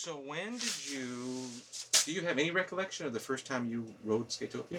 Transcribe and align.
So 0.00 0.12
when 0.12 0.52
did 0.58 0.88
you? 0.92 1.46
Do 2.04 2.12
you 2.12 2.20
have 2.20 2.38
any 2.38 2.52
recollection 2.52 3.04
of 3.04 3.12
the 3.12 3.18
first 3.18 3.46
time 3.46 3.68
you 3.68 3.84
rode 4.04 4.28
Skatopia? 4.28 4.78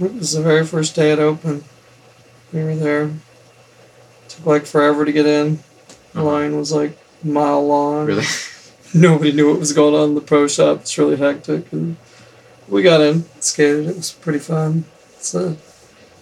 It 0.00 0.14
was 0.14 0.32
the 0.32 0.40
very 0.40 0.64
first 0.64 0.94
day 0.96 1.12
it 1.12 1.18
opened. 1.18 1.62
We 2.54 2.64
were 2.64 2.74
there. 2.74 3.04
It 3.04 4.28
took 4.28 4.46
like 4.46 4.64
forever 4.64 5.04
to 5.04 5.12
get 5.12 5.26
in. 5.26 5.56
The 6.14 6.20
Uh-huh. 6.20 6.24
line 6.24 6.56
was 6.56 6.72
like 6.72 6.96
a 7.22 7.26
mile 7.26 7.66
long. 7.66 8.06
Really? 8.06 8.24
Nobody 8.94 9.32
knew 9.32 9.50
what 9.50 9.60
was 9.60 9.74
going 9.74 9.94
on 9.94 10.08
in 10.08 10.14
the 10.14 10.22
pro 10.22 10.48
shop. 10.48 10.80
It's 10.80 10.96
really 10.96 11.16
hectic, 11.16 11.70
and 11.70 11.98
we 12.66 12.80
got 12.82 13.02
in, 13.02 13.26
skated. 13.40 13.88
It 13.88 13.96
was 13.96 14.10
pretty 14.12 14.38
fun. 14.38 14.86
It's 15.18 15.34
uh, 15.34 15.56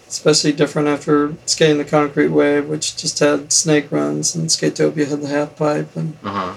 especially 0.09 0.51
different 0.51 0.89
after 0.89 1.35
skating 1.45 1.77
the 1.77 1.85
concrete 1.85 2.27
wave, 2.27 2.67
which 2.67 2.97
just 2.97 3.19
had 3.19 3.53
snake 3.53 3.89
runs, 3.93 4.35
and 4.35 4.49
Skatopia 4.49 5.07
had 5.07 5.21
the 5.21 5.29
half 5.29 5.55
pipe. 5.55 5.95
And 5.95 6.17
Uh 6.21 6.29
huh. 6.31 6.53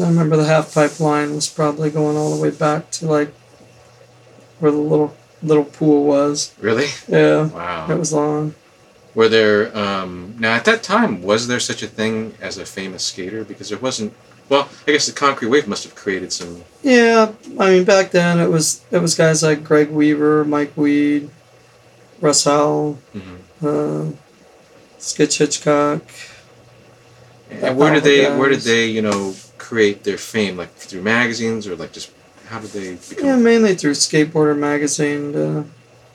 I 0.00 0.08
remember 0.08 0.36
the 0.36 0.44
half 0.44 0.72
pipe 0.74 1.00
line 1.00 1.34
was 1.34 1.48
probably 1.48 1.90
going 1.90 2.16
all 2.16 2.34
the 2.34 2.40
way 2.42 2.50
back 2.50 2.90
to 2.92 3.06
like 3.06 3.32
where 4.60 4.70
the 4.70 4.78
little 4.78 5.16
little 5.42 5.64
pool 5.64 6.04
was. 6.04 6.54
Really? 6.60 6.86
Yeah, 7.08 7.46
Wow. 7.46 7.86
it 7.90 7.98
was 7.98 8.12
long. 8.12 8.54
Were 9.14 9.28
there 9.28 9.76
um, 9.76 10.34
now 10.38 10.54
at 10.54 10.64
that 10.66 10.82
time 10.82 11.22
was 11.22 11.48
there 11.48 11.60
such 11.60 11.82
a 11.82 11.86
thing 11.88 12.34
as 12.40 12.58
a 12.58 12.64
famous 12.66 13.04
skater? 13.04 13.44
Because 13.44 13.68
there 13.70 13.78
wasn't. 13.78 14.12
Well, 14.48 14.68
I 14.86 14.92
guess 14.92 15.06
the 15.06 15.12
concrete 15.12 15.48
wave 15.48 15.68
must 15.68 15.84
have 15.84 15.94
created 15.94 16.32
some. 16.32 16.62
Yeah, 16.82 17.32
I 17.58 17.70
mean 17.70 17.84
back 17.84 18.10
then 18.12 18.38
it 18.40 18.48
was 18.48 18.82
it 18.90 18.98
was 18.98 19.14
guys 19.14 19.42
like 19.42 19.64
Greg 19.64 19.90
Weaver, 19.90 20.44
Mike 20.44 20.76
Weed, 20.76 21.30
Russ 22.20 22.44
Howell, 22.44 22.98
mhm. 23.14 23.38
uh, 23.62 24.12
Skitch 24.98 25.38
Hitchcock. 25.38 26.02
And 27.50 27.76
where 27.78 27.94
did 27.94 28.04
they? 28.04 28.24
Where 28.36 28.48
did 28.50 28.60
they? 28.60 28.86
You 28.86 29.02
know, 29.02 29.34
create 29.68 30.02
their 30.04 30.18
fame? 30.18 30.56
Like 30.56 30.72
through 30.74 31.02
magazines 31.02 31.66
or 31.66 31.76
like 31.76 31.92
just 31.92 32.10
how 32.46 32.58
did 32.60 32.70
they 32.70 32.96
become? 33.08 33.26
Yeah, 33.26 33.36
mainly 33.36 33.74
through 33.74 33.92
Skateboarder 33.92 34.58
magazine. 34.58 35.34
Uh, 35.36 35.64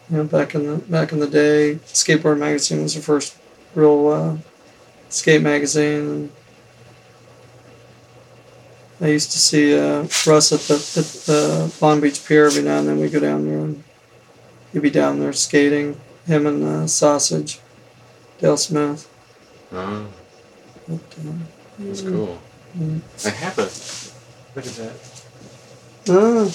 you 0.10 0.18
know, 0.18 0.24
back 0.24 0.56
in 0.56 0.66
the 0.66 0.78
back 0.78 1.12
in 1.12 1.20
the 1.20 1.28
day, 1.28 1.80
Skateboard 1.86 2.40
magazine 2.40 2.82
was 2.82 2.96
the 2.96 3.02
first 3.02 3.38
real 3.76 4.08
uh, 4.08 4.38
skate 5.10 5.42
magazine. 5.42 6.32
I 9.02 9.08
used 9.08 9.32
to 9.32 9.40
see 9.40 9.78
uh, 9.78 10.08
Russ 10.26 10.52
at 10.52 10.62
the 10.62 10.76
at 11.02 11.08
the 11.28 11.74
Long 11.82 12.02
Beach 12.02 12.26
Pier 12.26 12.46
every 12.48 12.64
now 12.64 12.80
and 12.80 12.88
then. 12.88 13.00
We'd 13.00 13.12
go 13.12 13.20
down 13.20 13.46
there 13.46 13.60
and 13.60 13.84
he'd 14.72 14.82
be 14.82 14.90
down 14.90 15.20
there 15.20 15.34
skating. 15.34 16.00
Him 16.26 16.48
and 16.48 16.64
uh, 16.64 16.88
Sausage, 16.88 17.60
Dale 18.40 18.56
Smith. 18.56 19.10
Oh, 19.74 20.08
But, 20.88 20.96
uh, 20.96 21.34
that's 21.80 22.02
cool. 22.02 22.40
Mm. 22.78 23.02
I 23.26 23.30
have 23.30 23.58
a. 23.60 23.68
Look 24.56 24.66
at 24.68 24.74
that. 24.82 24.94
Ah. 26.10 26.50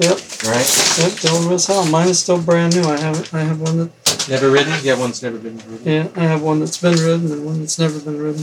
Yep, 0.00 0.16
Right. 0.48 0.64
yep, 0.98 1.12
the 1.20 1.30
old 1.34 1.44
Russ 1.50 1.66
Howell. 1.66 1.86
Mine 1.86 2.08
is 2.08 2.20
still 2.20 2.40
brand 2.40 2.74
new. 2.74 2.82
I 2.88 2.98
have 2.98 3.34
I 3.34 3.40
have 3.40 3.60
one 3.60 3.76
that 3.78 4.28
Never 4.28 4.50
ridden. 4.50 4.72
Yeah, 4.82 4.98
one's 4.98 5.22
never 5.22 5.36
been 5.38 5.58
ridden. 5.58 5.80
Yeah, 5.84 6.08
I 6.16 6.24
have 6.24 6.40
one 6.42 6.60
that's 6.60 6.78
been 6.78 6.94
ridden 6.94 7.30
and 7.32 7.44
one 7.44 7.60
that's 7.60 7.78
never 7.78 7.98
been 7.98 8.18
ridden. 8.18 8.42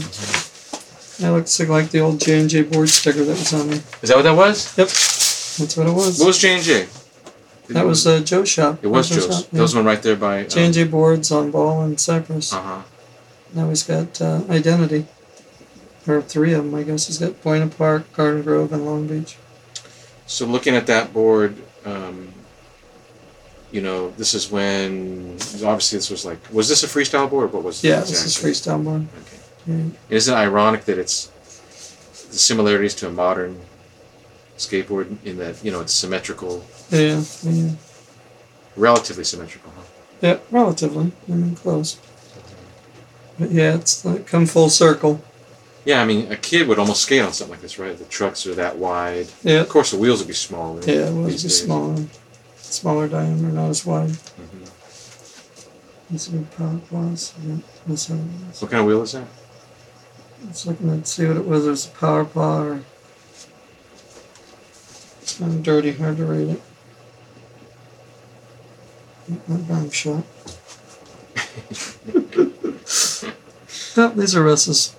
That 1.18 1.32
looks 1.32 1.58
like 1.58 1.90
the 1.90 1.98
old 2.00 2.20
J 2.20 2.40
and 2.40 2.48
J 2.50 2.62
board 2.62 2.88
sticker 2.88 3.24
that 3.24 3.38
was 3.38 3.52
on 3.52 3.70
me. 3.70 3.76
Is 4.02 4.08
that 4.10 4.16
what 4.16 4.22
that 4.22 4.36
was? 4.36 4.76
Yep, 4.78 4.86
that's 4.86 5.76
what 5.76 5.86
it 5.88 5.92
was. 5.92 6.18
What 6.20 6.26
was 6.28 6.38
J 6.38 6.54
and 6.54 6.62
J? 6.62 6.86
that 7.70 7.84
was 7.84 8.06
uh, 8.06 8.20
Joe's 8.20 8.48
shop. 8.48 8.78
It 8.82 8.86
was 8.86 9.08
Joe's 9.10 9.26
shop, 9.26 9.50
There 9.50 9.62
was 9.62 9.74
one 9.74 9.84
right 9.84 10.00
there 10.02 10.16
by. 10.16 10.44
J 10.44 10.64
and 10.66 10.74
J 10.74 10.84
boards 10.84 11.32
on 11.32 11.50
Ball 11.50 11.82
and 11.82 11.98
Cypress. 11.98 12.52
Uh 12.52 12.60
huh. 12.62 12.82
Now 13.54 13.68
he's 13.68 13.82
got 13.82 14.20
uh, 14.20 14.42
Identity, 14.48 15.06
or 16.08 16.22
three 16.22 16.52
of 16.52 16.64
them, 16.64 16.74
I 16.74 16.82
guess. 16.82 17.06
He's 17.06 17.18
got 17.18 17.42
Buena 17.42 17.66
Park, 17.68 18.12
Garden 18.12 18.42
Grove, 18.42 18.72
and 18.72 18.84
Long 18.86 19.06
Beach. 19.06 19.36
So 20.26 20.46
looking 20.46 20.74
at 20.74 20.86
that 20.86 21.12
board, 21.12 21.56
um, 21.84 22.32
you 23.70 23.80
know, 23.80 24.10
this 24.10 24.34
is 24.34 24.50
when 24.50 25.34
obviously 25.64 25.98
this 25.98 26.10
was 26.10 26.24
like, 26.24 26.38
was 26.52 26.68
this 26.68 26.82
a 26.82 26.86
freestyle 26.86 27.28
board? 27.28 27.52
What 27.52 27.62
was? 27.62 27.82
it 27.84 27.88
Yeah, 27.88 28.00
this 28.00 28.24
is 28.24 28.36
freestyle 28.36 28.82
board. 28.82 29.06
Okay. 29.22 29.36
Yeah. 29.66 29.90
Isn't 30.08 30.34
it 30.34 30.36
ironic 30.36 30.84
that 30.86 30.98
it's 30.98 31.26
the 32.30 32.38
similarities 32.38 32.94
to 32.96 33.08
a 33.08 33.10
modern 33.12 33.60
skateboard 34.56 35.16
in 35.24 35.38
that 35.38 35.62
you 35.64 35.70
know 35.70 35.80
it's 35.80 35.92
symmetrical, 35.92 36.64
Yeah, 36.90 37.22
yeah, 37.42 37.70
relatively 38.76 39.24
symmetrical? 39.24 39.70
Huh? 39.76 39.82
yeah. 40.20 40.38
Relatively, 40.50 41.12
I 41.28 41.32
mean, 41.32 41.54
close. 41.54 41.98
But 43.38 43.50
yeah, 43.50 43.74
it's 43.74 44.04
like 44.04 44.26
come 44.26 44.46
full 44.46 44.68
circle. 44.70 45.22
Yeah, 45.88 46.02
I 46.02 46.04
mean, 46.04 46.30
a 46.30 46.36
kid 46.36 46.68
would 46.68 46.78
almost 46.78 47.00
skate 47.04 47.22
on 47.22 47.32
something 47.32 47.52
like 47.52 47.62
this, 47.62 47.78
right? 47.78 47.96
The 47.96 48.04
trucks 48.04 48.46
are 48.46 48.54
that 48.56 48.76
wide. 48.76 49.28
Yeah, 49.42 49.60
Of 49.60 49.70
course, 49.70 49.90
the 49.90 49.96
wheels 49.96 50.18
would 50.18 50.28
be 50.28 50.34
smaller. 50.34 50.82
yeah. 50.82 51.08
It 51.08 51.14
was 51.14 51.32
these 51.32 51.42
just 51.44 51.64
smaller, 51.64 52.04
smaller 52.58 53.08
diameter, 53.08 53.48
not 53.54 53.70
as 53.70 53.86
wide. 53.86 54.10
Mhm. 54.10 54.68
Let's 56.10 56.24
see 56.24 56.32
what 56.36 56.50
power 56.58 56.78
plus. 56.90 57.32
Yeah, 57.42 57.56
this 57.86 58.10
one 58.10 58.28
is. 58.52 58.60
What 58.60 58.70
kind 58.70 58.82
of 58.82 58.86
wheel 58.86 59.00
is 59.00 59.12
that? 59.12 59.24
Let's 60.44 60.66
looking 60.66 60.90
at 60.90 61.08
see 61.08 61.24
what 61.24 61.38
it 61.38 61.46
was. 61.46 61.64
There's 61.64 61.86
a 61.86 61.90
power 61.90 62.26
paw 62.26 62.58
or 62.64 62.80
it's 65.22 65.38
kind 65.38 65.54
of 65.54 65.62
dirty, 65.62 65.92
hard 65.92 66.18
to 66.18 66.26
read 66.26 66.48
it. 66.50 66.62
Not 69.48 69.66
bang 69.66 69.90
shot. 69.90 70.22
oh, 73.96 74.12
these 74.14 74.36
are 74.36 74.44
Russ's. 74.44 74.94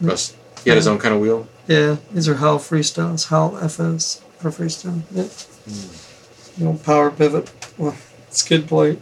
Russ. 0.00 0.34
He 0.64 0.70
had 0.70 0.76
his 0.76 0.86
own 0.86 0.98
kind 0.98 1.14
of 1.14 1.20
wheel. 1.20 1.48
Yeah, 1.66 1.96
these 2.12 2.28
are 2.28 2.34
Hal 2.36 2.58
Freestyles. 2.58 3.28
Hal 3.28 3.56
FS 3.58 4.22
for 4.38 4.50
freestyle. 4.50 5.02
Yeah. 5.10 5.24
Hmm. 5.24 6.60
The 6.62 6.66
old 6.66 6.82
power 6.84 7.10
pivot. 7.10 7.50
Well, 7.78 7.96
skid 8.30 8.66
plate. 8.66 9.00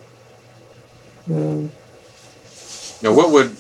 Um, 1.31 1.71
Now, 3.03 3.13
what 3.13 3.31
would 3.31 3.57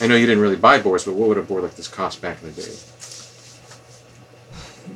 I 0.00 0.06
know 0.06 0.16
you 0.16 0.26
didn't 0.26 0.42
really 0.42 0.56
buy 0.56 0.78
boards, 0.80 1.04
but 1.04 1.14
what 1.14 1.28
would 1.28 1.38
a 1.38 1.42
board 1.42 1.62
like 1.62 1.74
this 1.76 1.88
cost 1.88 2.20
back 2.20 2.42
in 2.42 2.54
the 2.54 2.62
day? 2.62 2.72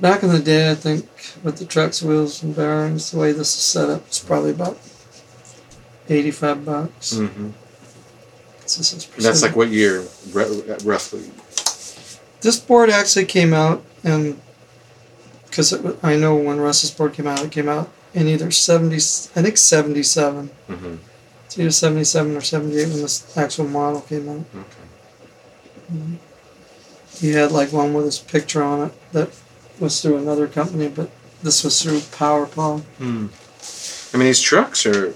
Back 0.00 0.22
in 0.22 0.30
the 0.30 0.38
day, 0.40 0.70
I 0.70 0.74
think 0.74 1.06
with 1.42 1.58
the 1.58 1.64
trucks, 1.64 2.02
wheels, 2.02 2.42
and 2.42 2.54
bearings, 2.54 3.10
the 3.10 3.18
way 3.18 3.32
this 3.32 3.48
is 3.54 3.62
set 3.62 3.90
up, 3.90 4.06
it's 4.06 4.18
probably 4.18 4.50
about 4.50 4.78
eighty-five 6.08 6.64
bucks. 6.64 7.14
Mm-hmm. 7.14 7.50
'Cause 8.62 8.76
This 8.76 8.92
is 8.92 9.08
And 9.16 9.24
that's 9.24 9.42
like 9.42 9.56
what 9.56 9.68
year, 9.68 10.04
roughly? 10.32 11.30
This 12.40 12.58
board 12.58 12.90
actually 12.90 13.26
came 13.26 13.52
out, 13.52 13.84
and 14.04 14.40
because 15.46 15.72
I 16.02 16.16
know 16.16 16.36
when 16.36 16.60
Russ's 16.60 16.90
board 16.90 17.12
came 17.14 17.26
out, 17.26 17.44
it 17.44 17.50
came 17.50 17.68
out 17.68 17.90
in 18.14 18.26
either 18.28 18.50
seventy, 18.50 18.96
I 18.96 19.42
think 19.42 19.56
seventy-seven. 19.56 20.50
Mm-hmm. 20.68 20.94
It's 21.46 21.58
either 21.58 21.70
seventy-seven 21.70 22.36
or 22.36 22.40
seventy-eight 22.40 22.88
when 22.88 23.02
this 23.02 23.36
actual 23.36 23.66
model 23.66 24.00
came 24.02 24.28
out. 24.28 24.44
Okay. 24.54 26.18
He 27.16 27.32
had 27.32 27.52
like 27.52 27.72
one 27.72 27.92
with 27.92 28.04
his 28.06 28.18
picture 28.18 28.62
on 28.62 28.88
it 28.88 29.12
that 29.12 29.30
was 29.78 30.00
through 30.00 30.16
another 30.18 30.46
company, 30.46 30.88
but 30.88 31.10
this 31.42 31.64
was 31.64 31.82
through 31.82 31.98
PowerPaw. 31.98 32.80
Hmm. 32.98 33.26
I 34.14 34.18
mean, 34.18 34.26
these 34.26 34.40
trucks 34.40 34.86
are 34.86 35.14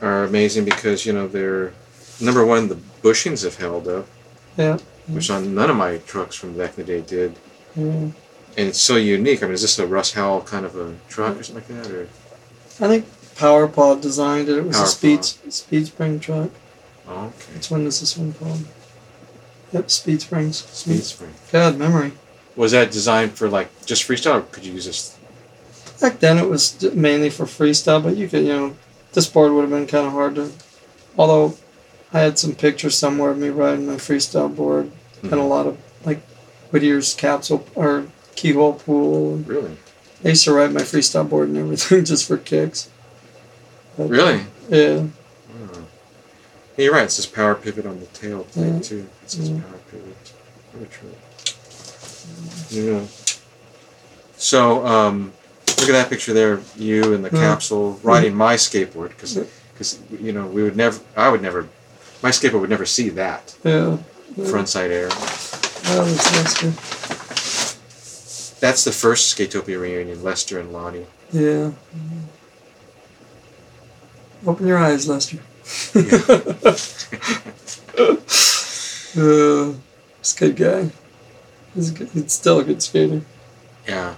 are 0.00 0.24
amazing 0.24 0.64
because 0.64 1.04
you 1.06 1.12
know 1.12 1.26
they're 1.26 1.72
number 2.20 2.44
one. 2.44 2.68
The 2.68 2.78
bushings 3.02 3.44
have 3.44 3.56
held 3.56 3.88
up, 3.88 4.06
Yeah. 4.56 4.78
Which 5.08 5.30
on 5.30 5.54
none 5.54 5.70
of 5.70 5.76
my 5.76 5.98
trucks 5.98 6.36
from 6.36 6.56
back 6.56 6.78
in 6.78 6.84
the 6.86 6.92
day 6.92 7.00
did, 7.00 7.36
yeah. 7.76 7.84
and 7.84 8.14
it's 8.56 8.80
so 8.80 8.96
unique. 8.96 9.42
I 9.42 9.46
mean, 9.46 9.54
is 9.54 9.62
this 9.62 9.78
a 9.78 9.86
Russ 9.86 10.12
Howell 10.12 10.42
kind 10.42 10.64
of 10.64 10.76
a 10.76 10.94
truck 11.08 11.38
or 11.38 11.42
something 11.42 11.76
like 11.76 11.84
that, 11.84 11.92
or 11.94 12.08
I 12.80 12.88
think 12.88 13.06
PowerPaw 13.36 14.00
designed 14.00 14.48
it. 14.48 14.58
It 14.58 14.64
was 14.64 14.80
a 14.80 14.86
speed 14.86 15.24
speed 15.24 15.86
spring 15.86 16.20
truck. 16.20 16.50
oh, 17.08 17.26
okay, 17.26 17.54
Which 17.54 17.70
one 17.70 17.86
is 17.86 18.00
this 18.00 18.16
one 18.16 18.32
called? 18.34 18.64
Yep, 19.72 19.90
Speed 19.90 20.22
Springs. 20.22 20.64
speed 20.64 21.02
spring? 21.02 21.34
God, 21.52 21.76
memory. 21.76 22.12
Was 22.56 22.72
that 22.72 22.90
designed 22.90 23.32
for 23.32 23.48
like 23.48 23.68
just 23.84 24.08
freestyle, 24.08 24.38
or 24.38 24.40
could 24.40 24.64
you 24.64 24.72
use 24.72 24.86
this? 24.86 25.18
Back 26.00 26.20
then 26.20 26.38
it 26.38 26.48
was 26.48 26.82
mainly 26.94 27.28
for 27.30 27.44
freestyle, 27.44 28.02
but 28.02 28.16
you 28.16 28.28
could, 28.28 28.44
you 28.44 28.52
know, 28.52 28.76
this 29.12 29.28
board 29.28 29.52
would 29.52 29.62
have 29.62 29.70
been 29.70 29.86
kind 29.86 30.06
of 30.06 30.12
hard 30.12 30.36
to. 30.36 30.52
Although 31.16 31.56
I 32.12 32.20
had 32.20 32.38
some 32.38 32.54
pictures 32.54 32.96
somewhere 32.96 33.30
of 33.30 33.38
me 33.38 33.48
riding 33.48 33.86
my 33.86 33.96
freestyle 33.96 34.54
board 34.54 34.90
and 35.22 35.32
a 35.34 35.42
lot 35.42 35.66
of 35.66 35.76
like 36.04 36.20
Whittier's 36.70 37.14
capsule 37.14 37.66
or 37.74 38.06
keyhole 38.34 38.74
pool. 38.74 39.36
Really, 39.38 39.76
I 40.24 40.28
used 40.28 40.44
to 40.44 40.52
ride 40.52 40.72
my 40.72 40.80
freestyle 40.82 41.28
board 41.28 41.48
and 41.48 41.58
everything 41.58 42.04
just 42.06 42.26
for 42.26 42.36
kicks. 42.38 42.88
But, 43.96 44.08
really. 44.08 44.42
Yeah. 44.68 45.06
Yeah, 46.76 46.84
you're 46.84 46.92
right. 46.94 47.04
It's 47.04 47.16
this 47.16 47.26
power 47.26 47.56
pivot 47.56 47.84
on 47.86 47.98
the 47.98 48.06
tail 48.06 48.44
thing 48.44 48.74
Yeah. 48.74 48.80
too. 48.80 49.08
It 49.24 49.30
says 49.30 49.50
Yeah. 49.50 49.60
power 49.60 49.80
pivot. 49.90 50.32
Very 50.72 50.86
true. 50.86 51.10
Yeah. 52.70 53.06
So, 54.36 54.86
um, 54.86 55.32
look 55.80 55.88
at 55.88 55.92
that 55.92 56.08
picture 56.08 56.32
there. 56.32 56.60
You 56.76 57.12
and 57.14 57.24
the 57.24 57.30
capsule 57.30 57.98
riding 58.04 58.34
my 58.36 58.54
skateboard 58.54 59.08
because, 59.08 59.36
Yeah. 59.36 60.18
you 60.20 60.32
know, 60.32 60.46
we 60.46 60.62
would 60.62 60.76
never. 60.76 61.00
I 61.16 61.28
would 61.30 61.42
never. 61.42 61.68
My 62.22 62.30
skateboard 62.30 62.60
would 62.60 62.70
never 62.70 62.86
see 62.86 63.08
that 63.10 63.56
Yeah. 63.64 63.98
yeah. 64.36 64.44
front 64.46 64.68
side 64.68 64.90
air. 64.90 65.08
Oh, 65.10 66.04
that's 66.04 66.32
Lester. 66.36 66.70
That's 68.60 68.82
the 68.84 68.92
first 68.92 69.36
Skatopia 69.36 69.80
reunion, 69.80 70.22
Lester 70.24 70.58
and 70.58 70.72
Lonnie. 70.72 71.06
Yeah. 71.32 71.70
Open 74.46 74.66
your 74.66 74.78
eyes, 74.78 75.08
Lester. 75.08 75.38
uh, 75.94 76.00
he's 80.18 80.34
a 80.34 80.38
good 80.38 80.56
guy. 80.56 80.90
He's, 81.74 81.90
a 81.90 81.94
good, 81.94 82.08
he's 82.10 82.32
still 82.32 82.58
a 82.58 82.64
good 82.64 82.82
skater. 82.82 83.22
Yeah. 83.86 84.14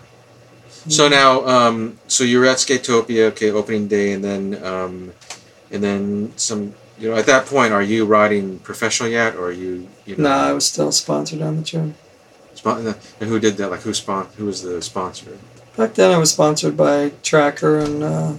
So 0.88 1.08
now, 1.08 1.44
um, 1.46 1.98
so 2.08 2.24
you're 2.24 2.46
at 2.46 2.56
Skatopia, 2.58 3.28
okay, 3.32 3.50
opening 3.50 3.88
day, 3.88 4.12
and 4.12 4.24
then, 4.24 4.64
um, 4.64 5.12
and 5.70 5.82
then 5.82 6.32
some. 6.36 6.74
You 7.00 7.10
know, 7.10 7.16
at 7.16 7.26
that 7.26 7.46
point, 7.46 7.72
are 7.72 7.82
you 7.82 8.04
riding 8.04 8.58
professional 8.58 9.08
yet, 9.08 9.34
or 9.34 9.46
are 9.46 9.52
you? 9.52 9.88
you 10.04 10.16
know, 10.16 10.28
Nah, 10.28 10.48
I 10.48 10.52
was 10.52 10.66
still 10.66 10.92
sponsored 10.92 11.40
on 11.42 11.56
the 11.56 11.62
trip. 11.62 11.94
spon- 12.54 12.94
and 13.20 13.28
who 13.30 13.40
did 13.40 13.56
that? 13.56 13.70
Like, 13.70 13.80
who 13.80 13.94
spon- 13.94 14.28
Who 14.36 14.44
was 14.46 14.62
the 14.62 14.82
sponsor? 14.82 15.38
Back 15.76 15.94
then, 15.94 16.10
I 16.12 16.18
was 16.18 16.30
sponsored 16.32 16.76
by 16.76 17.12
Tracker 17.22 17.78
and 17.78 18.02
uh, 18.02 18.32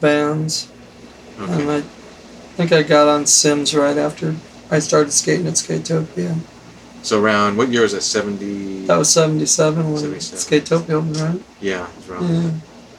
Vans, 0.00 0.68
and 1.38 1.70
I 1.70 1.82
think 2.56 2.72
I 2.72 2.82
got 2.82 3.06
on 3.08 3.26
Sims 3.26 3.74
right 3.74 3.98
after 3.98 4.34
I 4.70 4.78
started 4.78 5.12
skating 5.12 5.46
at 5.46 5.54
Skatopia. 5.54 6.38
So 7.02 7.20
around 7.22 7.56
what 7.58 7.68
year 7.68 7.82
was 7.82 7.92
that? 7.92 8.00
Seventy. 8.02 8.86
That 8.86 8.96
was 8.96 9.10
'77 9.10 9.92
when 9.92 9.98
77. 10.00 10.62
Skatopia 10.62 10.90
opened, 10.94 11.16
right? 11.18 11.42
Yeah, 11.60 11.86
it 11.86 11.96
was 11.98 12.08
around 12.08 12.34
Yeah. 12.34 12.50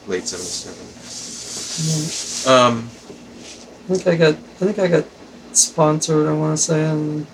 late 0.06 0.28
seventy-seven. 0.28 0.86
yeah. 2.46 2.66
Um, 2.66 2.88
I 3.88 3.94
think 3.94 4.06
I 4.06 4.16
got 4.16 4.34
I 4.34 4.72
think 4.72 4.78
I 4.78 4.86
got 4.88 5.04
sponsored. 5.52 6.28
I 6.28 6.32
want 6.34 6.58
to 6.58 6.62
say 6.62 6.90
in 6.90 7.26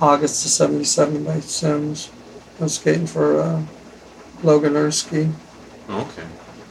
August 0.00 0.44
of 0.46 0.50
'77 0.50 1.24
by 1.24 1.40
Sims. 1.40 2.10
I 2.58 2.62
was 2.62 2.76
skating 2.76 3.06
for 3.06 3.40
uh, 3.40 3.62
Logan 4.42 4.76
Earth 4.76 4.94
Ski, 4.94 5.28
okay. 5.90 6.24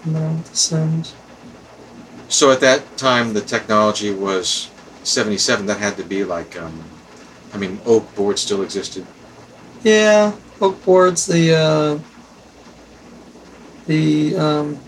you 0.03 0.11
know, 0.13 0.37
the 0.37 0.55
Sims. 0.55 1.13
So 2.27 2.51
at 2.51 2.59
that 2.61 2.97
time, 2.97 3.33
the 3.33 3.41
technology 3.41 4.11
was 4.11 4.71
seventy-seven. 5.03 5.67
That 5.67 5.77
had 5.77 5.95
to 5.97 6.03
be 6.03 6.23
like, 6.23 6.59
um, 6.59 6.83
I 7.53 7.57
mean, 7.57 7.79
oak 7.85 8.15
board 8.15 8.39
still 8.39 8.63
existed. 8.63 9.05
Yeah, 9.83 10.33
oak 10.59 10.83
boards. 10.83 11.27
The 11.27 11.53
uh, 11.53 11.99
the 13.85 14.35
um, 14.35 14.79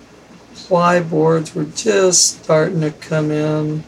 ply 0.67 0.99
boards 0.99 1.55
were 1.55 1.63
just 1.63 2.43
starting 2.43 2.81
to 2.81 2.91
come 2.91 3.31
in. 3.31 3.83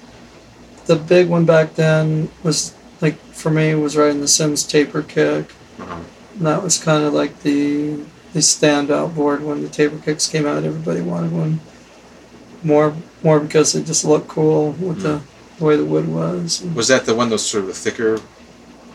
The 0.86 0.96
big 0.96 1.28
one 1.30 1.46
back 1.46 1.76
then 1.76 2.30
was 2.42 2.74
like 3.02 3.16
for 3.34 3.52
me 3.52 3.76
was 3.76 3.98
riding 3.98 4.22
the 4.22 4.28
Sims 4.28 4.64
taper 4.64 5.02
kick. 5.02 5.52
Uh-huh. 5.80 6.02
And 6.36 6.48
that 6.48 6.64
was 6.64 6.81
kind 6.81 7.04
of 7.04 7.14
like 7.14 7.42
the 7.42 8.06
the 8.34 8.40
standout 8.40 9.16
board 9.16 9.44
when 9.44 9.62
the 9.62 9.70
taper 9.70 9.98
kicks 9.98 10.28
came 10.28 10.46
out. 10.46 10.64
Everybody 10.64 11.02
wanted 11.02 11.31
one 11.34 11.60
more 12.64 12.96
more 13.24 13.40
because 13.40 13.76
it 13.76 13.86
just 13.86 14.06
looked 14.06 14.30
cool 14.30 14.72
with 14.72 15.02
the, 15.02 15.22
the 15.58 15.66
way 15.66 15.76
the 15.76 15.86
wood 15.86 16.08
was. 16.08 16.64
Was 16.76 16.88
that 16.88 17.06
the 17.06 17.14
one 17.14 17.30
that 17.30 17.36
was 17.36 17.46
sort 17.46 17.66
of 17.66 17.70
a 17.70 17.74
thicker? 17.74 18.20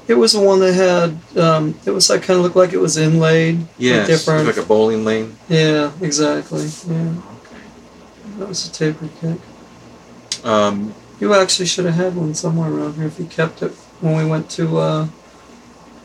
It 0.07 0.15
was 0.15 0.33
the 0.33 0.41
one 0.41 0.61
that 0.61 0.75
had 0.75 1.39
um, 1.39 1.79
it 1.85 1.91
was 1.91 2.09
like 2.11 2.23
kind 2.23 2.39
of 2.39 2.45
looked 2.45 2.57
like 2.57 2.73
it 2.73 2.81
was 2.81 2.97
inlaid. 2.97 3.67
Yeah, 3.79 4.07
different. 4.07 4.47
like 4.47 4.57
a 4.57 4.63
bowling 4.63 5.05
lane. 5.05 5.37
yeah, 5.49 5.93
exactly. 6.01 6.67
Yeah, 6.89 7.15
Okay. 7.19 7.34
That 8.39 8.49
was 8.49 8.67
a 8.69 8.73
taper 8.73 9.09
kick. 9.21 9.39
Um, 10.45 10.95
You 11.21 11.33
actually 11.35 11.67
should 11.67 11.85
have 11.87 11.95
had 11.95 12.17
one 12.17 12.35
somewhere 12.35 12.71
around 12.71 12.95
here 12.95 13.07
if 13.07 13.19
you 13.19 13.27
kept 13.27 13.63
it 13.63 13.73
when 14.01 14.17
we 14.17 14.25
went 14.25 14.51
to 14.51 14.79
uh, 14.79 15.07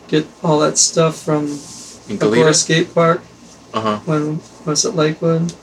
get 0.07 0.27
all 0.43 0.59
that 0.59 0.77
stuff 0.77 1.17
from 1.17 1.59
in 2.07 2.17
Agora 2.21 2.53
Skate 2.53 2.93
Park 2.93 3.21
Uh 3.73 3.81
huh. 3.81 3.97
when 4.05 4.39
was 4.65 4.85
it 4.85 4.95
Lakewood? 4.95 5.53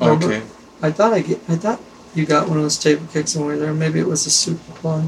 Remember? 0.00 0.26
Okay. 0.26 0.42
I 0.82 0.90
thought 0.92 1.12
I 1.12 1.20
get, 1.20 1.40
I 1.48 1.56
thought 1.56 1.80
you 2.14 2.26
got 2.26 2.48
one 2.48 2.58
of 2.58 2.62
those 2.62 2.78
taper 2.78 3.06
kicks 3.12 3.34
when 3.34 3.46
we 3.46 3.52
were 3.54 3.58
there. 3.58 3.74
Maybe 3.74 3.98
it 3.98 4.06
was 4.06 4.26
a 4.26 4.30
super 4.30 4.72
plug. 4.80 5.04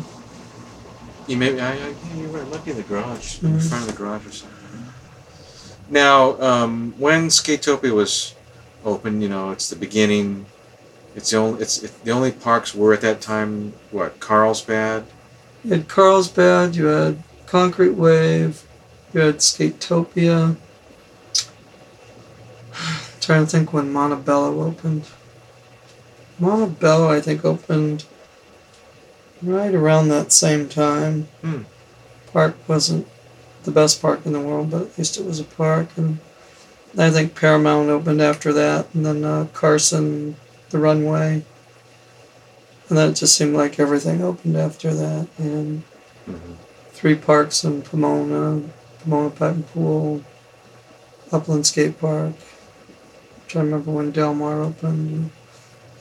You 1.26 1.36
maybe 1.36 1.60
I, 1.60 1.72
I 1.72 1.76
yeah, 1.76 1.94
you're 2.16 2.28
right. 2.28 2.46
It 2.66 2.70
in 2.70 2.76
the 2.76 2.82
garage, 2.82 3.42
in 3.42 3.56
Mhm. 3.56 3.68
front 3.68 3.82
of 3.84 3.90
the 3.90 3.96
garage 3.96 4.26
or 4.26 4.32
something. 4.32 4.56
Now, 5.88 6.40
um, 6.40 6.94
when 6.98 7.28
Skatopia 7.28 7.92
was 7.92 8.34
open, 8.84 9.20
you 9.20 9.28
know, 9.28 9.50
it's 9.50 9.68
the 9.68 9.76
beginning. 9.76 10.46
It's 11.16 11.30
the 11.30 11.38
only. 11.38 11.62
It's 11.62 11.82
it, 11.82 12.04
the 12.04 12.12
only 12.12 12.30
parks 12.30 12.74
were 12.74 12.92
at 12.92 13.00
that 13.00 13.20
time. 13.20 13.72
What 13.90 14.20
Carlsbad? 14.20 15.06
You 15.64 15.70
had 15.72 15.88
Carlsbad, 15.88 16.76
you 16.76 16.84
had 16.84 17.22
Concrete 17.46 17.94
Wave, 17.94 18.64
you 19.12 19.20
had 19.20 19.38
Skatopia. 19.38 20.56
trying 23.20 23.44
to 23.44 23.50
think 23.50 23.72
when 23.72 23.92
Montebello 23.92 24.62
opened. 24.62 25.06
Montebello, 26.38 27.10
I 27.10 27.20
think, 27.20 27.44
opened 27.44 28.04
right 29.42 29.74
around 29.74 30.08
that 30.08 30.32
same 30.32 30.68
time. 30.68 31.28
Hmm. 31.40 31.62
Park 32.32 32.56
wasn't 32.68 33.08
the 33.64 33.70
best 33.70 34.02
park 34.02 34.26
in 34.26 34.32
the 34.32 34.40
world, 34.40 34.70
but 34.70 34.82
at 34.82 34.98
least 34.98 35.18
it 35.18 35.24
was 35.24 35.40
a 35.40 35.44
park. 35.44 35.88
And 35.96 36.18
I 36.96 37.10
think 37.10 37.34
Paramount 37.34 37.88
opened 37.88 38.20
after 38.20 38.52
that, 38.52 38.86
and 38.94 39.04
then 39.04 39.24
uh, 39.24 39.46
Carson, 39.52 40.36
the 40.70 40.78
runway. 40.78 41.44
And 42.88 42.96
then 42.98 43.10
it 43.10 43.14
just 43.14 43.36
seemed 43.36 43.54
like 43.56 43.78
everything 43.80 44.22
opened 44.22 44.56
after 44.56 44.92
that. 44.94 45.28
And 45.38 45.82
Mm-hmm. 46.28 46.54
three 46.90 47.14
parks 47.14 47.62
in 47.62 47.82
Pomona, 47.82 48.62
Pomona 49.04 49.32
and 49.40 49.64
Pool, 49.68 50.24
Upland 51.30 51.66
Skate 51.66 52.00
Park. 52.00 52.32
I'm 52.34 53.42
trying 53.46 53.66
to 53.66 53.70
remember 53.70 53.92
when 53.92 54.10
Del 54.10 54.34
Mar 54.34 54.60
opened, 54.62 55.30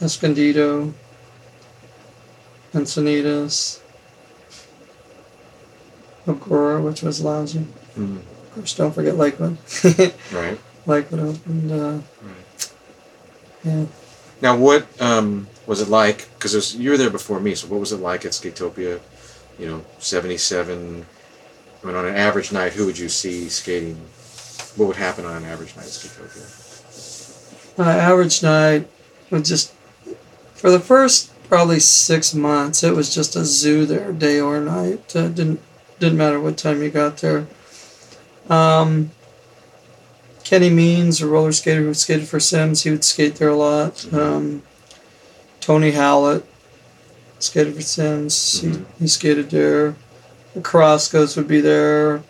Escondido, 0.02 0.96
Encinitas, 2.74 3.80
Agora, 6.28 6.82
which 6.82 7.04
was 7.04 7.22
lousy. 7.22 7.60
hmm 7.94 8.18
Of 8.18 8.52
course, 8.56 8.76
don't 8.76 8.94
forget 8.94 9.16
Lakewood. 9.16 9.58
Right. 10.34 10.60
Lakewood 10.88 11.20
opened. 11.20 11.72
Uh, 11.72 12.00
Right. 12.24 12.72
yeah. 13.64 13.86
Now, 14.42 14.58
what 14.58 14.86
um, 15.02 15.48
was 15.66 15.82
it 15.82 15.90
like? 15.90 16.28
Because 16.34 16.76
you 16.76 16.92
were 16.92 16.98
there 16.98 17.10
before 17.10 17.40
me, 17.40 17.56
so 17.56 17.68
what 17.68 17.80
was 17.80 17.92
it 17.92 17.98
like 17.98 18.26
at 18.26 18.32
Skatopia? 18.32 19.00
You 19.58 19.68
know, 19.68 19.86
seventy-seven. 20.00 21.06
I 21.84 21.88
mean, 21.88 21.96
on 21.96 22.06
an 22.06 22.16
average 22.16 22.52
night, 22.52 22.74
who 22.74 22.86
would 22.86 22.98
you 22.98 23.10
see 23.10 23.48
skating? 23.50 23.96
What 24.76 24.88
would 24.88 24.98
happen 24.98 25.26
on 25.26 25.38
an 25.38 25.46
average 25.46 25.76
night 25.76 25.86
at 25.86 25.92
Skatopia? 25.92 27.78
My 27.78 27.96
average 27.96 28.44
night 28.44 28.90
was 29.30 29.48
just 29.48 29.74
for 30.54 30.70
the 30.70 30.80
first 30.80 31.32
probably 31.48 31.80
six 31.80 32.34
months. 32.34 32.84
It 32.84 32.96
was 32.96 33.14
just 33.14 33.36
a 33.36 33.46
zoo 33.46 33.86
there, 33.86 34.12
day 34.12 34.40
or 34.40 34.60
night. 34.60 35.16
Uh, 35.16 35.30
didn't 35.30 35.62
didn't 36.00 36.18
matter 36.18 36.40
what 36.40 36.58
time 36.58 36.82
you 36.82 36.90
got 36.90 37.18
there. 37.18 37.48
Um, 38.50 39.12
Kenny 40.46 40.70
Means, 40.70 41.22
a 41.22 41.28
roller 41.28 41.52
skater 41.52 41.82
who 41.82 41.94
skated 41.94 42.28
for 42.30 42.40
Sims, 42.40 42.84
he 42.84 42.92
would 42.92 43.04
skate 43.04 43.36
there 43.36 43.50
a 43.50 43.56
lot. 43.56 43.96
Mhm. 43.96 44.14
Um, 44.18 44.64
Tony 45.60 45.92
Howlett 45.92 46.46
skated 47.40 47.76
for 47.76 47.82
Sims. 47.82 48.62
Mhm. 48.62 48.72
He, 48.78 48.86
he 49.00 49.08
skated 49.08 49.50
there. 49.50 49.96
The 50.54 50.62
Carrascos 50.62 51.36
would 51.36 51.48
be 51.48 51.60
there. 51.62 52.22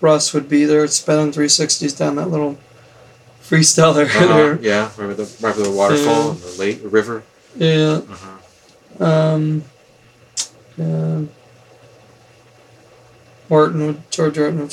Russ 0.00 0.32
would 0.32 0.48
be 0.48 0.64
there. 0.64 0.86
Spinning 0.86 1.32
360s 1.32 1.92
down 1.92 2.14
that 2.16 2.30
little 2.30 2.56
freestyle 3.44 3.96
area 3.96 4.12
Uh-huh. 4.30 4.58
Yeah, 4.62 4.90
remember 4.96 5.24
the 5.24 5.44
with 5.44 5.64
the 5.64 5.70
waterfall 5.72 6.24
Yeah. 6.24 6.30
and 6.30 6.40
the 6.40 6.56
lake, 6.58 6.82
the 6.82 6.88
river. 6.88 7.24
Yeah. 7.56 8.00
Uh-huh. 8.10 9.04
Um, 9.04 9.64
yeah. 10.76 11.22
Orton 13.50 13.86
would 13.86 14.10
George 14.10 14.38
Orton. 14.38 14.68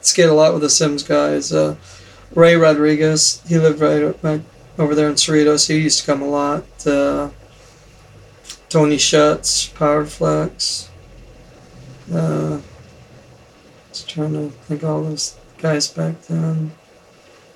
Skate 0.00 0.28
a 0.28 0.32
lot 0.32 0.52
with 0.52 0.62
the 0.62 0.70
Sims 0.70 1.02
guys. 1.02 1.52
Uh, 1.52 1.76
Ray 2.34 2.56
Rodriguez, 2.56 3.42
he 3.48 3.58
lived 3.58 3.80
right, 3.80 4.14
right 4.22 4.42
over 4.78 4.94
there 4.94 5.08
in 5.08 5.14
Cerritos. 5.14 5.68
He 5.68 5.78
used 5.78 6.00
to 6.00 6.06
come 6.06 6.22
a 6.22 6.26
lot. 6.28 6.64
Uh, 6.86 7.30
Tony 8.68 8.98
Schutz, 8.98 9.68
Powerflex. 9.70 10.88
Uh, 12.12 12.60
just 13.92 14.08
trying 14.08 14.32
to 14.34 14.50
think 14.66 14.84
all 14.84 15.02
those 15.02 15.36
guys 15.58 15.88
back 15.88 16.20
then. 16.22 16.72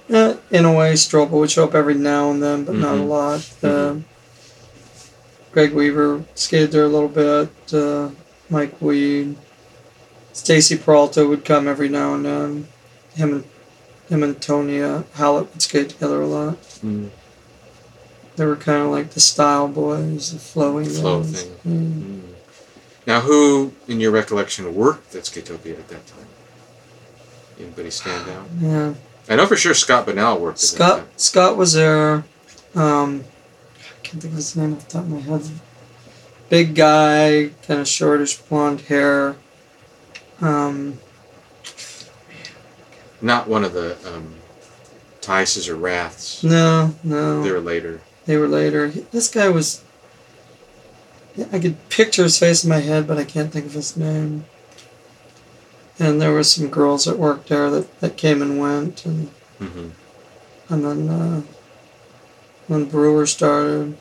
Yeah, 0.08 0.36
in 0.50 0.64
a 0.64 0.72
way, 0.74 0.94
Strobel 0.94 1.30
would 1.30 1.50
show 1.50 1.64
up 1.64 1.74
every 1.74 1.94
now 1.94 2.30
and 2.30 2.42
then, 2.42 2.64
but 2.64 2.74
not 2.74 2.96
a 2.96 3.00
Mhm. 3.00 3.08
lot. 3.08 3.40
Uh, 3.62 3.66
Mhm. 3.94 4.02
Greg 5.52 5.72
Weaver 5.72 6.24
skated 6.34 6.72
there 6.72 6.84
a 6.84 6.88
little 6.88 7.08
bit. 7.08 7.48
Uh, 7.72 8.08
Mike 8.50 8.74
Weed, 8.80 9.36
Stacy 10.32 10.76
Peralta 10.76 11.26
would 11.26 11.44
come 11.44 11.68
every 11.68 11.88
now 11.88 12.14
and 12.14 12.24
then. 12.24 12.68
Him 13.14 13.32
and 13.34 13.44
him 14.08 14.22
and 14.22 14.40
Tony 14.40 14.82
uh, 14.82 15.02
Hallett 15.14 15.50
would 15.52 15.62
skate 15.62 15.90
together 15.90 16.20
a 16.20 16.26
lot. 16.26 16.60
Mm. 16.84 17.10
They 18.36 18.44
were 18.46 18.56
kind 18.56 18.82
of 18.82 18.90
like 18.90 19.10
the 19.10 19.20
style 19.20 19.68
boys, 19.68 20.32
the 20.32 20.38
flowing 20.38 20.88
Flow 20.88 21.22
guys. 21.22 21.42
thing. 21.42 21.52
Mm. 21.66 22.02
Mm. 22.02 22.20
Now, 23.06 23.20
who, 23.20 23.72
in 23.88 24.00
your 24.00 24.10
recollection, 24.12 24.74
worked 24.74 25.14
at 25.14 25.24
Skatopia 25.24 25.78
at 25.78 25.88
that 25.88 26.06
time? 26.06 26.26
Anybody 27.58 27.90
stand 27.90 28.28
out? 28.30 28.46
Yeah, 28.60 28.94
I 29.28 29.36
know 29.36 29.46
for 29.46 29.56
sure 29.56 29.74
Scott 29.74 30.06
Bonnell 30.06 30.38
worked. 30.38 30.62
at 30.64 30.70
that 30.70 30.76
Scott 30.76 31.06
Scott 31.20 31.56
was 31.56 31.74
there. 31.74 32.24
Um, 32.74 33.24
I 33.78 34.02
can't 34.02 34.22
think 34.22 34.24
of 34.24 34.32
his 34.32 34.56
name 34.56 34.74
off 34.74 34.86
the 34.88 34.92
top 34.92 35.02
of 35.04 35.10
my 35.10 35.20
head. 35.20 35.42
Big 36.48 36.74
guy, 36.74 37.50
kind 37.66 37.80
of 37.80 37.88
shortish 37.88 38.36
blonde 38.38 38.82
hair. 38.82 39.36
Um, 40.42 40.98
Not 43.20 43.48
one 43.48 43.64
of 43.64 43.72
the 43.72 43.96
um, 44.12 44.34
Tices 45.20 45.68
or 45.68 45.76
Wraths. 45.76 46.42
no, 46.42 46.94
no. 47.04 47.42
They 47.42 47.52
were 47.52 47.60
later. 47.60 48.00
They 48.26 48.36
were 48.36 48.48
later. 48.48 48.88
This 48.88 49.28
guy 49.28 49.48
was. 49.48 49.82
I 51.50 51.58
could 51.60 51.88
picture 51.88 52.24
his 52.24 52.38
face 52.38 52.62
in 52.62 52.68
my 52.68 52.80
head, 52.80 53.06
but 53.06 53.16
I 53.18 53.24
can't 53.24 53.50
think 53.52 53.64
of 53.66 53.72
his 53.72 53.96
name. 53.96 54.44
And 55.98 56.20
there 56.20 56.32
were 56.32 56.42
some 56.42 56.68
girls 56.68 57.04
that 57.04 57.18
worked 57.18 57.48
there 57.48 57.70
that, 57.70 58.00
that 58.00 58.16
came 58.16 58.42
and 58.42 58.60
went, 58.60 59.06
and 59.06 59.28
hmm 59.58 59.88
and 60.68 60.84
then 60.84 61.08
uh, 61.08 61.42
when 62.66 62.86
Brewer 62.86 63.26
started. 63.26 63.96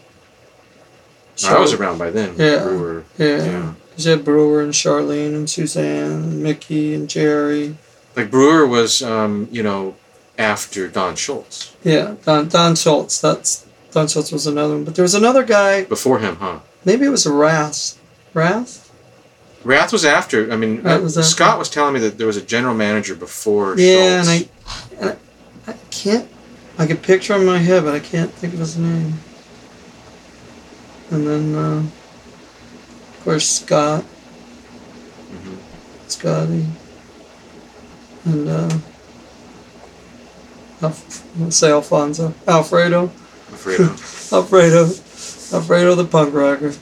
I 1.45 1.59
was 1.59 1.73
around 1.73 1.97
by 1.97 2.11
then. 2.11 2.35
Yeah. 2.37 2.63
Brewer. 2.63 3.03
Yeah. 3.17 3.43
Yeah. 3.45 3.73
You 4.05 4.11
had 4.11 4.25
Brewer 4.25 4.61
and 4.61 4.73
Charlene 4.73 5.35
and 5.35 5.49
Suzanne 5.49 6.11
and 6.11 6.43
Mickey 6.43 6.93
and 6.93 7.09
Jerry. 7.09 7.75
Like 8.15 8.31
Brewer 8.31 8.65
was, 8.67 9.01
um, 9.01 9.47
you 9.51 9.63
know, 9.63 9.95
after 10.37 10.87
Don 10.87 11.15
Schultz. 11.15 11.75
Yeah, 11.83 12.15
Don 12.23 12.47
Don 12.49 12.75
Schultz. 12.75 13.21
That's 13.21 13.65
Don 13.91 14.07
Schultz 14.07 14.31
was 14.31 14.47
another 14.47 14.73
one, 14.75 14.83
but 14.83 14.95
there 14.95 15.03
was 15.03 15.15
another 15.15 15.43
guy. 15.43 15.83
Before 15.83 16.19
him, 16.19 16.37
huh? 16.37 16.59
Maybe 16.85 17.05
it 17.05 17.09
was 17.09 17.27
Rath. 17.27 17.99
Rath. 18.33 18.91
Wrath 19.63 19.91
was 19.93 20.03
after. 20.05 20.51
I 20.51 20.55
mean, 20.55 20.85
uh, 20.85 20.99
was. 20.99 21.15
Scott 21.29 21.59
was 21.59 21.69
telling 21.69 21.93
me 21.93 21.99
that 22.01 22.17
there 22.17 22.27
was 22.27 22.37
a 22.37 22.41
general 22.41 22.73
manager 22.73 23.13
before 23.15 23.77
Yeah, 23.77 24.23
Schultz. 24.23 24.29
and 24.29 24.49
I, 25.01 25.05
and 25.11 25.17
I, 25.67 25.71
I 25.71 25.75
can't. 25.91 26.27
I 26.79 26.87
could 26.87 27.03
picture 27.03 27.35
him 27.35 27.41
in 27.41 27.47
my 27.47 27.59
head, 27.59 27.83
but 27.83 27.93
I 27.93 27.99
can't 27.99 28.31
think 28.31 28.53
of 28.53 28.59
his 28.59 28.77
name. 28.77 29.13
And 31.11 31.27
then, 31.27 31.55
uh, 31.55 31.83
of 33.21 33.25
course, 33.25 33.47
Scott, 33.47 34.03
Mhm. 35.31 35.57
Scotty, 36.07 36.65
and 38.25 38.49
uh, 38.49 38.69
Alf- 40.81 41.23
let's 41.39 41.55
say 41.57 41.69
Alfonso, 41.71 42.33
Alfredo, 42.47 43.11
Afraid 43.53 43.79
of. 43.81 44.29
Alfredo, 44.33 44.85
Alfredo 45.55 45.93
the 45.95 46.05
punk 46.05 46.33
rocker. 46.33 46.73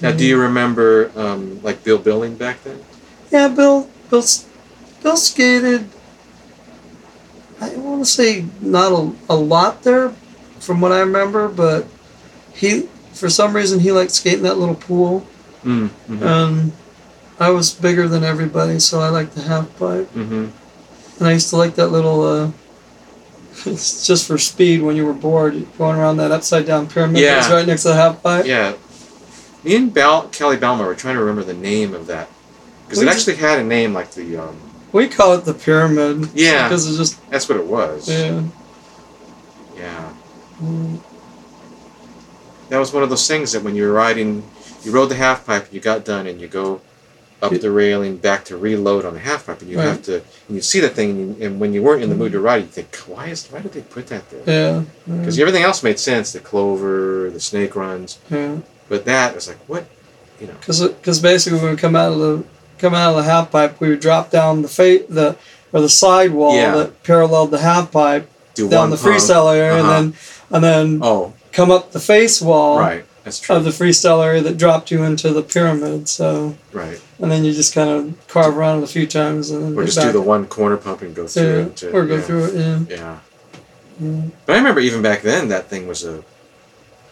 now, 0.00 0.12
do 0.12 0.24
you 0.24 0.40
remember 0.40 1.10
um, 1.16 1.60
like 1.64 1.82
Bill 1.82 1.98
Billing 1.98 2.36
back 2.36 2.62
then? 2.62 2.78
Yeah, 3.32 3.48
Bill, 3.48 3.88
Bill, 4.08 4.22
Bill 5.02 5.16
skated. 5.16 5.88
I 7.60 7.70
want 7.76 8.04
to 8.04 8.08
say 8.10 8.44
not 8.60 8.92
a, 8.92 9.12
a 9.28 9.34
lot 9.34 9.82
there, 9.82 10.10
from 10.60 10.80
what 10.80 10.92
I 10.92 11.00
remember, 11.00 11.48
but 11.48 11.86
he, 12.54 12.82
for 13.14 13.28
some 13.28 13.56
reason, 13.56 13.80
he 13.80 13.90
liked 13.90 14.12
skating 14.12 14.42
that 14.44 14.58
little 14.58 14.76
pool, 14.76 15.26
Mm, 15.64 15.88
hmm 15.88 16.22
and 16.22 16.72
I 17.40 17.50
was 17.50 17.72
bigger 17.72 18.08
than 18.08 18.24
everybody, 18.24 18.78
so 18.80 19.00
I 19.00 19.08
liked 19.10 19.34
the 19.34 19.42
half 19.42 19.66
pipe, 19.78 20.08
hmm 20.10 20.46
and 21.18 21.26
I 21.26 21.32
used 21.32 21.50
to 21.50 21.56
like 21.56 21.74
that 21.76 21.88
little. 21.88 22.22
Uh, 22.22 22.50
it's 23.66 24.06
just 24.06 24.26
for 24.28 24.38
speed 24.38 24.82
when 24.82 24.94
you 24.96 25.04
were 25.04 25.12
bored, 25.12 25.66
going 25.78 25.98
around 25.98 26.18
that 26.18 26.30
upside 26.30 26.64
down 26.66 26.86
pyramid 26.86 27.22
that 27.24 27.38
was 27.38 27.50
right 27.50 27.66
next 27.66 27.82
to 27.82 27.88
the 27.88 27.94
half 27.94 28.22
pipe. 28.22 28.46
Yeah. 28.46 28.74
Me 29.64 29.74
and 29.74 29.92
Bal- 29.92 30.28
Kelly 30.28 30.56
Balmer 30.56 30.86
were 30.86 30.94
trying 30.94 31.14
to 31.16 31.20
remember 31.20 31.42
the 31.42 31.54
name 31.58 31.92
of 31.92 32.06
that. 32.06 32.28
Because 32.86 33.02
it 33.02 33.06
just- 33.06 33.28
actually 33.28 33.42
had 33.44 33.58
a 33.58 33.64
name 33.64 33.92
like 33.92 34.12
the. 34.12 34.36
Um, 34.36 34.56
We 34.92 35.08
call 35.08 35.34
it 35.34 35.44
the 35.44 35.54
pyramid. 35.54 36.30
Yeah. 36.34 36.68
because 36.68 36.86
it's 36.88 36.96
just 36.96 37.30
that's 37.30 37.48
what 37.48 37.58
it 37.58 37.66
was. 37.66 38.08
yeah. 38.08 38.42
Yeah. 39.76 40.12
Mm. 40.62 41.00
That 42.68 42.78
was 42.78 42.92
one 42.92 43.02
of 43.02 43.10
those 43.10 43.26
things 43.26 43.52
that 43.52 43.62
when 43.62 43.74
you 43.74 43.82
were 43.84 43.92
riding, 43.92 44.42
you 44.84 44.92
rode 44.92 45.06
the 45.06 45.14
half 45.16 45.46
pipe 45.46 45.64
and 45.66 45.72
you 45.72 45.80
got 45.80 46.04
done 46.04 46.26
and 46.26 46.40
you 46.40 46.48
go 46.48 46.80
up 47.40 47.52
the 47.52 47.70
railing 47.70 48.16
back 48.16 48.44
to 48.44 48.56
reload 48.56 49.04
on 49.04 49.14
the 49.14 49.20
half 49.20 49.46
pipe. 49.46 49.60
And 49.60 49.70
you 49.70 49.78
have 49.78 50.02
to 50.04 50.16
and 50.16 50.56
you 50.56 50.60
see 50.60 50.80
the 50.80 50.88
thing 50.88 51.10
and, 51.10 51.38
you, 51.38 51.46
and 51.46 51.60
when 51.60 51.72
you 51.72 51.82
weren't 51.82 52.02
in 52.02 52.08
the 52.08 52.16
mood 52.16 52.32
to 52.32 52.40
ride 52.40 52.62
you 52.62 52.68
think 52.68 52.94
why 53.06 53.26
is 53.28 53.46
why 53.46 53.60
did 53.60 53.72
they 53.72 53.82
put 53.82 54.08
that 54.08 54.28
there? 54.30 54.42
Yeah. 54.46 54.84
because 55.18 55.38
everything 55.38 55.62
else 55.62 55.82
made 55.82 55.98
sense 55.98 56.32
the 56.32 56.40
clover 56.40 57.30
the 57.30 57.40
snake 57.40 57.76
runs. 57.76 58.18
Yeah. 58.30 58.58
but 58.88 59.04
that 59.04 59.34
was 59.34 59.46
like 59.48 59.58
what 59.68 59.86
you 60.40 60.46
know. 60.48 60.54
Because 60.60 61.20
basically 61.20 61.60
when 61.60 61.70
we 61.70 61.76
come 61.76 61.96
out 61.96 62.12
of 62.12 62.18
the 62.18 62.44
come 62.78 62.94
out 62.94 63.10
of 63.10 63.16
the 63.16 63.30
half 63.30 63.50
pipe, 63.50 63.80
we 63.80 63.88
would 63.88 64.00
drop 64.00 64.30
down 64.30 64.62
the 64.62 64.68
fa- 64.68 65.04
the 65.08 65.36
or 65.72 65.80
the 65.80 65.88
side 65.88 66.32
wall 66.32 66.54
Yeah. 66.56 66.76
that 66.76 67.02
paralleled 67.02 67.50
the 67.50 67.58
half 67.58 67.92
pipe 67.92 68.30
do 68.54 68.68
down 68.68 68.90
the 68.90 68.96
freestyle 68.96 69.54
area, 69.54 69.80
Uh-huh. 69.82 69.92
and 69.92 70.12
then 70.12 70.20
and 70.50 70.64
then 70.64 71.00
oh. 71.02 71.34
come 71.52 71.70
up 71.70 71.92
the 71.92 72.00
face 72.00 72.40
wall. 72.42 72.78
Right 72.78 73.04
that's 73.28 73.40
true 73.40 73.56
of 73.56 73.64
the 73.64 73.70
freestyle 73.70 74.24
area 74.24 74.40
that 74.42 74.56
dropped 74.56 74.90
you 74.90 75.02
into 75.04 75.32
the 75.32 75.42
pyramid. 75.42 76.08
So 76.08 76.56
right 76.72 77.00
and 77.20 77.30
then 77.30 77.44
you 77.44 77.52
just 77.52 77.74
kind 77.74 77.90
of 77.90 78.28
carve 78.28 78.56
around 78.56 78.78
it 78.78 78.84
a 78.84 78.86
few 78.86 79.06
times 79.06 79.50
and 79.50 79.62
then 79.64 79.74
or 79.78 79.84
just 79.84 80.00
do 80.00 80.12
the 80.12 80.20
one 80.20 80.46
corner 80.46 80.76
pump 80.76 81.02
and 81.02 81.14
go 81.14 81.26
through 81.26 81.42
yeah, 81.58 81.66
it 81.66 81.76
to- 81.76 81.92
or 81.92 82.06
go 82.06 82.16
yeah. 82.16 82.20
through 82.22 82.44
it. 82.46 82.54
Yeah. 82.54 82.78
yeah 82.88 83.18
yeah. 84.00 84.22
but 84.46 84.52
I 84.54 84.58
remember 84.58 84.80
even 84.80 85.02
back 85.02 85.22
then 85.22 85.48
that 85.48 85.68
thing 85.68 85.86
was 85.88 86.04
a 86.04 86.22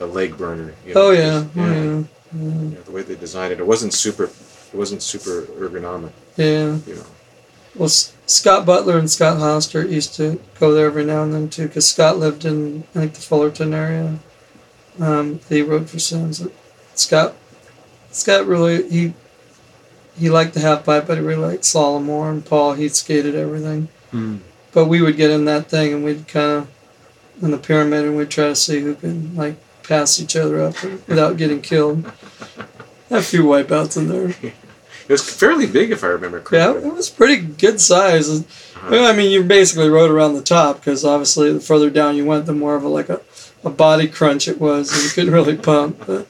a 0.01 0.07
leg 0.07 0.37
burner 0.37 0.75
you 0.87 0.95
know, 0.95 1.01
Oh 1.09 1.11
yeah. 1.11 1.43
just- 1.43 1.57
Oh 1.57 1.67
yeah. 1.67 1.75
Yeah. 1.75 2.43
you 2.43 2.51
know, 2.75 2.83
the 2.83 2.91
way 2.93 3.03
they 3.03 3.15
designed 3.17 3.53
it, 3.53 3.61
it 3.61 3.67
wasn't 3.67 3.95
super, 3.95 4.25
it 4.25 4.75
wasn't 4.75 5.03
super 5.03 5.43
ergonomic. 5.59 6.11
yeah. 6.37 6.77
You 6.87 6.97
know, 6.97 7.07
Well, 7.77 7.89
Scott 7.89 8.67
Butler 8.67 8.99
and 8.99 9.11
Scott 9.11 9.39
Hostert 9.39 9.91
used 9.91 10.15
to 10.17 10.39
go 10.61 10.73
there 10.73 10.87
every 10.87 11.05
now 11.05 11.23
and 11.23 11.33
then 11.33 11.49
too, 11.49 11.67
because 11.69 11.87
Scott 11.87 12.19
lived 12.19 12.45
in 12.45 12.85
I 12.95 12.99
think 13.01 13.15
the 13.15 13.21
Fullerton 13.21 13.73
area. 13.75 14.19
Um, 15.01 15.41
he 15.49 15.63
rode 15.63 15.89
for 15.91 15.99
Sims. 15.99 16.47
Scott, 16.95 17.35
Scott 18.11 18.47
really 18.47 18.89
he 18.89 19.15
he 20.19 20.31
liked 20.31 20.55
the 20.55 20.61
half 20.61 20.85
pipe, 20.87 21.07
but 21.07 21.19
he 21.19 21.25
really 21.25 21.47
liked 21.47 21.63
slalom 21.65 22.05
more. 22.05 22.31
And 22.31 22.45
Paul 22.45 22.75
he 22.75 22.89
skated 22.89 23.35
everything. 23.35 23.89
But 24.73 24.87
we 24.87 25.03
would 25.03 25.17
get 25.17 25.31
in 25.31 25.45
that 25.47 25.69
thing 25.69 25.93
and 25.93 26.05
we'd 26.05 26.27
kind 26.29 26.53
of 26.53 26.69
in 27.43 27.51
the 27.51 27.59
pyramid 27.59 28.05
and 28.07 28.17
we'd 28.17 28.31
try 28.31 28.47
to 28.47 28.57
see 28.57 28.81
who 28.81 28.95
could 28.95 29.37
like 29.37 29.57
pass 29.83 30.21
each 30.21 30.37
other 30.37 30.61
up 30.63 30.83
without 31.07 31.37
getting 31.37 31.61
killed. 31.61 32.05
Had 33.09 33.21
a 33.21 33.23
few 33.23 33.45
wipeouts 33.45 33.97
in 33.97 34.09
there. 34.09 34.31
it 34.31 34.55
was 35.09 35.29
fairly 35.29 35.67
big 35.67 35.93
if 35.93 36.03
I 36.03 36.09
remember 36.09 36.43
Yeah, 36.51 36.75
it 36.77 36.93
was 36.95 37.09
pretty 37.09 37.37
good 37.37 37.81
size. 37.81 38.29
Uh-huh. 38.29 38.89
Well, 38.91 39.13
I 39.13 39.17
mean, 39.17 39.31
you 39.31 39.45
basically 39.45 39.89
rode 39.89 40.11
around 40.11 40.35
the 40.35 40.43
top 40.43 40.77
because 40.79 41.05
obviously 41.05 41.53
the 41.53 41.61
further 41.61 41.89
down 41.91 42.17
you 42.17 42.25
went, 42.25 42.47
the 42.47 42.53
more 42.53 42.75
of 42.75 42.83
a 42.83 42.89
like 42.89 43.09
a, 43.09 43.21
a 43.67 43.71
body 43.71 44.07
crunch 44.09 44.47
it 44.49 44.61
was, 44.61 44.93
and 44.93 45.03
you 45.03 45.11
couldn't 45.11 45.35
really 45.35 45.57
pump. 45.57 46.03
But 46.07 46.27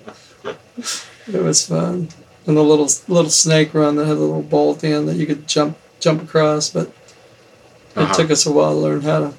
it 1.33 1.43
was 1.43 1.67
fun, 1.67 2.09
and 2.47 2.57
the 2.57 2.63
little 2.63 2.89
little 3.09 3.31
snake 3.31 3.75
run 3.75 3.97
that 3.97 4.07
had 4.07 4.17
a 4.17 4.21
little 4.21 4.43
bolt 4.43 4.83
in 4.83 5.07
that 5.07 5.17
you 5.17 5.27
could 5.27 5.47
jump 5.47 5.77
jump 6.01 6.23
across. 6.23 6.71
But 6.71 6.89
it 6.89 6.93
Uh-huh. 7.99 8.15
took 8.15 8.31
us 8.31 8.47
a 8.47 8.51
while 8.53 8.73
to 8.73 8.79
learn 8.81 9.01
how 9.03 9.19
to 9.21 9.33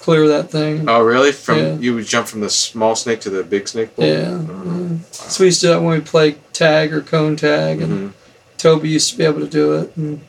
clear 0.00 0.26
that 0.28 0.50
thing. 0.50 0.84
Oh, 0.88 1.00
really? 1.00 1.32
From 1.32 1.58
Yeah. 1.58 1.76
you 1.78 1.94
would 1.94 2.06
jump 2.06 2.26
from 2.28 2.40
the 2.40 2.50
small 2.50 2.94
snake 2.94 3.20
to 3.22 3.30
the 3.30 3.42
big 3.42 3.66
snake 3.68 3.94
bowl? 3.96 4.04
Yeah, 4.06 4.34
Uh-huh. 4.34 4.70
yeah. 4.80 4.88
So 5.10 5.42
we 5.44 5.46
used 5.46 5.60
to 5.60 5.66
do 5.68 5.72
that 5.72 5.82
when 5.82 5.94
we 5.98 6.00
played 6.00 6.36
tag 6.52 6.92
or 6.92 7.00
cone 7.00 7.36
tag, 7.36 7.80
and 7.80 7.92
Mhm. 7.92 8.12
Toby 8.58 8.88
used 8.90 9.10
to 9.10 9.16
be 9.18 9.24
able 9.24 9.40
to 9.40 9.46
do 9.46 9.72
it. 9.74 9.92
And 9.96 10.20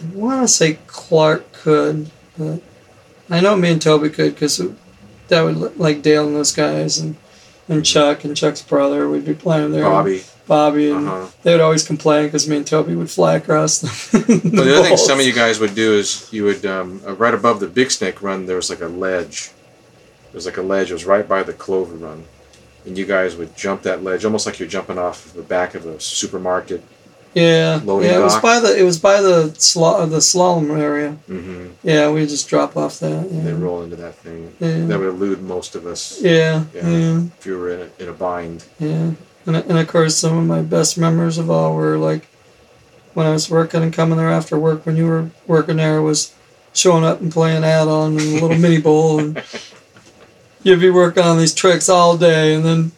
I 0.00 0.16
want 0.16 0.42
to 0.42 0.48
say 0.48 0.78
Clark 0.86 1.52
could, 1.52 2.10
but 2.38 2.60
I 3.30 3.40
know 3.40 3.56
me 3.56 3.70
and 3.70 3.80
Toby 3.82 4.08
could 4.10 4.34
because 4.34 4.60
that 5.28 5.42
would 5.42 5.56
li- 5.56 5.70
like 5.76 6.02
Dale 6.02 6.26
and 6.26 6.36
those 6.36 6.52
guys 6.52 6.98
and 6.98 7.16
and 7.68 7.84
Chuck 7.84 8.24
and 8.24 8.36
Chuck's 8.36 8.60
brother 8.62 9.08
would 9.08 9.24
be 9.24 9.34
playing 9.34 9.72
there. 9.72 9.84
Bobby. 9.84 10.22
Bobby, 10.48 10.90
and 10.90 11.06
Uh-huh. 11.08 11.26
they 11.44 11.52
would 11.52 11.60
always 11.60 11.86
complain 11.86 12.24
because 12.26 12.48
me 12.48 12.56
and 12.56 12.66
Toby 12.66 12.96
would 12.96 13.08
fly 13.10 13.36
across 13.36 13.78
the. 13.80 14.18
Well, 14.52 14.64
the 14.64 14.78
other 14.78 14.88
thing 14.88 14.96
some 14.96 15.20
of 15.20 15.24
you 15.24 15.32
guys 15.32 15.60
would 15.60 15.74
do 15.74 15.94
is 15.94 16.28
you 16.32 16.44
would 16.44 16.66
um, 16.66 17.00
uh, 17.06 17.14
right 17.14 17.32
above 17.32 17.60
the 17.60 17.68
big 17.68 17.90
snake 17.92 18.20
run. 18.20 18.46
There 18.46 18.56
was 18.56 18.68
like 18.68 18.80
a 18.80 18.88
ledge. 18.88 19.50
There 20.24 20.34
was 20.38 20.44
like 20.46 20.56
a 20.56 20.62
ledge. 20.62 20.90
It 20.90 20.94
was 20.94 21.04
right 21.06 21.26
by 21.26 21.42
the 21.44 21.52
clover 21.52 21.94
run, 21.94 22.24
and 22.84 22.98
you 22.98 23.06
guys 23.06 23.36
would 23.36 23.56
jump 23.56 23.82
that 23.82 24.02
ledge 24.02 24.24
almost 24.24 24.44
like 24.44 24.58
you're 24.58 24.68
jumping 24.68 24.98
off 24.98 25.32
the 25.32 25.42
back 25.42 25.74
of 25.76 25.86
a 25.86 26.00
supermarket. 26.00 26.82
Yeah, 27.34 27.80
Loading 27.82 28.10
yeah. 28.10 28.18
It 28.18 28.22
was 28.22 28.34
dock. 28.34 28.42
by 28.42 28.60
the 28.60 28.78
it 28.78 28.82
was 28.82 28.98
by 28.98 29.22
the 29.22 29.44
sla- 29.56 30.08
the 30.08 30.18
slalom 30.18 30.78
area. 30.78 31.16
Mm-hmm. 31.28 31.66
Yeah, 31.82 32.10
we 32.10 32.26
just 32.26 32.48
drop 32.48 32.76
off 32.76 32.98
that. 33.00 33.10
And 33.26 33.46
they 33.46 33.52
roll 33.54 33.82
into 33.82 33.96
that 33.96 34.16
thing. 34.16 34.52
yeah, 34.60 34.84
That 34.86 34.98
would 34.98 35.08
elude 35.08 35.42
most 35.42 35.74
of 35.74 35.86
us 35.86 36.20
yeah. 36.20 36.64
Yeah. 36.74 36.88
yeah. 36.88 37.20
if 37.38 37.46
you 37.46 37.58
were 37.58 37.70
in 37.70 37.80
a, 37.80 38.02
in 38.02 38.08
a 38.10 38.12
bind. 38.12 38.64
Yeah, 38.78 39.12
and 39.46 39.56
and 39.56 39.78
of 39.78 39.88
course 39.88 40.16
some 40.16 40.36
of 40.36 40.44
my 40.46 40.60
best 40.62 40.98
memories 40.98 41.38
of 41.38 41.50
all 41.50 41.74
were 41.74 41.96
like 41.96 42.28
when 43.14 43.26
I 43.26 43.30
was 43.32 43.48
working 43.50 43.82
and 43.82 43.92
coming 43.92 44.18
there 44.18 44.30
after 44.30 44.58
work 44.58 44.84
when 44.84 44.96
you 44.96 45.06
were 45.06 45.30
working 45.46 45.76
there 45.78 46.02
was 46.02 46.34
showing 46.74 47.04
up 47.04 47.20
and 47.20 47.30
playing 47.32 47.64
add-on 47.64 48.14
a 48.14 48.40
little 48.40 48.56
mini 48.58 48.78
bowl 48.80 49.18
and 49.20 49.42
you'd 50.62 50.80
be 50.80 50.90
working 50.90 51.22
on 51.22 51.38
these 51.38 51.54
tricks 51.54 51.88
all 51.88 52.16
day 52.16 52.54
and 52.54 52.64
then 52.64 52.92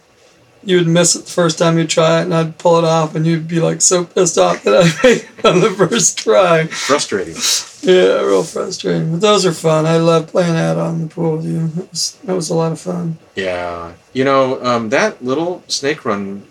you 0.66 0.78
would 0.78 0.86
miss 0.86 1.14
it 1.14 1.24
the 1.24 1.30
first 1.30 1.58
time 1.58 1.78
you 1.78 1.86
try 1.86 2.20
it, 2.20 2.24
and 2.24 2.34
I'd 2.34 2.58
pull 2.58 2.78
it 2.78 2.84
off, 2.84 3.14
and 3.14 3.26
you'd 3.26 3.48
be 3.48 3.60
like 3.60 3.80
so 3.80 4.04
pissed 4.04 4.38
off 4.38 4.62
that 4.64 4.74
I 4.74 4.84
made 5.06 5.18
it 5.22 5.44
on 5.44 5.60
the 5.60 5.70
first 5.70 6.18
try. 6.18 6.66
Frustrating. 6.66 7.36
Yeah, 7.82 8.22
real 8.22 8.42
frustrating. 8.42 9.12
But 9.12 9.20
those 9.20 9.44
are 9.44 9.52
fun. 9.52 9.86
I 9.86 9.98
love 9.98 10.28
playing 10.28 10.56
out 10.56 10.78
on 10.78 11.02
the 11.02 11.06
pool 11.06 11.36
with 11.36 11.46
you. 11.46 11.68
That 11.68 11.90
was, 11.90 12.12
that 12.24 12.34
was 12.34 12.50
a 12.50 12.54
lot 12.54 12.72
of 12.72 12.80
fun. 12.80 13.18
Yeah, 13.34 13.92
you 14.12 14.24
know 14.24 14.64
um, 14.64 14.88
that 14.90 15.22
little 15.22 15.62
snake 15.68 16.04
run 16.04 16.46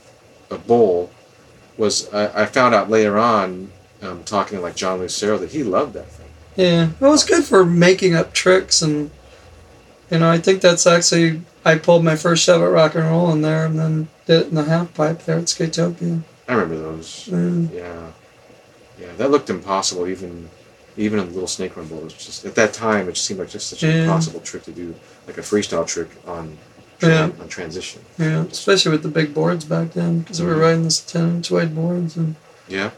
uh, 0.52 0.58
bowl 0.58 1.10
was 1.78 2.14
I, 2.14 2.44
I 2.44 2.46
found 2.46 2.76
out 2.76 2.90
later 2.90 3.18
on 3.18 3.72
um, 4.02 4.24
talking 4.24 4.58
to 4.58 4.62
like 4.62 4.76
John 4.76 5.00
Lucero 5.00 5.38
that 5.38 5.52
he 5.52 5.64
loved 5.64 5.94
that 5.94 6.08
thing. 6.08 6.28
Yeah, 6.56 6.90
it 6.90 7.02
was 7.02 7.24
good 7.24 7.44
for 7.44 7.66
making 7.66 8.14
up 8.14 8.34
tricks, 8.34 8.82
and 8.82 9.10
you 10.14 10.20
know, 10.20 10.30
I 10.30 10.38
think 10.38 10.62
that's 10.62 10.86
actually 10.86 11.42
I 11.66 11.78
pulled 11.80 12.04
my 12.06 12.16
first 12.16 12.44
shove-it 12.44 12.68
rock 12.68 12.94
and 12.94 13.06
roll 13.06 13.32
in 13.32 13.42
there, 13.42 13.66
and 13.66 13.80
then 13.80 14.08
did 14.28 14.42
it 14.42 14.48
in 14.50 14.56
the 14.56 14.64
half 14.64 14.94
pipe 14.94 15.24
there 15.24 15.40
at 15.40 15.46
Skatopia. 15.46 16.22
I 16.48 16.54
remember 16.54 16.78
those. 16.78 17.28
Mm. 17.32 17.74
Yeah, 17.74 18.12
yeah, 19.02 19.08
that 19.18 19.32
looked 19.32 19.50
impossible 19.50 20.08
even 20.08 20.50
even 20.96 21.18
in 21.18 21.26
the 21.26 21.32
little 21.34 21.48
snake 21.48 21.76
run 21.76 21.88
bowl. 21.88 21.98
It 22.00 22.04
was 22.04 22.14
just 22.14 22.46
at 22.46 22.54
that 22.54 22.74
time 22.74 23.10
it 23.10 23.14
just 23.14 23.26
seemed 23.26 23.40
like 23.40 23.50
just 23.50 23.68
such 23.72 23.82
an 23.82 23.90
Yeah. 23.90 24.04
impossible 24.04 24.42
trick 24.42 24.64
to 24.66 24.72
do, 24.72 24.94
like 25.26 25.40
a 25.40 25.42
freestyle 25.42 25.88
trick 25.88 26.10
on 26.28 26.58
Yeah. 27.02 27.32
on 27.42 27.48
transition. 27.48 28.02
Yeah, 28.20 28.44
especially 28.52 28.92
with 28.92 29.02
the 29.02 29.10
big 29.10 29.34
boards 29.34 29.66
back 29.66 29.94
then, 29.94 30.20
because 30.20 30.40
we 30.42 30.48
were 30.48 30.58
riding 30.58 30.84
this 30.84 31.00
ten 31.00 31.38
inch 31.38 31.50
wide 31.50 31.74
boards, 31.76 32.16
and 32.16 32.36
Yeah, 32.68 32.92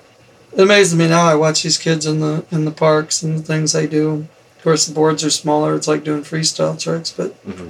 it 0.54 0.60
amazes 0.60 0.96
me 0.96 1.08
now. 1.08 1.26
I 1.26 1.36
watch 1.36 1.64
these 1.64 1.78
kids 1.78 2.06
in 2.06 2.20
the 2.20 2.44
in 2.52 2.66
the 2.66 2.72
parks 2.72 3.24
and 3.24 3.40
the 3.40 3.44
things 3.44 3.72
they 3.72 3.88
do. 3.88 4.28
Course, 4.66 4.88
the 4.88 4.96
boards 4.96 5.24
are 5.24 5.30
smaller. 5.30 5.76
It's 5.76 5.88
like 5.88 6.04
doing 6.04 6.24
freestyle 6.24 6.78
tricks, 6.82 7.12
but 7.12 7.34
hmm 7.46 7.70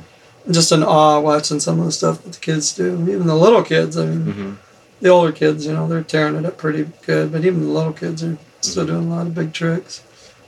just 0.49 0.71
in 0.71 0.83
awe 0.83 1.19
watching 1.19 1.59
some 1.59 1.79
of 1.79 1.85
the 1.87 1.91
stuff 1.91 2.23
that 2.23 2.33
the 2.33 2.39
kids 2.39 2.71
do. 2.73 3.01
Even 3.09 3.25
the 3.27 3.35
little 3.35 3.63
kids. 3.63 3.97
I 3.97 4.05
mean, 4.05 4.31
hmm 4.31 4.53
the 5.01 5.09
older 5.09 5.33
kids, 5.33 5.65
you 5.65 5.73
know, 5.73 5.89
they're 5.89 6.01
tearing 6.03 6.35
it 6.35 6.45
up 6.45 6.57
pretty 6.57 6.87
good, 7.05 7.31
but 7.33 7.43
even 7.43 7.59
the 7.61 7.67
little 7.67 7.91
kids 7.91 8.23
are 8.23 8.37
still 8.61 8.85
doing 8.87 9.11
a 9.11 9.15
lot 9.15 9.27
of 9.27 9.35
big 9.35 9.51
tricks. 9.51 10.01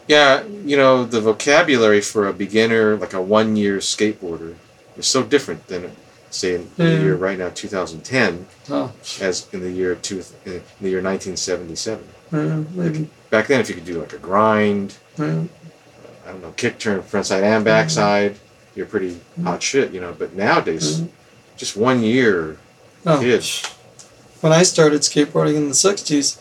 yeah. 0.07 0.43
You 0.45 0.77
know 0.77 1.03
the 1.03 1.19
vocabulary 1.19 1.99
for 1.99 2.27
a 2.29 2.33
beginner, 2.33 2.95
like 2.95 3.11
a 3.13 3.21
one 3.21 3.57
year 3.57 3.79
skateboarder, 3.79 4.55
is 4.95 5.05
so 5.05 5.23
different 5.23 5.67
than 5.67 5.91
say 6.29 6.55
in 6.55 6.69
the 6.77 6.85
year 6.85 7.15
right 7.15 7.37
now 7.37 7.49
2010 7.49 8.45
Oh, 8.69 8.93
as 9.19 9.47
in 9.51 9.59
the 9.59 9.71
year 9.71 9.95
two 9.95 10.23
in 10.45 10.61
the 10.79 10.89
year 10.89 11.01
1977. 11.01 12.05
yeah, 12.31 12.63
maybe. 12.73 13.09
Back 13.29 13.47
then, 13.47 13.59
if 13.59 13.67
you 13.67 13.75
could 13.75 13.85
do 13.85 13.99
like 13.99 14.13
a 14.13 14.17
grind, 14.17 14.95
Yeah, 15.17 15.43
I 16.27 16.31
don't 16.31 16.41
know, 16.41 16.51
kick 16.57 16.77
turn 16.77 17.01
front 17.03 17.25
side 17.27 17.43
and 17.43 17.63
back 17.63 17.89
side, 17.89 18.35
you're 18.75 18.85
pretty 18.85 19.17
hot 19.43 19.63
shit, 19.63 19.93
you 19.93 20.01
know. 20.01 20.13
But 20.17 20.35
nowadays, 20.35 21.01
Mhm. 21.01 21.07
just 21.55 21.77
one 21.77 22.03
year 22.03 22.57
oh. 23.05 23.19
kid, 23.19 23.43
When 24.41 24.51
I 24.51 24.61
started 24.63 25.01
skateboarding 25.01 25.55
in 25.55 25.69
the 25.69 25.73
'60s, 25.73 26.37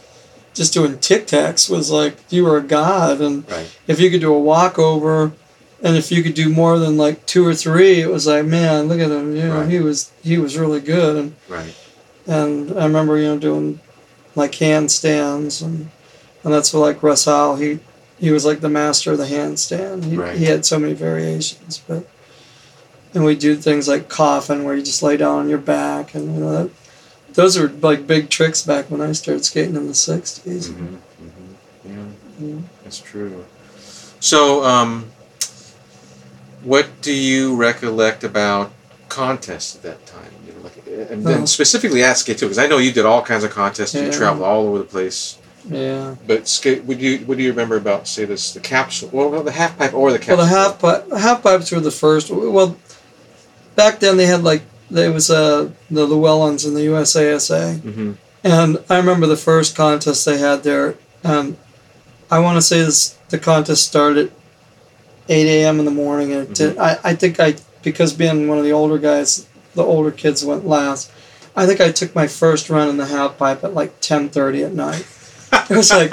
just 0.54 0.74
doing 0.74 0.98
tic 0.98 1.26
tacs 1.26 1.70
was 1.70 1.90
like 1.90 2.16
you 2.30 2.44
were 2.44 2.56
a 2.58 2.62
god, 2.62 3.20
and 3.20 3.48
right? 3.50 3.66
if 3.86 4.00
you 4.00 4.10
could 4.10 4.20
do 4.20 4.34
a 4.34 4.40
walkover, 4.40 5.32
and 5.82 5.96
if 5.96 6.10
you 6.10 6.22
could 6.22 6.34
do 6.34 6.48
more 6.50 6.78
than 6.78 6.96
like 6.98 7.24
two 7.26 7.46
or 7.46 7.54
three, 7.54 8.00
it 8.00 8.10
was 8.10 8.26
like, 8.26 8.44
man, 8.44 8.88
look 8.88 8.98
at 9.00 9.10
him. 9.10 9.34
You 9.36 9.44
know, 9.44 9.60
Right. 9.60 9.68
he 9.70 9.78
was 9.78 10.10
he 10.22 10.36
was 10.36 10.58
really 10.58 10.80
good, 10.80 11.16
and 11.16 11.34
Right. 11.48 11.74
and 12.26 12.72
I 12.78 12.84
remember 12.84 13.16
you 13.18 13.28
know 13.28 13.38
doing 13.38 13.80
like 14.34 14.52
handstands, 14.52 15.62
and 15.62 15.88
and 16.44 16.52
that's 16.52 16.72
what 16.74 16.80
like 16.80 17.02
Russ 17.02 17.24
Howell, 17.24 17.56
he 17.56 17.78
he 18.18 18.30
was 18.30 18.44
like 18.44 18.60
the 18.60 18.68
master 18.68 19.12
of 19.12 19.18
the 19.18 19.26
handstand. 19.26 20.04
He 20.04 20.16
Right. 20.16 20.36
he 20.36 20.44
had 20.46 20.64
so 20.64 20.78
many 20.78 20.94
variations, 20.94 21.80
but 21.86 22.06
and 23.14 23.24
we 23.24 23.34
do 23.34 23.56
things 23.56 23.88
like 23.88 24.08
coffin 24.08 24.64
where 24.64 24.74
you 24.74 24.82
just 24.82 25.02
lay 25.02 25.16
down 25.16 25.38
on 25.40 25.48
your 25.48 25.58
back, 25.58 26.14
and 26.14 26.34
you 26.34 26.40
know 26.40 26.52
that. 26.64 26.70
Those 27.34 27.58
were 27.58 27.68
like 27.68 28.06
big 28.06 28.30
tricks 28.30 28.62
back 28.62 28.90
when 28.90 29.00
I 29.02 29.12
started 29.12 29.44
skating 29.44 29.76
in 29.76 29.86
the 29.88 29.94
'60s. 29.94 30.68
hmm 30.68 30.84
hmm 30.84 30.96
Yeah, 31.84 31.92
Mhm. 32.42 32.62
that's 32.82 32.98
true. 32.98 33.44
So, 34.20 34.64
um, 34.64 35.06
what 36.62 36.86
do 37.02 37.12
you 37.12 37.54
recollect 37.54 38.24
about 38.24 38.72
contests 39.08 39.76
at 39.76 39.82
that 39.82 40.06
time? 40.06 40.30
You 40.46 40.52
know, 40.54 40.60
like, 40.64 41.10
and 41.10 41.24
then 41.24 41.42
Oh. 41.42 41.44
specifically 41.46 42.02
at 42.02 42.16
skate 42.18 42.38
too, 42.38 42.46
because 42.46 42.58
I 42.58 42.66
know 42.66 42.78
you 42.78 42.90
did 42.92 43.04
all 43.04 43.22
kinds 43.22 43.44
of 43.44 43.50
contests. 43.50 43.94
You 43.94 44.10
traveled 44.10 44.44
all 44.46 44.66
over 44.66 44.78
the 44.78 44.84
place. 44.84 45.36
Yeah. 45.68 46.16
But 46.26 46.48
skate, 46.48 46.84
would 46.84 47.00
you 47.00 47.18
what 47.18 47.38
do 47.38 47.42
you 47.42 47.50
remember 47.50 47.76
about 47.76 48.08
say 48.08 48.24
this 48.24 48.52
the 48.52 48.60
capsule? 48.60 49.10
Well, 49.12 49.42
the 49.42 49.52
half 49.52 49.78
pipe 49.78 49.94
or 49.94 50.12
the 50.12 50.18
capsule? 50.18 50.36
Well, 50.38 50.46
the 50.46 50.52
half 50.52 50.78
pipe, 50.78 51.12
half 51.18 51.42
pipes 51.42 51.72
were 51.72 51.80
the 51.80 51.90
first. 51.90 52.30
Well, 52.30 52.76
back 53.74 54.00
then 54.00 54.16
they 54.16 54.26
had 54.26 54.42
like 54.44 54.62
there 54.90 55.12
was 55.12 55.30
uh, 55.30 55.70
the 55.90 56.06
Llewellyns 56.06 56.66
and 56.66 56.76
the 56.76 56.86
USASA, 56.86 57.80
hmm 57.80 58.12
and 58.44 58.78
I 58.88 58.96
remember 58.98 59.26
the 59.26 59.36
first 59.36 59.74
contest 59.74 60.24
they 60.24 60.38
had 60.38 60.62
there. 60.62 60.94
And 61.24 61.56
I 62.30 62.38
want 62.38 62.56
to 62.56 62.62
say 62.62 62.78
this: 62.80 63.18
the 63.28 63.38
contest 63.38 63.86
started 63.88 64.32
eight 65.28 65.48
a.m. 65.48 65.80
in 65.80 65.84
the 65.84 65.90
morning, 65.90 66.32
and 66.32 66.48
it 66.48 66.54
did, 66.54 66.78
I 66.78 66.98
I 67.02 67.14
think 67.14 67.40
I 67.40 67.56
because 67.82 68.12
being 68.12 68.46
one 68.46 68.58
of 68.58 68.64
the 68.64 68.72
older 68.72 68.98
guys, 68.98 69.48
the 69.74 69.82
older 69.82 70.12
kids 70.12 70.44
went 70.44 70.66
last. 70.66 71.10
I 71.56 71.66
think 71.66 71.80
I 71.80 71.90
took 71.90 72.14
my 72.14 72.26
first 72.26 72.68
run 72.68 72.88
in 72.88 72.98
the 72.98 73.06
half 73.06 73.38
pipe 73.38 73.64
at 73.64 73.74
like 73.74 74.00
ten 74.00 74.28
thirty 74.28 74.62
at 74.62 74.72
night. 74.72 75.06
It 75.70 75.76
was 75.76 75.90
like, 75.90 76.12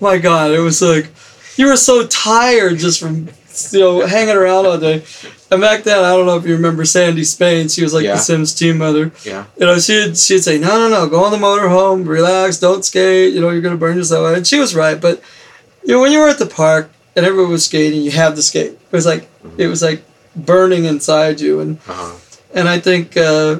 my 0.00 0.18
God, 0.18 0.52
it 0.52 0.60
was 0.60 0.80
like, 0.82 1.08
you 1.56 1.66
were 1.66 1.76
so 1.76 2.06
tired 2.06 2.78
just 2.78 3.00
from, 3.00 3.28
you 3.72 3.80
know, 3.80 4.06
hanging 4.06 4.36
around 4.36 4.66
all 4.66 4.78
day. 4.78 5.02
And 5.50 5.60
back 5.60 5.82
then, 5.82 6.04
I 6.04 6.10
don't 6.14 6.26
know 6.26 6.36
if 6.36 6.46
you 6.46 6.54
remember 6.54 6.84
Sandy 6.84 7.24
Spain. 7.24 7.68
She 7.68 7.82
was 7.82 7.92
like 7.94 8.04
Yeah. 8.04 8.12
the 8.14 8.18
Sims 8.20 8.54
team 8.54 8.78
mother. 8.78 9.10
Yeah. 9.24 9.46
You 9.58 9.66
know, 9.66 9.78
she'd, 9.78 10.16
she'd 10.16 10.40
say, 10.40 10.58
no, 10.58 10.68
no, 10.78 10.88
no, 10.88 11.08
go 11.08 11.24
on 11.24 11.32
the 11.32 11.38
motorhome, 11.38 12.06
relax, 12.06 12.58
don't 12.58 12.84
skate, 12.84 13.32
you 13.34 13.40
know, 13.40 13.50
you're 13.50 13.62
going 13.62 13.74
to 13.74 13.78
burn 13.80 13.96
yourself 13.96 14.26
out. 14.28 14.36
And 14.36 14.46
she 14.46 14.58
was 14.60 14.74
right. 14.74 15.00
But, 15.00 15.22
you 15.82 15.94
know, 15.94 16.00
when 16.00 16.12
you 16.12 16.20
were 16.20 16.28
at 16.28 16.38
the 16.38 16.46
park 16.46 16.90
and 17.16 17.24
everyone 17.26 17.50
was 17.50 17.64
skating, 17.64 18.02
you 18.02 18.10
had 18.10 18.36
to 18.36 18.42
skate. 18.42 18.72
It 18.72 18.92
was 18.92 19.06
like, 19.06 19.28
it 19.56 19.66
was 19.66 19.82
like 19.82 20.04
burning 20.36 20.84
inside 20.84 21.40
you. 21.40 21.60
And 21.60 21.78
Uh-huh. 21.88 22.14
and 22.54 22.68
I 22.68 22.78
think 22.78 23.16
uh, 23.16 23.58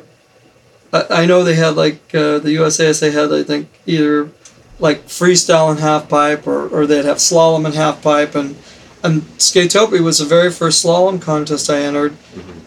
I, 0.93 1.23
I 1.23 1.27
know 1.27 1.43
they 1.43 1.55
had 1.55 1.75
like 1.75 2.15
uh, 2.15 2.39
the 2.39 2.57
USASA 2.57 3.13
had 3.13 3.33
I 3.33 3.43
think 3.43 3.69
either 3.87 4.31
like 4.79 5.07
freestyle 5.07 5.71
and 5.71 5.81
half 5.81 6.09
pipe 6.09 6.47
or, 6.47 6.69
or 6.69 6.87
they'd 6.87 7.05
have 7.05 7.19
slalom 7.19 7.67
and 7.67 7.75
half 7.75 8.03
pipe 8.03 8.35
and 8.35 8.57
and 9.03 9.23
Skatopia 9.39 10.01
was 10.01 10.19
the 10.19 10.25
very 10.25 10.51
first 10.51 10.85
slalom 10.85 11.23
contest 11.23 11.71
I 11.71 11.83
entered. 11.83 12.17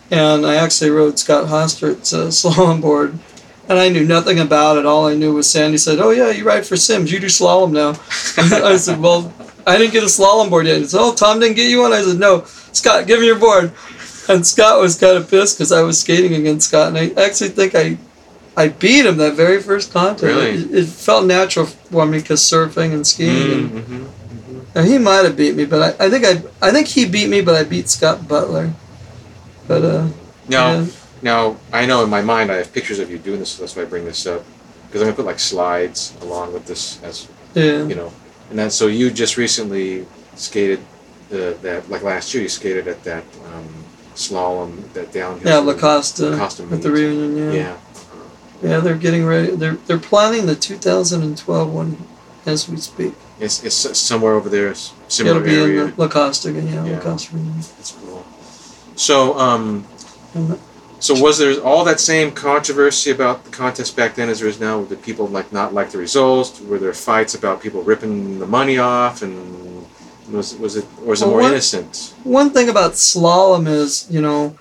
And 0.09 0.45
I 0.45 0.55
actually 0.55 0.89
rode 0.89 1.19
Scott 1.19 1.47
Hostert's 1.49 2.13
uh, 2.13 2.27
slalom 2.27 2.81
board 2.81 3.17
and 3.67 3.79
I 3.79 3.89
knew 3.89 4.05
nothing 4.05 4.39
about 4.39 4.77
it. 4.77 4.85
All 4.85 5.07
I 5.07 5.15
knew 5.15 5.33
was 5.33 5.49
Sandy 5.49 5.77
said 5.77 5.99
oh 5.99 6.11
yeah 6.11 6.29
you 6.29 6.43
ride 6.43 6.65
for 6.65 6.77
Sims. 6.77 7.11
You 7.11 7.19
do 7.19 7.27
slalom 7.27 7.71
now. 7.71 7.89
I 8.65 8.77
said 8.77 8.99
well 8.99 9.33
I 9.65 9.77
didn't 9.77 9.93
get 9.93 10.03
a 10.03 10.07
slalom 10.07 10.49
board 10.49 10.67
yet. 10.67 10.79
He 10.79 10.85
said 10.85 10.99
oh 11.01 11.13
Tom 11.13 11.39
didn't 11.39 11.55
get 11.55 11.69
you 11.69 11.81
one? 11.81 11.93
I 11.93 12.01
said 12.01 12.19
no. 12.19 12.43
Scott 12.73 13.07
give 13.07 13.19
me 13.19 13.27
your 13.27 13.39
board. 13.39 13.73
And 14.29 14.45
Scott 14.45 14.79
was 14.79 14.97
kind 14.97 15.17
of 15.17 15.29
pissed 15.29 15.57
because 15.57 15.71
I 15.71 15.81
was 15.81 15.99
skating 15.99 16.35
against 16.35 16.69
Scott, 16.69 16.89
and 16.89 16.97
I 16.97 17.21
actually 17.21 17.49
think 17.49 17.75
I, 17.75 17.97
I 18.57 18.67
beat 18.67 19.05
him 19.05 19.17
that 19.17 19.35
very 19.35 19.61
first 19.61 19.93
contest. 19.93 20.23
Really? 20.23 20.49
It, 20.51 20.71
it 20.73 20.85
felt 20.87 21.25
natural 21.25 21.65
for 21.65 22.05
me 22.05 22.19
because 22.19 22.41
surfing 22.41 22.93
and 22.93 23.05
skiing, 23.07 23.51
and, 23.51 23.71
Mm-hmm. 23.71 24.77
and 24.77 24.87
he 24.87 24.97
might 24.97 25.23
have 25.23 25.37
beat 25.37 25.55
me, 25.55 25.65
but 25.65 25.81
I, 26.01 26.05
I 26.05 26.09
think 26.09 26.25
I, 26.25 26.67
I 26.67 26.71
think 26.71 26.87
he 26.87 27.05
beat 27.05 27.29
me, 27.29 27.41
but 27.41 27.55
I 27.55 27.63
beat 27.63 27.87
Scott 27.89 28.27
Butler. 28.27 28.73
But 29.67 29.83
uh, 29.83 30.07
Now, 30.49 30.71
yeah, 30.81 30.85
now 31.21 31.57
I 31.71 31.85
know 31.85 32.03
in 32.03 32.09
my 32.09 32.21
mind 32.21 32.51
I 32.51 32.55
have 32.55 32.73
pictures 32.73 32.99
of 32.99 33.09
you 33.09 33.17
doing 33.17 33.39
this, 33.39 33.51
so 33.51 33.61
that's 33.63 33.75
why 33.75 33.83
I 33.83 33.85
bring 33.85 34.03
this 34.05 34.25
up 34.27 34.43
because 34.87 35.01
I'm 35.01 35.07
gonna 35.07 35.15
put 35.15 35.25
like 35.25 35.39
slides 35.39 36.13
along 36.21 36.51
with 36.51 36.65
this 36.65 37.01
as 37.03 37.27
yeah, 37.53 37.83
you 37.87 37.95
know, 37.95 38.11
and 38.49 38.59
then 38.59 38.69
so 38.69 38.87
you 38.87 39.11
just 39.11 39.37
recently 39.37 40.05
skated 40.35 40.79
that 41.29 41.85
like 41.89 42.03
last 42.03 42.33
year 42.33 42.43
you 42.43 42.49
skated 42.49 42.89
at 42.89 43.01
that 43.05 43.23
um, 43.53 43.67
slalom 44.15 44.91
that 44.93 45.13
downhill. 45.13 45.47
yeah, 45.47 45.59
La 45.59 45.73
Costa, 45.73 46.31
Lacoste 46.31 46.59
at 46.71 46.81
the 46.81 46.91
reunion, 46.91 47.37
yeah. 47.37 47.53
Yeah. 47.53 47.77
Yeah, 48.61 48.79
they're 48.79 48.95
getting 48.95 49.25
ready. 49.25 49.51
They're 49.55 49.75
they're 49.87 49.97
planning 49.97 50.45
the 50.45 50.55
2012 50.55 51.73
one 51.73 51.97
as 52.45 52.67
we 52.69 52.77
speak. 52.77 53.13
It's, 53.39 53.63
it's 53.63 53.97
somewhere 53.97 54.33
over 54.33 54.49
there, 54.49 54.73
similar 55.07 55.37
It'll 55.37 55.45
be 55.47 55.55
area. 55.59 55.83
in 55.85 55.89
the 55.95 56.01
La 56.01 56.07
Costa 56.07 56.49
again, 56.49 56.67
yeah, 56.67 56.85
Yeah. 56.85 56.97
La 56.97 57.01
Costa 57.01 57.33
reunion. 57.35 57.55
That's 57.57 57.91
cool. 57.93 58.23
So, 58.95 59.37
um, 59.39 59.87
so 60.99 61.19
was 61.19 61.39
there 61.39 61.59
all 61.63 61.83
that 61.85 61.99
same 61.99 62.31
controversy 62.31 63.09
about 63.09 63.43
the 63.45 63.49
contest 63.49 63.95
back 63.95 64.13
then 64.13 64.29
as 64.29 64.39
there 64.41 64.47
is 64.49 64.59
now? 64.59 64.83
Did 64.83 65.01
people 65.01 65.27
like 65.27 65.51
not 65.51 65.73
like 65.73 65.89
the 65.89 65.97
results? 65.97 66.61
Were 66.61 66.77
there 66.77 66.93
fights 66.93 67.33
about 67.33 67.61
people 67.61 67.81
ripping 67.81 68.37
the 68.37 68.45
money 68.45 68.77
off, 68.77 69.23
and 69.23 69.87
was 70.31 70.55
was 70.57 70.75
it 70.77 70.85
or 71.01 71.07
was 71.07 71.23
it 71.23 71.25
more 71.25 71.37
what- 71.41 71.51
innocent? 71.51 72.13
one 72.23 72.51
thing 72.51 72.69
about 72.69 72.91
slalom 72.93 73.67
is, 73.67 74.05
you 74.11 74.21
know, 74.21 74.55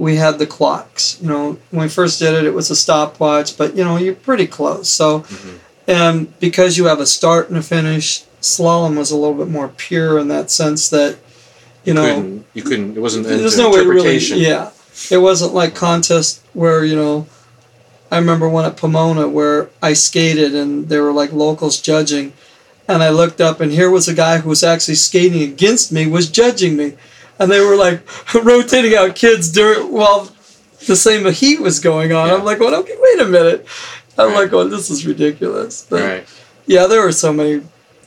we 0.00 0.16
had 0.16 0.38
the 0.38 0.46
clocks. 0.46 1.18
You 1.20 1.28
know, 1.28 1.58
when 1.70 1.82
we 1.82 1.88
first 1.88 2.18
did 2.18 2.32
it, 2.34 2.44
it 2.46 2.54
was 2.54 2.70
a 2.70 2.74
stopwatch, 2.76 3.58
but 3.58 3.76
you 3.76 3.84
know, 3.84 3.98
you're 3.98 4.14
pretty 4.14 4.46
close. 4.46 4.88
So, 4.88 5.20
Mhm. 5.20 5.54
and 5.86 6.40
because 6.40 6.78
you 6.78 6.86
have 6.86 7.00
a 7.00 7.06
start 7.06 7.50
and 7.50 7.58
a 7.58 7.62
finish, 7.62 8.22
slalom 8.40 8.96
was 8.96 9.10
a 9.10 9.16
little 9.16 9.34
bit 9.34 9.48
more 9.48 9.68
pure 9.68 10.18
in 10.18 10.28
that 10.28 10.50
sense 10.50 10.88
that, 10.88 11.16
you 11.84 11.92
know, 11.92 12.06
couldn't, 12.06 12.44
you 12.54 12.62
couldn't. 12.62 12.96
It 12.96 13.00
wasn't. 13.00 13.26
there's 13.26 13.58
no 13.58 13.68
way 13.70 13.84
really, 13.84 14.16
yeah. 14.18 14.70
It 15.10 15.18
wasn't 15.18 15.52
like 15.54 15.74
contest 15.74 16.40
where 16.54 16.82
you 16.82 16.96
know, 16.96 17.26
I 18.10 18.16
remember 18.18 18.48
one 18.48 18.64
at 18.64 18.76
Pomona 18.78 19.28
where 19.28 19.68
I 19.82 19.92
skated 19.92 20.54
and 20.54 20.88
there 20.88 21.02
were 21.02 21.12
like 21.12 21.32
locals 21.32 21.78
judging, 21.78 22.32
and 22.88 23.02
I 23.02 23.10
looked 23.10 23.40
up 23.42 23.60
and 23.60 23.70
here 23.70 23.90
was 23.90 24.08
a 24.08 24.14
guy 24.14 24.38
who 24.38 24.48
was 24.48 24.64
actually 24.64 24.96
skating 24.96 25.42
against 25.42 25.92
me 25.92 26.06
was 26.06 26.30
judging 26.30 26.74
me, 26.76 26.94
and 27.40 27.50
they 27.50 27.60
were 27.60 27.74
like 27.74 28.00
rotating 28.44 28.94
out 28.94 29.16
kids 29.16 29.50
during 29.50 29.90
while 29.90 30.30
the 30.86 30.94
same 30.96 31.30
heat 31.32 31.60
was 31.60 31.80
going 31.80 32.12
on. 32.12 32.28
Yeah. 32.28 32.34
I'm 32.36 32.44
like, 32.44 32.60
well, 32.60 32.74
okay, 32.76 32.96
wait 33.00 33.20
a 33.20 33.26
minute. 33.26 33.66
I'm 34.16 34.28
Right. 34.28 34.42
like, 34.44 34.52
well, 34.52 34.68
this 34.68 34.90
is 34.90 35.04
ridiculous. 35.06 35.86
But 35.90 36.00
Right. 36.02 36.28
yeah, 36.66 36.86
there 36.86 37.00
were 37.02 37.12
so 37.12 37.32
many, 37.32 37.62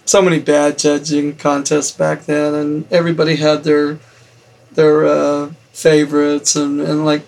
so 0.05 0.21
many 0.21 0.39
bad 0.39 0.77
judging 0.77 1.35
contests 1.35 1.91
back 1.91 2.25
then, 2.25 2.53
and 2.53 2.85
everybody 2.91 3.35
had 3.35 3.63
their 3.65 3.99
their 4.73 5.05
uh, 5.05 5.51
favorites, 5.71 6.55
and, 6.55 6.81
and 6.81 7.05
like, 7.05 7.23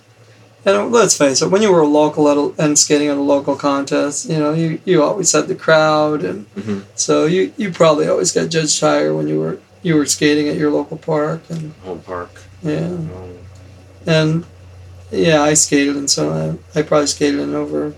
and 0.65 0.91
let's 0.91 1.15
face 1.15 1.43
it, 1.43 1.51
when 1.51 1.61
you 1.61 1.71
were 1.71 1.81
a 1.81 1.87
local 1.87 2.27
at 2.27 2.37
a, 2.37 2.53
and 2.63 2.77
skating 2.79 3.07
at 3.07 3.17
a 3.17 3.21
local 3.21 3.55
contest, 3.55 4.27
you 4.27 4.39
know, 4.39 4.51
you, 4.51 4.79
you 4.83 5.03
always 5.03 5.31
had 5.31 5.47
the 5.47 5.53
crowd, 5.55 6.23
and 6.23 6.45
hmm 6.55 6.79
so 6.95 7.25
you, 7.25 7.51
you 7.55 7.69
probably 7.71 8.07
always 8.07 8.31
got 8.31 8.49
judged 8.49 8.79
higher 8.81 9.13
when 9.13 9.27
you 9.27 9.39
were 9.39 9.59
you 9.85 9.95
were 9.95 10.05
skating 10.07 10.49
at 10.49 10.57
your 10.57 10.71
local 10.71 10.97
park, 10.97 11.41
and 11.49 11.71
Home 11.83 11.99
park. 12.01 12.31
yeah, 12.63 12.89
Oh. 13.15 13.29
and 14.07 14.43
yeah, 15.11 15.43
I 15.43 15.53
skated, 15.53 15.95
and 15.95 16.09
so 16.09 16.57
I, 16.75 16.79
I 16.79 16.81
probably 16.81 17.05
skated 17.07 17.39
in 17.39 17.53
over. 17.53 17.93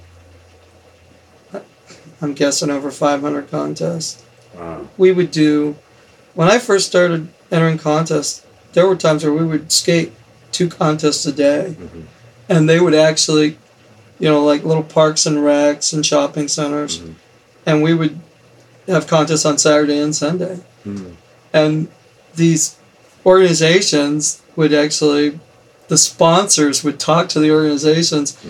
I'm 2.22 2.34
guessing 2.34 2.70
over 2.72 2.90
500 2.92 3.50
contests. 3.50 4.24
Wow. 4.56 4.88
we 4.98 5.12
would 5.12 5.30
do 5.30 5.76
when 6.34 6.48
I 6.50 6.58
first 6.58 6.88
started 6.88 7.28
entering 7.52 7.78
contests. 7.78 8.44
There 8.74 8.88
were 8.88 8.96
times 8.96 9.24
where 9.24 9.34
we 9.34 9.46
would 9.46 9.72
skate 9.72 10.14
two 10.52 10.68
contests 10.68 11.26
a 11.26 11.32
day, 11.32 11.72
hmm 11.72 12.02
and 12.50 12.68
they 12.70 12.80
would 12.80 12.94
actually, 12.96 13.58
you 14.20 14.30
know, 14.30 14.42
like 14.44 14.64
little 14.64 14.82
parks 14.84 15.26
and 15.26 15.38
recs 15.40 15.92
and 15.94 16.06
shopping 16.06 16.48
centers, 16.48 17.00
Mhm. 17.00 17.16
and 17.66 17.84
we 17.84 17.94
would 17.94 18.20
have 18.88 19.06
contests 19.06 19.46
on 19.46 19.58
Saturday 19.58 20.00
and 20.00 20.16
Sunday, 20.16 20.60
hmm 20.84 21.10
and 21.54 21.88
these 22.36 22.76
organizations 23.26 24.42
would 24.56 24.74
actually, 24.74 25.40
the 25.88 25.98
sponsors 25.98 26.84
would 26.84 27.00
talk 27.00 27.30
to 27.30 27.40
the 27.40 27.52
organizations. 27.52 28.34
Mhm. 28.34 28.50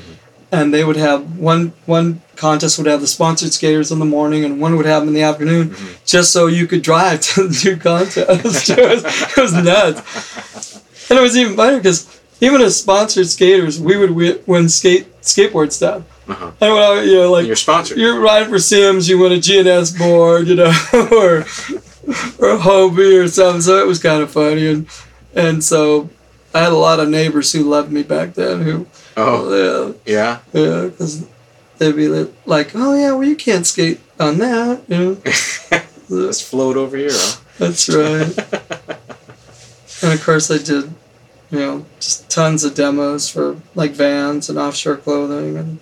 And 0.50 0.74
they 0.74 0.84
would 0.86 0.96
have 0.96 1.38
one 1.38 1.74
one 1.86 2.22
contest 2.38 2.78
would 2.78 2.88
have 2.88 3.02
the 3.02 3.08
sponsored 3.08 3.52
skaters 3.52 3.92
in 3.92 4.00
the 4.00 4.06
morning, 4.06 4.46
and 4.46 4.62
one 4.62 4.78
would 4.78 4.86
have 4.86 5.02
them 5.02 5.10
in 5.10 5.14
the 5.16 5.22
afternoon, 5.24 5.72
Mhm. 5.72 5.88
just 6.06 6.32
so 6.32 6.48
you 6.48 6.68
could 6.68 6.82
drive 6.84 7.20
to 7.22 7.48
the 7.50 7.54
two 7.56 7.76
contests. 7.76 8.70
it, 8.70 8.78
was, 8.90 9.04
it 9.06 9.38
was 9.38 9.54
nuts. 9.54 10.80
And 11.10 11.20
it 11.20 11.22
was 11.22 11.36
even 11.36 11.56
funny 11.58 11.78
because 11.78 12.06
even 12.40 12.62
as 12.62 12.78
sponsored 12.80 13.28
skaters, 13.28 13.78
we 13.80 13.98
would 13.98 14.10
wi- 14.10 14.40
win 14.46 14.70
skate 14.70 15.08
skateboard 15.22 15.74
stuff. 15.74 16.04
Uh-huh. 16.30 16.52
And 16.62 16.74
when 16.74 16.84
I, 16.84 17.02
you 17.04 17.16
know, 17.16 17.32
like 17.32 17.46
You're 17.48 17.56
sponsored. 17.58 17.98
you're 17.98 18.20
riding 18.22 18.48
for 18.50 18.60
Sims, 18.60 19.10
you 19.10 19.18
win 19.18 19.32
a 19.34 19.40
G&S 19.40 19.92
board, 19.92 20.48
you 20.48 20.56
know, 20.56 20.72
or 21.12 21.46
or 22.40 22.50
a 22.52 22.58
Hobie 22.58 23.22
or 23.24 23.28
something. 23.28 23.62
So 23.62 23.78
it 23.78 23.88
was 23.88 24.00
kind 24.00 24.22
of 24.24 24.32
funny, 24.32 24.68
and 24.68 24.88
and 25.36 25.64
so 25.64 26.10
I 26.54 26.60
had 26.64 26.72
a 26.72 26.78
lot 26.78 27.00
of 27.00 27.10
neighbors 27.10 27.52
who 27.52 27.64
loved 27.64 27.92
me 27.92 28.04
back 28.04 28.34
then. 28.34 28.62
Who, 28.64 28.88
oh, 29.18 29.94
yeah, 30.06 30.14
yeah. 30.14 30.40
yeah, 30.54 30.86
because 30.88 31.26
they'd 31.78 31.96
be 31.96 32.08
li- 32.08 32.32
like, 32.46 32.72
oh 32.76 32.96
yeah, 32.96 33.12
well 33.12 33.28
you 33.28 33.36
can't 33.36 33.66
skate 33.68 34.00
on 34.20 34.38
that, 34.40 34.82
you 34.88 34.98
know. 34.98 35.18
Let's 36.10 36.42
float 36.42 36.78
over 36.78 36.96
here, 36.98 37.10
huh? 37.12 37.40
That's 37.60 37.90
right. 37.90 38.34
And 40.04 40.14
of 40.14 40.24
course, 40.24 40.52
I 40.52 40.58
did, 40.60 40.94
you 41.50 41.58
know, 41.60 41.86
just 42.00 42.30
tons 42.30 42.64
of 42.64 42.76
demos 42.76 43.30
for 43.30 43.60
like 43.74 43.92
vans 43.94 44.48
and 44.48 44.60
offshore 44.60 44.98
clothing. 44.98 45.58
And 45.58 45.80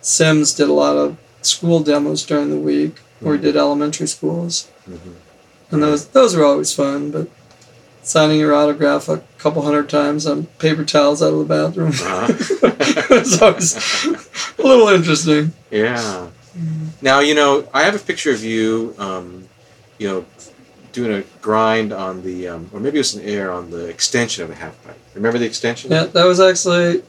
Sims 0.00 0.54
did 0.54 0.70
a 0.70 0.72
lot 0.72 0.96
of 0.96 1.18
school 1.42 1.80
demos 1.80 2.24
during 2.24 2.48
the 2.48 2.56
week, 2.56 2.98
where 3.20 3.32
we 3.34 3.38
Mhm. 3.38 3.42
did 3.42 3.56
elementary 3.56 4.06
schools, 4.06 4.68
Mhm. 4.88 5.12
And 5.70 5.82
those 5.82 6.06
those 6.08 6.34
were 6.36 6.44
always 6.44 6.72
fun. 6.74 7.10
But 7.10 7.28
signing 8.02 8.38
your 8.40 8.54
autograph 8.54 9.08
a 9.08 9.22
couple 9.38 9.62
hundred 9.62 9.88
times 9.88 10.26
on 10.26 10.46
paper 10.58 10.84
towels 10.84 11.22
out 11.22 11.32
of 11.32 11.38
the 11.38 11.44
bathroom 11.44 11.90
Uh-huh. 11.90 13.06
was 13.10 13.40
always 13.42 14.04
a 14.58 14.62
little 14.62 14.88
interesting. 14.88 15.52
Yeah. 15.70 16.28
Now 17.02 17.20
you 17.20 17.34
know 17.34 17.68
I 17.72 17.82
have 17.84 17.94
a 17.94 17.98
picture 17.98 18.30
of 18.32 18.42
you, 18.44 18.94
um, 18.98 19.48
you 19.98 20.08
know, 20.08 20.24
doing 20.92 21.12
a 21.12 21.22
grind 21.40 21.92
on 21.92 22.22
the, 22.22 22.48
um, 22.48 22.68
or 22.72 22.80
maybe 22.80 22.96
it 22.98 23.00
was 23.00 23.14
an 23.14 23.22
air 23.22 23.52
on 23.52 23.70
the 23.70 23.84
extension 23.86 24.42
of 24.42 24.48
the 24.50 24.56
half 24.56 24.82
pipe. 24.84 24.98
Remember 25.14 25.38
the 25.38 25.46
extension? 25.46 25.90
Yeah, 25.90 26.04
that 26.04 26.24
was 26.24 26.40
actually. 26.40 27.02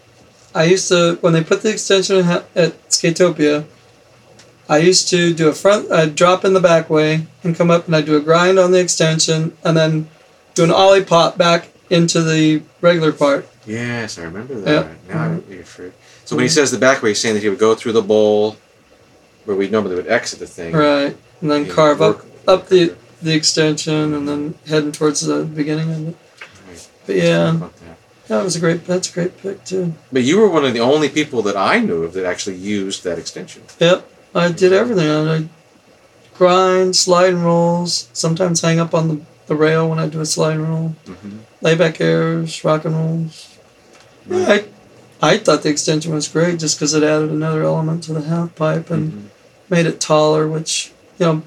I 0.54 0.66
used 0.66 0.90
to 0.90 1.18
when 1.22 1.32
they 1.34 1.44
put 1.44 1.62
the 1.62 1.72
extension 1.72 2.18
at 2.20 2.90
Skatopia. 2.90 3.66
I 4.72 4.78
used 4.78 5.10
to 5.10 5.34
do 5.34 5.50
a 5.50 5.54
front. 5.54 5.92
I'd 5.92 6.16
drop 6.16 6.46
in 6.46 6.54
the 6.54 6.62
back 6.62 6.90
way 6.90 7.28
and 7.44 7.54
come 7.54 7.70
up, 7.70 7.88
and 7.88 7.96
I'd 7.96 8.06
do 8.06 8.16
a 8.16 8.22
grind 8.22 8.58
on 8.58 8.72
the 8.72 8.80
extension, 8.80 9.58
and 9.66 9.76
then 9.76 10.10
do 10.54 10.64
an 10.64 10.72
ollie 10.72 11.04
pop 11.04 11.38
back 11.38 11.68
into 11.90 12.22
the 12.22 12.64
regular 12.80 13.12
part. 13.12 13.50
Yes, 13.66 14.18
I 14.18 14.24
remember 14.24 14.56
that. 14.62 14.86
Yeah. 14.86 15.14
Now 15.14 15.24
I 15.24 15.28
mm-hmm. 15.28 15.52
you're 15.52 15.64
free. 15.66 15.92
So 16.24 16.38
when 16.38 16.44
he 16.44 16.50
says 16.50 16.72
the 16.72 16.78
back 16.78 17.04
way, 17.04 17.10
he's 17.10 17.20
saying 17.20 17.36
that 17.36 17.44
he 17.44 17.50
would 17.50 17.60
go 17.60 17.76
through 17.76 17.92
the 17.92 18.02
bowl, 18.02 18.56
where 19.44 19.58
we 19.58 19.68
normally 19.68 19.96
would 19.96 20.08
exit 20.08 20.40
the 20.40 20.48
thing. 20.48 20.74
Right, 20.74 21.18
and 21.42 21.52
then 21.52 21.64
and 21.64 21.72
carve 21.72 22.02
up 22.02 22.24
work- 22.24 22.26
up 22.48 22.70
the 22.70 22.96
the 23.22 23.36
extension, 23.36 24.14
and 24.14 24.26
then 24.26 24.56
heading 24.68 24.94
towards 24.94 25.20
the 25.20 25.44
beginning 25.44 25.92
of 25.92 26.08
it. 26.08 26.18
Right. 26.70 26.90
But 27.08 27.16
yeah, 27.18 27.52
that. 27.52 27.98
that 28.30 28.44
was 28.46 28.56
a 28.56 28.62
great. 28.62 28.86
That's 28.86 29.10
a 29.10 29.14
great 29.14 29.38
pick 29.38 29.66
too. 29.66 29.96
But 30.14 30.24
you 30.24 30.40
were 30.40 30.50
one 30.50 30.64
of 30.64 30.74
the 30.74 30.80
only 30.80 31.10
people 31.10 31.42
that 31.42 31.58
I 31.58 31.80
knew 31.80 32.04
of 32.04 32.14
that 32.14 32.26
actually 32.26 32.56
used 32.56 33.04
that 33.04 33.20
extension. 33.20 33.64
Yep, 33.80 34.08
I 34.34 34.52
did 34.52 34.74
everything 34.74 35.08
it. 35.08 35.50
Grind, 36.38 36.96
slide 36.96 37.34
and 37.34 37.44
rolls. 37.44 38.10
Sometimes 38.14 38.62
hang 38.62 38.80
up 38.80 38.94
on 38.94 39.08
the, 39.08 39.22
the 39.48 39.56
rail 39.56 39.90
when 39.90 40.00
I 40.00 40.08
do 40.08 40.22
a 40.22 40.26
slide 40.26 40.54
and 40.56 40.68
roll. 40.70 40.96
Mm-hmm. 41.06 41.38
Layback 41.62 42.02
airs, 42.02 42.64
rock 42.64 42.86
and 42.86 42.96
rolls. 42.96 43.58
Yeah, 44.28 44.48
I, 44.50 44.66
I 45.22 45.38
thought 45.38 45.62
the 45.64 45.70
extension 45.70 46.14
was 46.14 46.28
great 46.28 46.60
just 46.60 46.78
because 46.78 46.94
it 46.94 47.04
added 47.04 47.30
another 47.30 47.64
element 47.64 48.04
to 48.06 48.14
the 48.14 48.22
half 48.22 48.56
pipe 48.56 48.90
and 48.90 49.12
Mhm. 49.12 49.22
made 49.70 49.86
it 49.86 50.00
taller, 50.00 50.48
which, 50.48 50.92
you 51.20 51.26
know, 51.26 51.42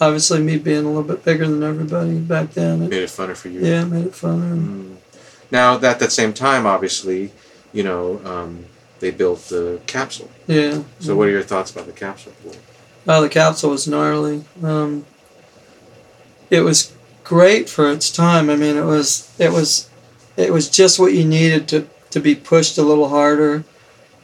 obviously 0.00 0.42
me 0.42 0.58
being 0.58 0.84
a 0.84 0.88
little 0.88 1.02
bit 1.04 1.24
bigger 1.24 1.46
than 1.48 1.62
everybody 1.62 2.18
back 2.18 2.52
then, 2.52 2.82
it, 2.82 2.90
Made 2.90 3.02
it 3.04 3.08
funner 3.10 3.36
for 3.36 3.48
you. 3.48 3.60
yeah, 3.60 3.82
it 3.82 3.86
made 3.86 4.06
it 4.06 4.12
funner. 4.12 4.56
Mm. 4.58 4.96
Now, 5.50 5.74
at 5.76 5.98
that 6.00 6.12
same 6.12 6.32
time, 6.32 6.66
obviously, 6.66 7.32
you 7.72 7.82
know, 7.84 8.20
um, 8.24 8.64
they 9.04 9.10
built 9.10 9.40
the 9.50 9.82
capsule. 9.86 10.30
Yeah. 10.46 10.82
So, 10.98 11.14
what 11.14 11.28
are 11.28 11.30
your 11.30 11.42
thoughts 11.42 11.70
about 11.70 11.84
the 11.84 11.92
capsule? 11.92 12.32
Oh, 13.06 13.20
the 13.20 13.28
capsule 13.28 13.68
was 13.70 13.86
gnarly. 13.86 14.44
Um, 14.62 15.04
it 16.48 16.60
was 16.60 16.94
great 17.22 17.68
for 17.68 17.90
its 17.90 18.10
time. 18.10 18.48
I 18.48 18.56
mean, 18.56 18.78
it 18.78 18.84
was 18.84 19.30
it 19.38 19.52
was 19.52 19.90
it 20.38 20.54
was 20.54 20.70
just 20.70 20.98
what 20.98 21.12
you 21.12 21.22
needed 21.26 21.68
to 21.68 21.86
to 22.12 22.18
be 22.20 22.34
pushed 22.34 22.78
a 22.78 22.82
little 22.82 23.10
harder. 23.10 23.64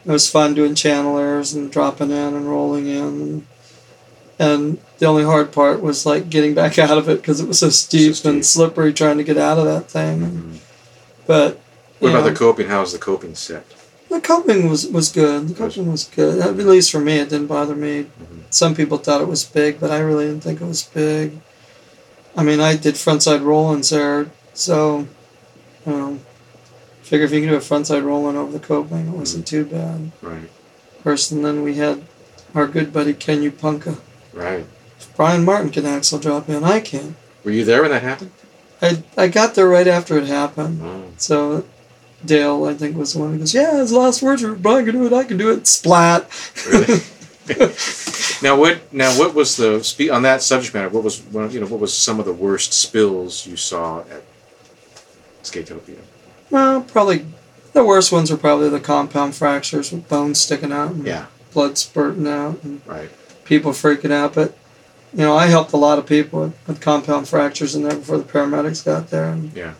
It 0.03 0.11
was 0.11 0.27
fun 0.31 0.55
doing 0.55 0.73
channelers 0.73 1.53
and 1.53 1.71
dropping 1.71 2.09
in 2.09 2.33
and 2.33 2.49
rolling 2.49 2.87
in, 2.87 3.45
and, 4.39 4.79
the 4.97 5.05
only 5.05 5.23
hard 5.23 5.51
part 5.51 5.79
was 5.83 6.07
like 6.07 6.27
getting 6.31 6.55
back 6.55 6.79
out 6.87 6.97
of 6.97 7.07
it 7.07 7.21
because 7.21 7.39
it 7.39 7.47
was 7.47 7.59
so 7.59 7.69
steep, 7.69 8.15
steep. 8.15 8.31
and 8.31 8.43
slippery 8.43 8.93
trying 8.93 9.17
to 9.19 9.23
get 9.23 9.37
out 9.37 9.59
of 9.59 9.65
that 9.65 9.91
thing. 9.91 10.19
Mhm. 10.21 10.57
But 11.27 11.59
What 11.99 12.09
about 12.09 12.23
know, 12.23 12.29
the 12.31 12.35
coping? 12.35 12.67
How's 12.67 12.93
the 12.93 12.97
coping 12.97 13.35
set? 13.35 13.65
The 14.11 14.21
coping 14.21 14.69
was, 14.69 14.87
was 14.87 15.09
good. 15.09 15.47
The 15.49 15.53
coping 15.55 15.89
was 15.91 16.03
good. 16.05 16.39
At 16.41 16.55
least 16.57 16.91
for 16.91 16.99
me, 16.99 17.19
it 17.19 17.29
didn't 17.29 17.47
bother 17.47 17.75
me. 17.75 18.03
Mhm. 18.03 18.41
Some 18.49 18.75
people 18.75 18.97
thought 18.97 19.21
it 19.21 19.27
was 19.27 19.43
big, 19.43 19.79
but 19.79 19.89
I 19.91 19.99
really 19.99 20.25
didn't 20.27 20.43
think 20.43 20.61
it 20.61 20.65
was 20.67 20.83
big. 20.83 21.39
I 22.35 22.43
mean, 22.43 22.59
I 22.59 22.75
did 22.75 22.95
frontside 22.95 23.43
roll-ins 23.43 23.89
there, 23.89 24.27
so 24.53 25.07
you 25.85 25.91
know, 25.93 26.19
figure 27.01 27.25
if 27.25 27.31
you 27.31 27.39
can 27.41 27.49
do 27.49 27.55
a 27.55 27.59
frontside 27.59 28.03
roll-in 28.03 28.35
over 28.37 28.51
the 28.51 28.59
coping, 28.59 29.07
it 29.07 29.17
wasn't 29.17 29.47
too 29.47 29.65
bad. 29.65 30.11
Right, 30.21 30.49
First, 31.03 31.31
and 31.31 31.43
then 31.43 31.63
we 31.63 31.75
had 31.75 32.03
our 32.53 32.67
good 32.67 32.93
buddy 32.93 33.13
Ken 33.13 33.41
Upunka. 33.41 33.97
right. 34.33 34.65
If 34.99 35.15
Brian 35.17 35.43
Martin 35.43 35.71
can 35.71 35.85
axle 35.85 36.19
drop 36.19 36.47
in, 36.47 36.63
I 36.63 36.79
can. 36.79 37.15
Were 37.43 37.51
you 37.51 37.65
there 37.65 37.81
when 37.81 37.89
that 37.91 38.03
happened? 38.03 38.31
I 38.81 39.03
I 39.17 39.27
got 39.27 39.55
there 39.55 39.67
right 39.67 39.87
after 39.87 40.17
it 40.17 40.27
happened. 40.27 40.79
Oh. 40.83 41.03
So 41.17 41.65
Dale, 42.25 42.65
I 42.65 42.73
think, 42.73 42.95
was 42.97 43.13
the 43.13 43.19
one 43.19 43.31
who 43.33 43.39
goes, 43.39 43.53
"Yeah, 43.53 43.77
his 43.77 43.91
last 43.91 44.21
words 44.21 44.43
were 44.43 44.53
Brian 44.53 44.85
can 44.85 44.95
do 44.95 45.05
it, 45.05 45.13
I 45.13 45.23
can 45.23 45.37
do 45.37 45.51
it." 45.51 45.67
Splat. 45.67 46.27
Really? 46.69 47.01
now 48.41 48.55
what? 48.55 48.93
Now 48.93 49.11
what 49.17 49.33
was 49.33 49.57
the 49.57 49.83
spe- 49.83 50.11
on 50.11 50.21
that 50.23 50.41
subject 50.41 50.73
matter? 50.73 50.89
What 50.89 51.03
was 51.03 51.21
one? 51.21 51.49
You 51.51 51.59
know, 51.61 51.65
what 51.67 51.79
was 51.79 51.93
some 51.97 52.19
of 52.19 52.25
the 52.25 52.33
worst 52.33 52.73
spills 52.73 53.45
you 53.47 53.55
saw 53.57 54.01
at 54.01 54.23
Skatopia? 55.43 55.97
well, 56.49 56.81
probably 56.81 57.25
the 57.73 57.83
worst 57.83 58.11
ones 58.11 58.29
were 58.29 58.37
probably 58.37 58.69
the 58.69 58.79
compound 58.79 59.35
fractures 59.35 59.91
with 59.91 60.07
bones 60.09 60.39
sticking 60.39 60.71
out 60.71 60.91
and 60.91 61.05
Yeah, 61.05 61.25
blood 61.53 61.77
spurting 61.77 62.27
out 62.27 62.61
and 62.63 62.81
right. 62.85 63.09
people 63.45 63.71
freaking 63.71 64.11
out. 64.11 64.35
But 64.35 64.55
you 65.13 65.19
know, 65.19 65.35
I 65.35 65.47
helped 65.47 65.73
a 65.73 65.77
lot 65.77 65.97
of 65.99 66.05
people 66.05 66.41
with, 66.41 66.67
with 66.67 66.81
compound 66.81 67.27
fractures 67.27 67.75
in 67.75 67.83
there 67.83 67.97
before 67.97 68.17
the 68.17 68.23
paramedics 68.23 68.85
got 68.85 69.09
there. 69.09 69.25
And, 69.29 69.51
Yeah. 69.55 69.73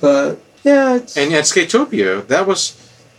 but 0.00 0.40
yeah, 0.66 0.96
it's, 0.96 1.16
And 1.16 1.32
at 1.32 1.44
Skatopia, 1.44 2.26
that 2.26 2.44
was, 2.46 2.60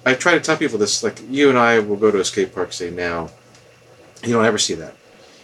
I 0.05 0.13
try 0.13 0.33
to 0.33 0.39
tell 0.39 0.57
people 0.57 0.77
this. 0.77 1.01
Like 1.03 1.17
you 1.29 1.49
and 1.49 1.57
I 1.57 1.79
will 1.79 1.95
go 2.05 2.11
to 2.11 2.19
a 2.19 2.25
skate 2.25 2.53
park, 2.53 2.73
say 2.73 2.89
now, 2.91 3.29
you 4.23 4.33
don't 4.33 4.45
ever 4.45 4.57
see 4.67 4.75
that. 4.83 4.93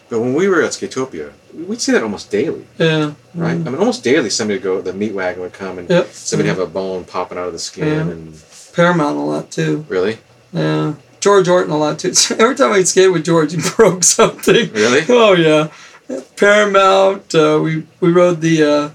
But 0.09 0.19
when 0.19 0.33
we 0.35 0.47
were 0.47 0.61
at 0.61 0.71
Skatopia, 0.77 1.31
we'd 1.67 1.81
see 1.81 1.91
that 1.93 2.03
almost 2.03 2.29
daily, 2.29 2.65
Yeah. 2.77 3.13
right? 3.33 3.57
Mm. 3.57 3.65
I 3.67 3.69
mean, 3.71 3.79
almost 3.79 4.03
daily, 4.03 4.29
somebody 4.29 4.57
would 4.59 4.63
go, 4.63 4.81
the 4.81 4.93
meat 4.93 5.13
wagon 5.13 5.41
would 5.41 5.53
come, 5.53 5.79
and 5.79 5.89
Yep. 5.89 6.09
somebody 6.13 6.47
Mm. 6.49 6.53
have 6.53 6.59
a 6.67 6.71
bone 6.79 7.03
popping 7.05 7.37
out 7.39 7.47
of 7.47 7.53
the 7.53 7.59
skin, 7.71 7.87
Yeah. 7.87 8.11
and 8.13 8.21
Paramount 8.73 9.17
a 9.17 9.21
lot 9.21 9.49
too. 9.49 9.85
really, 9.89 10.17
Yeah. 10.51 10.93
George 11.19 11.47
Orton 11.47 11.71
a 11.71 11.77
lot 11.77 11.99
too. 11.99 12.13
So 12.13 12.35
every 12.43 12.55
time 12.55 12.73
I'd 12.73 12.87
skate 12.87 13.11
with 13.13 13.23
George, 13.23 13.53
he 13.55 13.61
broke 13.77 14.03
something. 14.03 14.69
really, 14.73 15.03
Oh 15.09 15.33
yeah, 15.33 15.69
Paramount. 16.35 17.33
Uh, 17.33 17.59
we 17.63 17.83
we 18.01 18.11
rode 18.11 18.41
the 18.41 18.55
uh, 18.63 18.89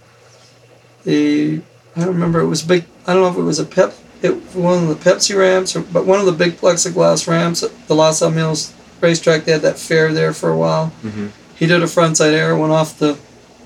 the 1.04 1.60
I 1.96 2.00
don't 2.04 2.14
remember. 2.14 2.40
It 2.40 2.46
was 2.46 2.62
big. 2.62 2.84
I 3.08 3.14
don't 3.14 3.22
know 3.22 3.30
if 3.30 3.36
it 3.36 3.42
was 3.42 3.58
a 3.58 3.64
pep. 3.64 3.94
It 4.22 4.30
one 4.54 4.82
of 4.82 4.88
the 4.88 5.10
Pepsi 5.10 5.36
ramps, 5.36 5.74
or, 5.74 5.80
but 5.80 6.04
one 6.06 6.20
of 6.20 6.26
the 6.26 6.32
big 6.32 6.58
plexiglass 6.58 7.26
ramps 7.26 7.62
at 7.62 7.70
the 7.88 7.94
Los 7.94 8.20
Alamitos 8.20 8.72
racetrack. 9.00 9.44
They 9.44 9.52
had 9.52 9.62
that 9.62 9.78
fair 9.78 10.12
there 10.12 10.32
for 10.32 10.50
a 10.50 10.56
while. 10.56 10.92
Mhm. 11.04 11.30
He 11.56 11.66
did 11.66 11.82
a 11.82 11.86
frontside 11.86 12.32
air, 12.34 12.54
went 12.56 12.72
off 12.72 12.98
the 12.98 13.16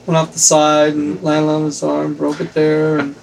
went 0.07 0.17
off 0.17 0.33
the 0.33 0.39
side 0.39 0.95
and 0.95 1.23
landed 1.23 1.51
on 1.51 1.65
his 1.65 1.83
arm, 1.83 2.15
broke 2.15 2.41
it 2.41 2.55
there, 2.55 2.99
and 2.99 3.15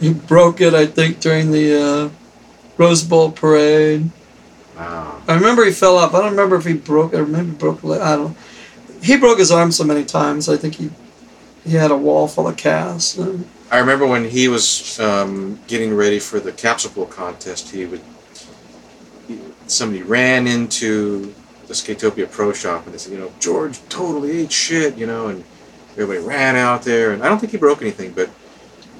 he 0.00 0.12
broke 0.12 0.60
it. 0.60 0.72
I 0.74 0.86
think 0.86 1.20
during 1.20 1.50
the 1.52 1.82
uh, 1.82 2.08
Rose 2.78 3.02
Bowl 3.02 3.30
parade. 3.30 4.10
wow, 4.76 5.20
I 5.28 5.34
remember 5.34 5.64
he 5.64 5.72
fell 5.72 5.96
off. 5.98 6.14
I 6.14 6.20
don't 6.20 6.30
remember 6.30 6.56
if 6.56 6.64
he 6.64 6.74
broke 6.74 7.12
it 7.14 7.20
or 7.20 7.26
maybe 7.26 7.50
broke 7.50 7.82
a 7.82 7.86
leg. 7.86 8.00
I 8.00 8.16
don't. 8.16 8.36
He 9.02 9.16
broke 9.16 9.38
his 9.38 9.50
arm 9.50 9.70
so 9.72 9.84
many 9.84 10.04
times. 10.04 10.48
I 10.48 10.56
think 10.56 10.76
he 10.76 10.90
he 11.64 11.72
had 11.76 11.90
a 11.90 11.96
wall 11.96 12.28
full 12.28 12.46
of 12.48 12.56
casts. 12.56 13.16
And, 13.18 13.48
I 13.74 13.78
remember 13.80 14.06
when 14.06 14.24
he 14.28 14.46
was 14.46 15.00
um, 15.00 15.58
getting 15.66 15.96
ready 15.96 16.20
for 16.20 16.38
the 16.38 16.52
capsule 16.52 17.06
contest, 17.06 17.70
he 17.70 17.86
would. 17.86 18.00
Somebody 19.66 20.02
ran 20.02 20.46
into 20.46 21.34
the 21.66 21.74
Skatopia 21.74 22.30
Pro 22.30 22.52
Shop 22.52 22.84
and 22.84 22.94
they 22.94 22.98
said, 22.98 23.12
you 23.12 23.18
know, 23.18 23.32
George 23.40 23.80
totally 23.88 24.42
ate 24.42 24.52
shit, 24.52 24.96
you 24.96 25.06
know, 25.06 25.26
and 25.26 25.42
everybody 25.92 26.20
ran 26.20 26.54
out 26.54 26.82
there. 26.82 27.10
And 27.10 27.24
I 27.24 27.28
don't 27.28 27.40
think 27.40 27.50
he 27.50 27.58
broke 27.58 27.82
anything, 27.82 28.12
but 28.12 28.30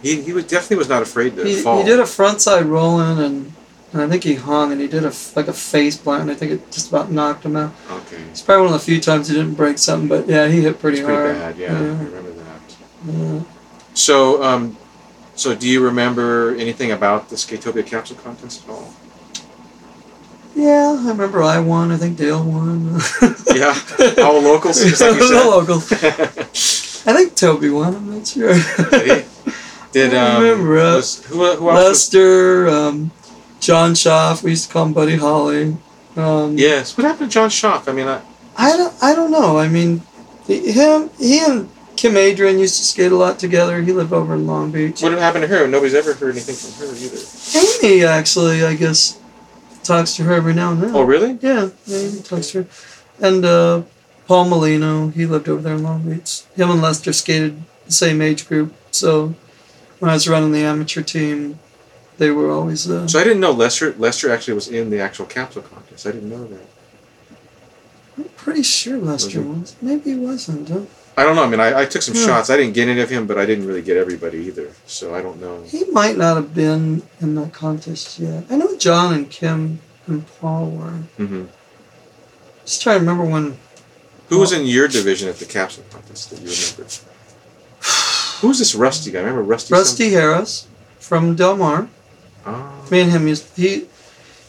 he, 0.03 0.23
he 0.23 0.33
was 0.33 0.45
definitely 0.45 0.79
was 0.79 0.89
not 0.89 1.03
afraid 1.03 1.37
to 1.37 1.45
he, 1.45 1.55
fall. 1.61 1.79
he 1.79 1.85
did 1.85 2.01
a 2.01 2.05
frontside 2.05 2.69
roll 2.69 2.99
in 3.01 3.19
and, 3.21 3.53
and 3.93 4.03
I 4.03 4.09
think 4.09 4.25
he 4.25 4.35
hung 4.35 4.73
and 4.73 4.81
he 4.81 4.89
did 4.89 5.05
a 5.05 5.13
like 5.37 5.47
a 5.47 5.53
face 5.53 5.97
plant. 5.97 6.23
And 6.23 6.31
I 6.33 6.35
think 6.35 6.51
it 6.51 6.73
just 6.73 6.89
about 6.89 7.13
knocked 7.13 7.45
him 7.45 7.55
out. 7.57 7.73
okay, 7.91 8.23
It's 8.31 8.43
probably 8.43 8.65
one 8.65 8.75
of 8.75 8.81
the 8.81 8.85
few 8.85 9.01
times 9.01 9.29
he 9.29 9.35
didn't 9.37 9.55
break 9.55 9.79
something, 9.79 10.09
but 10.09 10.27
yeah, 10.27 10.49
he 10.49 10.63
hit 10.63 10.81
pretty 10.81 10.99
it's 10.99 11.07
pretty 11.07 11.23
hard. 11.23 11.57
bad. 11.57 11.59
Yeah, 11.59 11.75
I 11.75 11.81
remember 11.81 12.33
that. 12.33 12.77
yeah. 13.07 13.41
So, 13.95 14.43
um, 14.43 14.77
so 15.35 15.55
do 15.55 15.69
you 15.69 15.83
remember 15.85 16.55
anything 16.57 16.93
about 16.93 17.29
the 17.29 17.37
Skatopia 17.37 17.87
capsule 17.87 18.17
contest 18.19 18.65
at 18.65 18.71
all? 18.71 18.93
Yeah, 20.55 20.97
I 21.01 21.09
remember 21.09 21.43
I 21.43 21.59
won. 21.59 21.91
I 21.91 21.97
think 21.97 22.17
Dale 22.17 22.43
won. 22.45 23.01
Yeah, 23.55 23.79
all 24.19 24.41
locals, 24.43 24.83
just 24.85 25.01
like 25.01 25.15
you 25.15 25.29
said. 25.29 25.47
locals. 25.47 25.93
I 27.07 27.13
think 27.13 27.37
Toby 27.37 27.71
won. 27.71 27.95
I'm 27.95 28.19
not 28.19 28.27
sure. 28.27 28.53
Did 28.91 29.23
he? 29.23 29.53
Did 29.93 30.13
I 30.13 30.35
um, 30.35 30.43
remember, 30.43 30.79
uh, 30.81 30.97
was, 30.97 31.25
who, 31.27 31.37
who 31.37 31.47
else 31.47 31.61
was 31.61 31.85
Lester, 31.85 32.69
um, 32.69 33.13
John 33.61 33.95
Schaff. 33.95 34.43
We 34.43 34.51
used 34.51 34.67
to 34.67 34.73
call 34.73 34.87
him 34.87 34.93
Buddy 34.93 35.15
Holly. 35.15 35.77
Um, 36.17 36.59
Yes. 36.59 36.97
What 36.97 37.05
happened 37.05 37.31
to 37.31 37.35
John 37.35 37.49
Schaff? 37.49 37.89
I 37.89 37.93
mean, 37.93 38.09
I, 38.09 38.21
I 38.57 38.77
don't. 38.77 38.95
I 39.01 39.15
don't 39.15 39.31
know. 39.31 39.57
I 39.57 39.69
mean, 39.69 40.03
him. 40.49 41.11
He 41.17 41.39
and 41.45 41.71
Kim 41.97 42.17
Adrian 42.17 42.59
used 42.59 42.77
to 42.79 42.85
skate 42.85 43.13
a 43.13 43.17
lot 43.17 43.39
together. 43.39 43.81
He 43.83 43.93
lived 43.93 44.13
over 44.13 44.35
in 44.35 44.47
Long 44.47 44.71
Beach. 44.71 45.03
what 45.03 45.13
happened 45.13 45.43
to 45.43 45.49
her? 45.49 45.67
Nobody's 45.67 45.95
ever 45.95 46.15
heard 46.15 46.33
anything 46.35 46.55
from 46.57 46.87
her 46.87 46.95
either. 46.95 47.89
Amy 47.89 48.05
actually, 48.05 48.65
I 48.65 48.75
guess, 48.75 49.19
talks 49.83 50.17
to 50.17 50.25
her 50.25 50.35
every 50.35 50.55
now 50.55 50.73
and 50.73 50.83
then. 50.83 50.95
Oh, 50.95 51.03
really? 51.03 51.39
Yeah, 51.41 51.71
he 51.87 52.21
talks 52.23 52.51
to 52.51 52.63
her. 52.65 52.69
And 53.21 53.45
uh, 53.45 53.83
Paul 54.27 54.47
Molino, 54.47 55.09
he 55.09 55.27
lived 55.27 55.49
over 55.49 55.63
there 55.63 55.75
in 55.75 55.83
Long 55.83 56.03
Beach. 56.09 56.43
Him 56.57 56.71
and 56.71 56.83
Lester 56.83 57.13
skated 57.13 57.63
the 57.87 57.93
same 57.93 58.21
age 58.21 58.49
group. 58.49 58.75
So 58.91 59.35
when 60.01 60.11
I 60.11 60.15
was 60.15 60.29
running 60.29 60.53
the 60.53 60.65
amateur 60.65 61.03
team, 61.03 61.59
they 62.19 62.31
were 62.31 62.51
always. 62.51 62.91
Uh, 62.91 63.07
So 63.07 63.19
I 63.21 63.25
didn't 63.25 63.41
know 63.41 63.53
Lester. 63.53 63.93
Lester 63.99 64.33
actually 64.33 64.55
was 64.55 64.69
in 64.69 64.91
the 64.91 65.01
actual 65.01 65.27
capsule 65.27 65.63
contest. 65.63 66.07
I 66.07 66.13
didn't 66.13 66.31
know 66.31 66.45
that. 66.47 66.67
I'm 68.17 68.25
pretty 68.37 68.63
sure 68.63 68.99
Lester 68.99 69.41
Was 69.43 69.59
was. 69.59 69.77
Maybe 69.83 70.11
he 70.11 70.17
wasn't. 70.17 70.69
Huh? 70.69 70.81
I 71.17 71.23
don't 71.23 71.37
know. 71.37 71.45
I 71.45 71.49
mean, 71.49 71.61
I, 71.61 71.83
I 71.83 71.85
took 71.85 72.03
some 72.03 72.15
Yeah. 72.17 72.27
shots. 72.27 72.51
I 72.51 72.57
didn't 72.57 72.75
get 72.75 72.89
any 72.89 73.01
of 73.01 73.09
him, 73.11 73.27
but 73.27 73.39
I 73.39 73.47
didn't 73.47 73.67
really 73.67 73.83
get 73.83 73.97
everybody 73.97 74.39
either. 74.39 74.73
So 74.87 75.15
I 75.15 75.23
don't 75.23 75.41
know. 75.41 75.63
He 75.63 75.85
might 75.91 76.17
not 76.17 76.37
have 76.37 76.55
been 76.55 77.03
in 77.21 77.35
that 77.37 77.53
contest 77.53 78.19
yet. 78.19 78.45
I 78.51 78.57
know 78.57 78.77
John 78.77 79.15
and 79.15 79.31
Kim 79.31 79.79
and 80.09 80.27
Paul 80.41 80.71
were. 80.71 80.99
Mm-hmm. 81.19 81.45
Just 82.65 82.83
trying 82.83 82.97
to 82.97 83.01
remember 83.01 83.25
when. 83.25 83.57
Who 84.29 84.39
was 84.41 84.53
in 84.53 84.67
your 84.67 84.89
division 84.89 85.29
at 85.29 85.37
the 85.37 85.45
capsule 85.45 85.85
contest 85.91 86.31
that 86.31 86.41
you 86.41 86.49
remember? 86.51 86.91
Who 88.41 88.49
was 88.49 88.59
this 88.59 88.75
Rusty 88.75 89.11
guy? 89.11 89.21
Remember 89.21 89.43
Rusty? 89.43 89.73
Rusty 89.73 90.11
Harris 90.11 90.67
from 90.99 91.37
Del 91.37 91.57
Mar. 91.57 91.89
Oh, 92.47 92.87
Me 92.91 93.01
and 93.03 93.11
him 93.11 93.29
used 93.29 93.47
he 93.57 93.87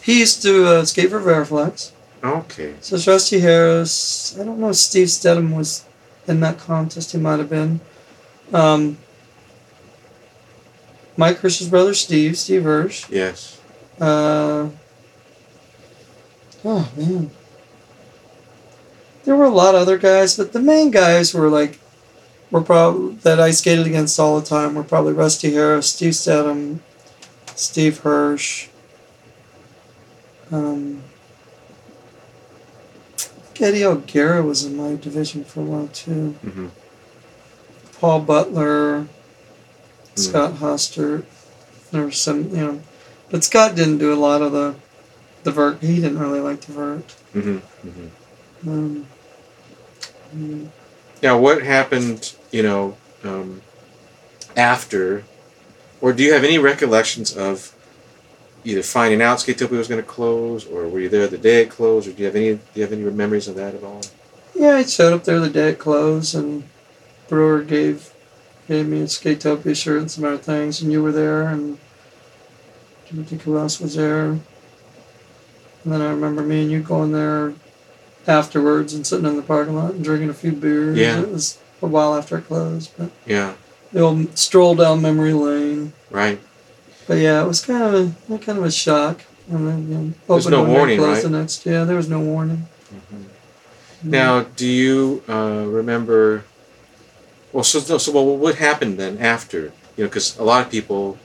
he 0.01 0.19
used 0.21 0.41
to 0.41 0.65
uh, 0.67 0.85
skate 0.85 1.09
for 1.09 1.19
Veriflex. 1.19 1.91
okay. 2.23 2.73
So 2.81 2.95
it's 2.95 3.07
Rusty 3.07 3.39
Harris. 3.39 4.37
I 4.39 4.43
don't 4.43 4.59
know 4.59 4.69
if 4.69 4.75
Steve 4.77 5.07
Steadham 5.07 5.55
was 5.55 5.85
in 6.27 6.39
that 6.41 6.57
contest. 6.57 7.11
He 7.11 7.17
might 7.17 7.39
have 7.39 7.49
been. 7.49 7.81
Um, 8.53 8.97
Mike 11.17 11.37
Hirsch's 11.37 11.69
brother 11.69 11.93
Steve, 11.93 12.37
Steve 12.37 12.63
Hirsch. 12.63 13.09
Yes. 13.09 13.59
Uh, 13.99 14.69
oh 16.63 16.91
man. 16.97 17.31
There 19.23 19.35
were 19.35 19.45
a 19.45 19.49
lot 19.49 19.73
of 19.73 19.81
other 19.81 19.97
guys, 19.97 20.37
but 20.37 20.53
the 20.53 20.59
main 20.59 20.91
guys 20.91 21.33
were 21.33 21.49
like 21.49 21.79
were 22.51 22.61
probably 22.61 23.15
that 23.15 23.39
I 23.39 23.51
skated 23.51 23.87
against 23.87 24.19
all 24.19 24.39
the 24.39 24.45
time 24.45 24.75
were 24.75 24.83
probably 24.83 25.13
Rusty 25.13 25.53
Harris, 25.53 25.89
Steve 25.89 26.13
Steadham, 26.13 26.79
Steve 27.55 27.99
Hirsch. 27.99 28.67
Um, 30.51 31.01
Eddie 33.61 33.85
O'Gara 33.85 34.43
was 34.43 34.63
in 34.65 34.75
my 34.75 34.95
division 34.95 35.43
for 35.43 35.61
a 35.61 35.63
while 35.63 35.87
too. 35.87 36.31
hmm 36.41 36.67
Paul 37.99 38.21
Butler, 38.21 38.99
Hmm. 39.01 39.07
Scott 40.21 40.53
Hostert. 40.55 41.25
There 41.91 42.03
were 42.03 42.11
some, 42.11 42.49
you 42.49 42.57
know, 42.57 42.81
but 43.29 43.43
Scott 43.43 43.75
didn't 43.75 43.97
do 43.99 44.13
a 44.13 44.15
lot 44.15 44.41
of 44.41 44.51
the 44.51 44.75
the 45.43 45.51
vert. 45.51 45.79
He 45.81 45.95
didn't 45.95 46.19
really 46.19 46.39
like 46.39 46.61
the 46.61 46.73
vert. 46.73 47.11
hmm 47.33 47.57
hmm 47.57 48.07
Um, 48.67 49.07
mm, 50.35 50.69
Now, 51.21 51.37
what 51.37 51.61
happened? 51.63 52.33
You 52.51 52.63
know, 52.63 52.97
um, 53.23 53.61
after, 54.57 55.23
or 56.01 56.13
do 56.13 56.23
you 56.23 56.33
have 56.33 56.43
any 56.43 56.57
recollections 56.57 57.35
of 57.35 57.74
either 58.65 58.81
finding 58.83 59.21
out 59.21 59.39
Skate 59.39 59.57
Skatopia 59.57 59.77
was 59.77 59.87
going 59.87 60.01
to 60.01 60.07
close, 60.07 60.65
or 60.65 60.87
were 60.89 60.99
you 60.99 61.07
there 61.09 61.27
the 61.27 61.37
day 61.37 61.61
it 61.61 61.69
closed, 61.69 62.07
or 62.07 62.11
do 62.11 62.19
you 62.19 62.25
have 62.25 62.35
any? 62.35 62.53
Do 62.55 62.61
you 62.73 62.81
have 62.81 62.91
any 62.91 63.03
memories 63.03 63.47
of 63.47 63.55
that 63.55 63.73
at 63.75 63.83
all? 63.83 64.01
yeah, 64.53 64.75
I 64.75 64.83
showed 64.83 65.13
up 65.13 65.23
there 65.25 65.39
the 65.39 65.49
day 65.49 65.69
it 65.69 65.79
closed, 65.79 66.33
and 66.35 66.63
Brewer 67.29 67.61
gave 67.61 68.11
gave 68.67 68.87
me 68.87 69.01
a 69.01 69.07
Skate 69.07 69.39
Skatopia 69.39 69.75
shirt 69.75 69.99
and 69.99 70.11
some 70.11 70.25
other 70.25 70.37
things, 70.37 70.81
and 70.81 70.91
you 70.91 71.01
were 71.03 71.11
there, 71.11 71.43
and 71.47 71.77
I 73.11 73.15
don't 73.15 73.25
think 73.25 73.43
who 73.43 73.57
else 73.57 73.79
was 73.79 73.95
there. 73.95 74.29
And 74.29 74.41
then 75.93 76.01
I 76.01 76.09
remember 76.09 76.41
me 76.41 76.63
and 76.63 76.71
you 76.71 76.81
going 76.81 77.11
there 77.11 77.53
afterwards 78.27 78.95
and 78.95 79.05
sitting 79.05 79.27
in 79.27 79.35
the 79.35 79.43
parking 79.43 79.75
lot 79.75 79.93
and 79.93 80.03
drinking 80.03 80.29
a 80.29 80.33
few 80.33 80.51
beers. 80.51 80.97
Yeah. 80.97 81.21
It 81.21 81.29
was 81.29 81.59
a 81.83 81.85
while 81.85 82.15
after 82.15 82.39
it 82.39 82.47
closed, 82.47 82.89
but 82.97 83.11
Yeah. 83.27 83.53
the 83.93 83.99
old 83.99 84.35
stroll 84.35 84.73
down 84.73 85.03
memory 85.03 85.33
lane. 85.33 85.93
Right. 86.09 86.39
But 87.07 87.17
yeah, 87.19 87.43
it 87.43 87.47
was 87.47 87.63
kind 87.63 87.83
of 87.83 88.31
a 88.31 88.37
kind 88.39 88.57
of 88.57 88.63
a 88.63 88.71
shock. 88.71 89.21
And 89.49 89.67
then 89.67 89.89
you 89.89 89.97
know, 89.97 90.13
There's 90.27 90.47
no 90.47 90.63
warning, 90.63 90.99
right? 90.99 91.21
The 91.21 91.29
next, 91.29 91.65
yeah, 91.65 91.83
there 91.83 91.95
was 91.95 92.09
no 92.09 92.19
warning. 92.19 92.67
Now, 94.03 94.43
do 94.43 94.67
you 94.67 95.23
uh, 95.27 95.65
remember? 95.67 96.45
Well, 97.51 97.63
so, 97.63 97.79
so 97.79 98.11
well, 98.11 98.37
what 98.37 98.55
happened 98.55 98.97
then 98.97 99.17
after? 99.19 99.71
You 99.97 100.03
know, 100.03 100.07
because 100.07 100.37
a 100.37 100.43
lot 100.43 100.65
of 100.65 100.71
people, 100.71 101.17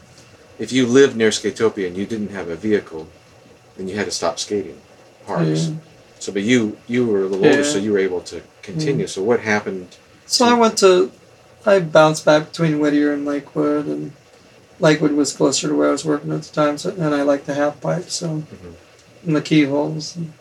if 0.58 0.72
you 0.72 0.86
lived 0.86 1.16
near 1.16 1.30
Skatopia 1.30 1.86
and 1.86 1.96
you 1.96 2.06
didn't 2.06 2.30
have 2.30 2.48
a 2.48 2.56
vehicle, 2.56 3.08
then 3.76 3.88
you 3.88 3.96
had 3.96 4.06
to 4.06 4.12
stop 4.12 4.38
skating 4.38 4.80
parks. 5.26 5.68
Yeah. 5.68 5.76
So, 6.18 6.32
but 6.32 6.42
you 6.42 6.78
you 6.86 7.06
were 7.06 7.22
a 7.22 7.26
little 7.26 7.46
older, 7.46 7.64
so 7.64 7.78
you 7.78 7.92
were 7.92 7.98
able 7.98 8.20
to 8.22 8.42
continue. 8.62 9.06
So, 9.06 9.22
what 9.22 9.40
happened? 9.40 9.96
So 10.26 10.46
I 10.46 10.54
went 10.54 10.78
to, 10.78 11.10
I 11.66 11.80
bounced 11.80 12.24
back 12.24 12.48
between 12.50 12.78
Whittier 12.78 13.12
and 13.12 13.24
Lakewood, 13.24 13.86
and 13.86 14.12
Lakewood 14.80 15.12
was 15.12 15.32
closer 15.32 15.68
to 15.68 15.74
where 15.74 15.88
I 15.88 15.92
was 15.92 16.04
working 16.04 16.32
at 16.32 16.42
the 16.42 16.54
time, 16.54 16.78
so, 16.78 16.90
and 16.90 17.14
I 17.14 17.22
liked 17.22 17.46
the 17.46 17.54
half 17.54 17.80
pipe, 17.80 18.10
so, 18.10 18.28
Mhm. 18.28 18.74
and 19.26 19.36
the 19.36 19.42
keyholes. 19.42 20.16
And, 20.16 20.32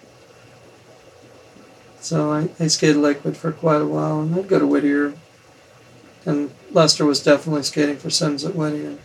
so 2.01 2.31
I, 2.31 2.49
I 2.59 2.67
skated 2.67 2.97
Lakewood 2.97 3.35
for 3.35 3.51
quite 3.51 3.81
a 3.81 3.85
while, 3.85 4.21
and 4.21 4.33
I'd 4.35 4.47
go 4.47 4.59
to 4.59 4.65
Whittier, 4.67 5.13
and 6.25 6.51
Lester 6.71 7.05
was 7.05 7.21
definitely 7.21 7.63
skating 7.63 7.97
for 7.97 8.09
Sims 8.09 8.45
at 8.45 8.55
Whittier. 8.55 8.97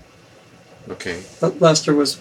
Okay. 0.89 1.23
But 1.41 1.61
Lester 1.61 1.95
was 1.95 2.19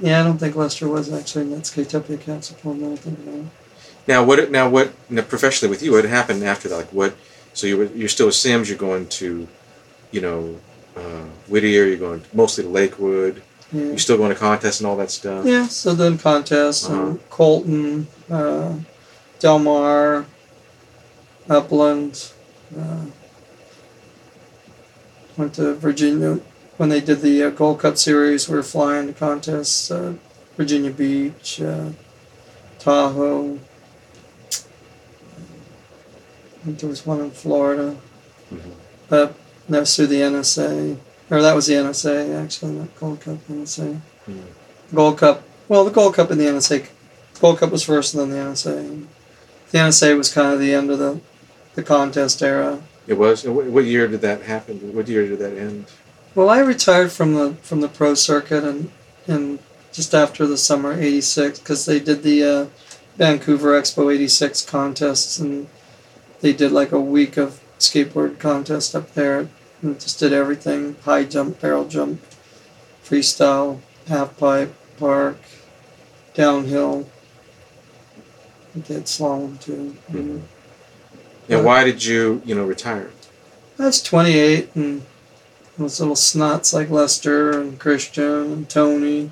Yeah, 0.00 0.20
I 0.20 0.24
don't 0.24 0.38
think 0.38 0.56
Lester 0.56 0.88
was 0.88 1.12
actually 1.12 1.42
in 1.42 1.50
that 1.52 1.62
Skatopia 1.62 2.20
Council 2.20 2.56
now 2.74 2.92
I 2.92 2.96
think 2.96 3.18
it. 3.24 3.44
Now 4.08 4.24
what? 4.24 4.50
Now 4.50 4.68
what? 4.68 4.92
Now 5.08 5.22
professionally 5.22 5.70
with 5.70 5.82
you, 5.82 5.92
what 5.92 6.04
happened 6.04 6.42
after 6.42 6.68
that? 6.68 6.76
Like 6.76 6.92
what? 6.92 7.14
So 7.54 7.66
you 7.68 7.76
were 7.76 7.84
you're 7.84 8.08
still 8.08 8.26
with 8.26 8.34
Sims. 8.34 8.68
You're 8.68 8.78
going 8.78 9.06
to, 9.08 9.46
you 10.10 10.20
know, 10.20 10.56
uh, 10.96 11.24
Whittier. 11.48 11.86
You're 11.86 11.96
going 11.96 12.22
mostly 12.32 12.64
to 12.64 12.70
Lakewood. 12.70 13.42
Yeah. 13.72 13.82
You're 13.84 13.98
still 13.98 14.16
going 14.18 14.32
to 14.32 14.38
contests 14.38 14.80
and 14.80 14.86
all 14.86 14.96
that 14.98 15.10
stuff. 15.10 15.46
Yeah, 15.46 15.66
so 15.66 15.94
then 15.94 16.18
contests 16.18 16.84
Uh-huh. 16.86 17.02
and 17.02 17.30
Colton, 17.30 18.06
uh, 18.30 18.74
Del 19.38 19.58
Mar, 19.58 20.26
Upland. 21.48 22.32
Uh, 22.78 23.06
went 25.36 25.54
to 25.54 25.74
Virginia 25.74 26.38
when 26.76 26.88
they 26.90 27.00
did 27.00 27.20
the 27.22 27.42
uh, 27.44 27.50
Gold 27.50 27.80
Cup 27.80 27.96
series. 27.96 28.48
We 28.48 28.56
were 28.56 28.62
flying 28.62 29.06
to 29.06 29.12
contests. 29.14 29.90
Uh, 29.90 30.14
Virginia 30.56 30.90
Beach, 30.90 31.60
uh, 31.62 31.90
Tahoe. 32.78 33.58
I 36.60 36.64
think 36.66 36.78
there 36.78 36.88
was 36.90 37.06
one 37.06 37.20
in 37.20 37.30
Florida. 37.30 37.96
Mhm. 38.52 38.72
That 39.68 39.80
was 39.80 39.96
through 39.96 40.08
the 40.08 40.20
NSA. 40.20 40.98
Or 41.30 41.40
that 41.40 41.54
was 41.54 41.66
the 41.66 41.74
NSA, 41.74 42.44
actually, 42.44 42.72
not 42.72 42.94
Gold 43.00 43.20
Cup, 43.20 43.38
NSA. 43.48 44.00
Mhm. 44.28 44.42
Gold 44.94 45.18
Cup. 45.18 45.42
Well, 45.68 45.84
the 45.84 45.90
Gold 45.90 46.14
Cup 46.14 46.30
and 46.30 46.40
the 46.40 46.46
NSA. 46.46 46.86
Gold 47.40 47.58
Cup 47.58 47.70
was 47.70 47.82
first, 47.82 48.14
and 48.14 48.22
then 48.22 48.30
the 48.30 48.36
NSA. 48.36 49.06
The 49.70 49.78
NSA 49.78 50.16
was 50.16 50.32
kind 50.32 50.52
of 50.52 50.60
the 50.60 50.74
end 50.74 50.90
of 50.90 50.98
the, 50.98 51.20
the 51.74 51.82
contest 51.82 52.42
era. 52.42 52.82
It 53.06 53.14
was. 53.14 53.44
What, 53.44 53.66
what 53.66 53.84
year 53.84 54.06
did 54.06 54.20
that 54.20 54.42
happen? 54.42 54.94
What 54.94 55.08
year 55.08 55.26
did 55.26 55.38
that 55.38 55.56
end? 55.56 55.86
Well, 56.34 56.50
I 56.50 56.58
retired 56.60 57.12
from 57.12 57.34
the 57.34 57.54
from 57.62 57.80
the 57.80 57.88
pro 57.88 58.14
circuit 58.14 58.64
and 58.64 58.90
and 59.26 59.58
just 59.92 60.14
after 60.14 60.46
the 60.46 60.56
summer 60.56 60.92
'86 60.92 61.58
because 61.58 61.84
they 61.86 62.00
did 62.00 62.22
the 62.22 62.44
uh, 62.44 62.66
Vancouver 63.16 63.78
Expo 63.80 64.12
'86 64.12 64.62
contests 64.62 65.38
and 65.38 65.68
they 66.40 66.52
did 66.52 66.72
like 66.72 66.92
a 66.92 67.00
week 67.00 67.36
of 67.36 67.60
skateboard 67.82 68.38
contest 68.38 68.94
up 68.94 69.12
there 69.14 69.48
and 69.82 70.00
just 70.00 70.18
did 70.18 70.32
everything: 70.32 70.96
high 71.04 71.24
jump, 71.24 71.60
barrel 71.60 71.86
jump, 71.86 72.22
freestyle, 73.04 73.80
half 74.08 74.36
pipe, 74.36 74.74
park, 74.98 75.38
downhill. 76.34 77.06
I 78.74 78.78
did 78.80 79.04
slalom 79.04 79.60
too. 79.60 79.96
Mhm. 80.10 80.42
And 81.48 81.64
why 81.64 81.84
did 81.84 82.04
you, 82.04 82.40
you 82.44 82.54
know, 82.54 82.64
retire? 82.64 83.10
I 83.78 83.86
was 83.86 84.00
28 84.02 84.70
and 84.74 85.02
those 85.76 85.98
little 85.98 86.14
snots 86.14 86.72
like 86.72 86.88
Lester 86.90 87.58
and 87.58 87.78
Christian 87.78 88.52
and 88.52 88.68
Tony. 88.68 89.30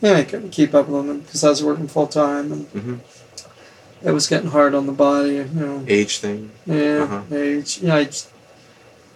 Yeah, 0.00 0.14
I 0.14 0.24
couldn't 0.24 0.50
keep 0.50 0.74
up 0.74 0.88
with 0.88 1.06
them 1.06 1.20
because 1.20 1.44
I 1.44 1.50
was 1.50 1.62
working 1.62 1.86
full 1.88 2.08
time 2.08 2.52
and 2.52 2.66
hmm 2.68 2.94
it 4.04 4.10
was 4.12 4.26
getting 4.26 4.50
hard 4.50 4.74
on 4.74 4.86
the 4.86 4.92
body. 4.92 5.34
You 5.34 5.44
know, 5.44 5.84
Age 5.88 6.18
thing. 6.18 6.50
yeah, 6.66 7.02
Uh-huh. 7.04 7.34
age. 7.34 7.78
Yeah, 7.80 7.96
I 7.96 8.04
just, 8.04 8.28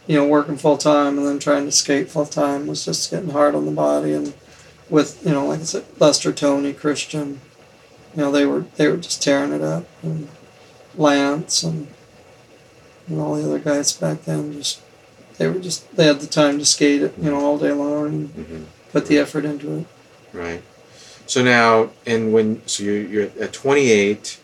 you 0.07 0.16
know, 0.16 0.27
working 0.27 0.57
full 0.57 0.77
time 0.79 1.18
and 1.18 1.27
then 1.27 1.38
trying 1.38 1.64
to 1.66 1.72
skate 1.72 2.09
full 2.11 2.27
time 2.27 2.66
was 2.66 2.85
just 2.85 3.11
getting 3.11 3.31
hard 3.31 3.55
on 3.55 3.66
the 3.66 3.72
body. 3.72 4.12
And 4.12 4.35
with 4.88 5.25
you 5.25 5.33
know, 5.33 5.46
like 5.46 5.61
I 5.61 5.64
said, 5.64 5.85
Lester, 5.99 6.33
Tony, 6.33 6.72
Christian, 6.72 7.40
you 8.14 8.22
know, 8.22 8.31
they 8.31 8.46
were 8.46 8.66
they 8.77 8.88
were 8.88 8.96
just 8.96 9.22
tearing 9.22 9.53
it 9.53 9.62
up. 9.62 9.85
And 10.03 10.29
Lance 10.96 11.62
and 11.62 11.88
and 13.09 13.20
all 13.20 13.35
the 13.37 13.44
other 13.44 13.59
guys 13.59 13.92
back 13.92 14.22
then 14.25 14.53
just 14.53 14.81
they 15.38 15.46
were 15.49 15.59
just 15.59 15.94
they 15.96 16.07
had 16.07 16.20
the 16.20 16.27
time 16.27 16.59
to 16.59 16.64
skate 16.64 17.03
it, 17.03 17.14
you 17.18 17.31
know, 17.31 17.40
all 17.44 17.59
day 17.59 17.72
long 17.72 18.07
and 18.07 18.29
hmm 18.31 18.62
put 18.92 19.07
the 19.07 19.18
effort 19.18 19.44
into 19.44 19.79
it. 19.81 19.87
Right. 20.33 20.62
So 21.27 21.42
now, 21.42 21.90
and 22.07 22.33
when 22.33 22.66
so 22.66 22.83
you're 22.85 23.03
you're 23.03 23.31
at 23.40 23.53
28. 23.53 24.38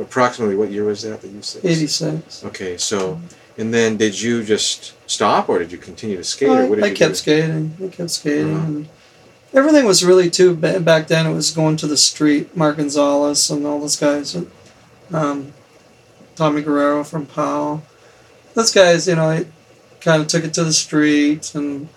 Approximately 0.00 0.56
what 0.56 0.70
year 0.70 0.84
was 0.84 1.02
that 1.02 1.20
that 1.22 1.28
you 1.28 1.42
said? 1.42 1.64
Eighty 1.64 1.86
six. 1.86 2.44
Okay, 2.44 2.76
so 2.78 3.20
and 3.58 3.72
then 3.74 3.96
did 3.96 4.20
you 4.20 4.42
just 4.44 4.94
stop 5.10 5.48
or 5.48 5.58
did 5.58 5.72
you 5.72 5.78
continue 5.78 6.16
to 6.16 6.24
skate? 6.24 6.48
or 6.48 6.62
I, 6.62 6.68
what 6.68 6.76
did 6.76 6.84
I 6.84 6.88
you 6.88 6.94
kept 6.96 7.10
do? 7.12 7.16
skating. 7.16 7.76
I 7.82 7.88
kept 7.88 8.10
skating, 8.10 8.54
Uh-huh. 8.56 8.66
and 8.66 8.88
everything 9.52 9.84
was 9.84 10.04
really 10.04 10.30
too 10.30 10.54
ba- 10.54 10.80
back 10.80 11.08
then. 11.08 11.26
It 11.26 11.34
was 11.34 11.50
going 11.50 11.76
to 11.78 11.86
the 11.86 11.96
street. 11.96 12.56
Mark 12.56 12.76
Gonzalez 12.76 13.50
and 13.50 13.66
all 13.66 13.80
those 13.80 13.96
guys, 13.96 14.34
and, 14.34 14.50
um, 15.12 15.52
Tommy 16.36 16.62
Guerrero 16.62 17.04
from 17.04 17.26
Powell. 17.26 17.82
Those 18.54 18.72
guys, 18.72 19.06
you 19.08 19.16
know, 19.16 19.28
I 19.30 19.46
kind 20.00 20.22
of 20.22 20.28
took 20.28 20.44
it 20.44 20.54
to 20.54 20.64
the 20.64 20.72
street, 20.72 21.54
and 21.54 21.88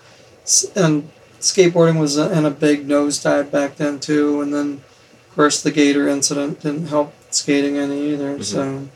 and 0.74 1.10
skateboarding 1.40 1.98
was 2.00 2.16
in 2.16 2.44
a 2.44 2.50
big 2.50 2.86
nosedive 2.88 3.50
back 3.50 3.76
then 3.76 4.00
too. 4.00 4.40
And 4.40 4.52
then, 4.52 4.72
of 5.28 5.34
course, 5.34 5.62
the 5.62 5.70
Gator 5.70 6.08
incident 6.08 6.60
didn't 6.60 6.86
help 6.88 7.12
skating 7.30 7.76
any 7.76 8.12
either. 8.12 8.36
Mhm. 8.38 8.44
So. 8.44 8.88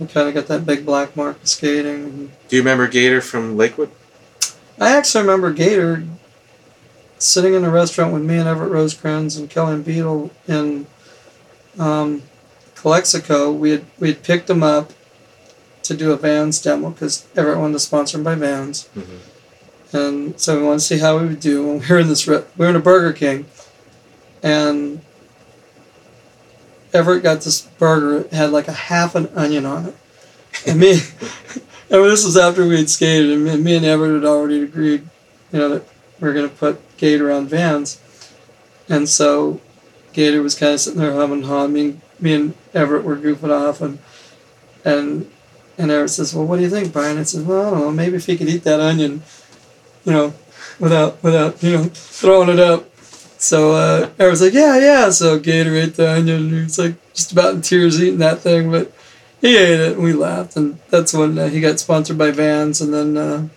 I 0.00 0.06
kind 0.06 0.26
of 0.26 0.34
got 0.34 0.46
that 0.46 0.66
big 0.66 0.84
black 0.86 1.14
mark 1.16 1.40
of 1.42 1.48
skating. 1.48 2.32
Do 2.48 2.56
you 2.56 2.62
remember 2.62 2.88
Gator 2.88 3.20
from 3.20 3.56
Lakewood? 3.56 3.90
I 4.80 4.96
actually 4.96 5.20
remember 5.22 5.52
Gator 5.52 6.02
sitting 7.18 7.54
in 7.54 7.62
a 7.64 7.70
restaurant 7.70 8.12
with 8.12 8.22
me 8.22 8.36
and 8.38 8.48
Everett 8.48 8.72
Rosecrans 8.72 9.36
and 9.36 9.48
Kelly 9.48 9.74
and 9.74 9.84
Beetle 9.84 10.30
in 10.48 10.86
um, 11.78 12.22
Calexico. 12.74 13.52
We 13.52 13.70
had 13.70 13.84
we 14.00 14.08
had 14.08 14.22
picked 14.24 14.50
him 14.50 14.62
up 14.62 14.92
to 15.84 15.94
do 15.94 16.10
a 16.10 16.16
Vans 16.16 16.60
demo 16.60 16.90
because 16.90 17.24
Everett 17.36 17.58
wanted 17.58 17.74
to 17.74 17.78
sponsor 17.80 18.16
him 18.18 18.24
by 18.24 18.34
Vans, 18.34 18.88
Mm-hmm. 18.96 19.96
and 19.96 20.40
so 20.40 20.56
we 20.58 20.64
wanted 20.64 20.78
to 20.78 20.84
see 20.84 20.98
how 20.98 21.18
we 21.18 21.26
would 21.28 21.40
do. 21.40 21.70
And 21.70 21.80
we 21.80 21.86
were 21.88 21.98
in 22.00 22.08
this 22.08 22.26
re- 22.26 22.44
we 22.56 22.64
were 22.64 22.70
in 22.70 22.76
a 22.76 22.80
Burger 22.80 23.12
King, 23.12 23.44
and 24.42 25.00
Everett 26.92 27.22
got 27.22 27.40
this 27.40 27.62
burger. 27.62 28.26
It 28.26 28.32
had 28.32 28.50
like 28.50 28.68
a 28.68 28.72
half 28.72 29.14
an 29.14 29.28
onion 29.34 29.66
on 29.66 29.86
it, 29.86 29.96
and 30.66 30.78
me. 30.78 31.00
I 31.90 31.96
mean, 31.96 32.08
this 32.08 32.24
was 32.24 32.38
after 32.38 32.66
we 32.66 32.78
had 32.78 32.88
skated, 32.88 33.30
and 33.30 33.62
me, 33.62 33.76
and 33.76 33.84
Everett 33.84 34.22
had 34.22 34.24
already 34.24 34.62
agreed, 34.62 35.06
you 35.52 35.58
know, 35.58 35.68
that 35.68 35.86
we 36.20 36.28
are 36.28 36.32
going 36.32 36.48
to 36.48 36.54
put 36.54 36.80
Gator 36.96 37.30
on 37.30 37.46
Vans. 37.46 38.00
And 38.88 39.06
so 39.06 39.60
Gator 40.14 40.40
was 40.40 40.54
kind 40.54 40.72
of 40.72 40.80
sitting 40.80 41.00
there 41.00 41.12
humming, 41.12 41.42
hawing. 41.42 41.72
Me, 41.74 42.00
me 42.18 42.32
and 42.32 42.54
Everett 42.72 43.04
were 43.04 43.16
goofing 43.16 43.50
off, 43.50 43.82
and 43.82 43.98
and 44.84 45.30
and 45.76 45.90
Everett 45.90 46.10
says, 46.10 46.34
"Well, 46.34 46.46
what 46.46 46.56
do 46.56 46.62
you 46.62 46.70
think, 46.70 46.92
Brian?" 46.92 47.18
I 47.18 47.24
said, 47.24 47.46
"Well, 47.46 47.66
I 47.66 47.70
don't 47.70 47.80
know. 47.80 47.90
Maybe 47.92 48.16
if 48.16 48.26
he 48.26 48.38
could 48.38 48.48
eat 48.48 48.64
that 48.64 48.80
onion, 48.80 49.22
you 50.04 50.12
know, 50.12 50.34
without 50.78 51.22
without 51.22 51.62
you 51.62 51.72
know 51.72 51.84
throwing 51.92 52.48
it 52.48 52.58
up." 52.58 52.88
So 53.42 53.72
uh, 53.72 54.10
Everett's 54.18 54.40
like, 54.40 54.52
"Yeah, 54.52 54.78
yeah." 54.78 55.10
So 55.10 55.38
Gator 55.38 55.74
ate 55.74 55.94
the 55.96 56.10
onion. 56.10 56.42
And 56.46 56.52
he 56.54 56.62
was 56.62 56.78
like 56.78 56.94
just 57.12 57.32
about 57.32 57.54
in 57.54 57.60
tears 57.62 58.00
eating 58.00 58.18
that 58.18 58.38
thing, 58.40 58.70
but 58.70 58.92
he 59.40 59.56
ate 59.56 59.80
it 59.80 59.92
and 59.94 60.02
we 60.02 60.12
laughed 60.12 60.56
and 60.56 60.78
that's 60.88 61.12
when 61.12 61.36
uh, 61.36 61.48
he 61.48 61.60
got 61.60 61.80
sponsored 61.80 62.16
by 62.16 62.30
vans 62.30 62.80
and 62.80 62.94
then 62.94 63.16
uh, 63.16 63.48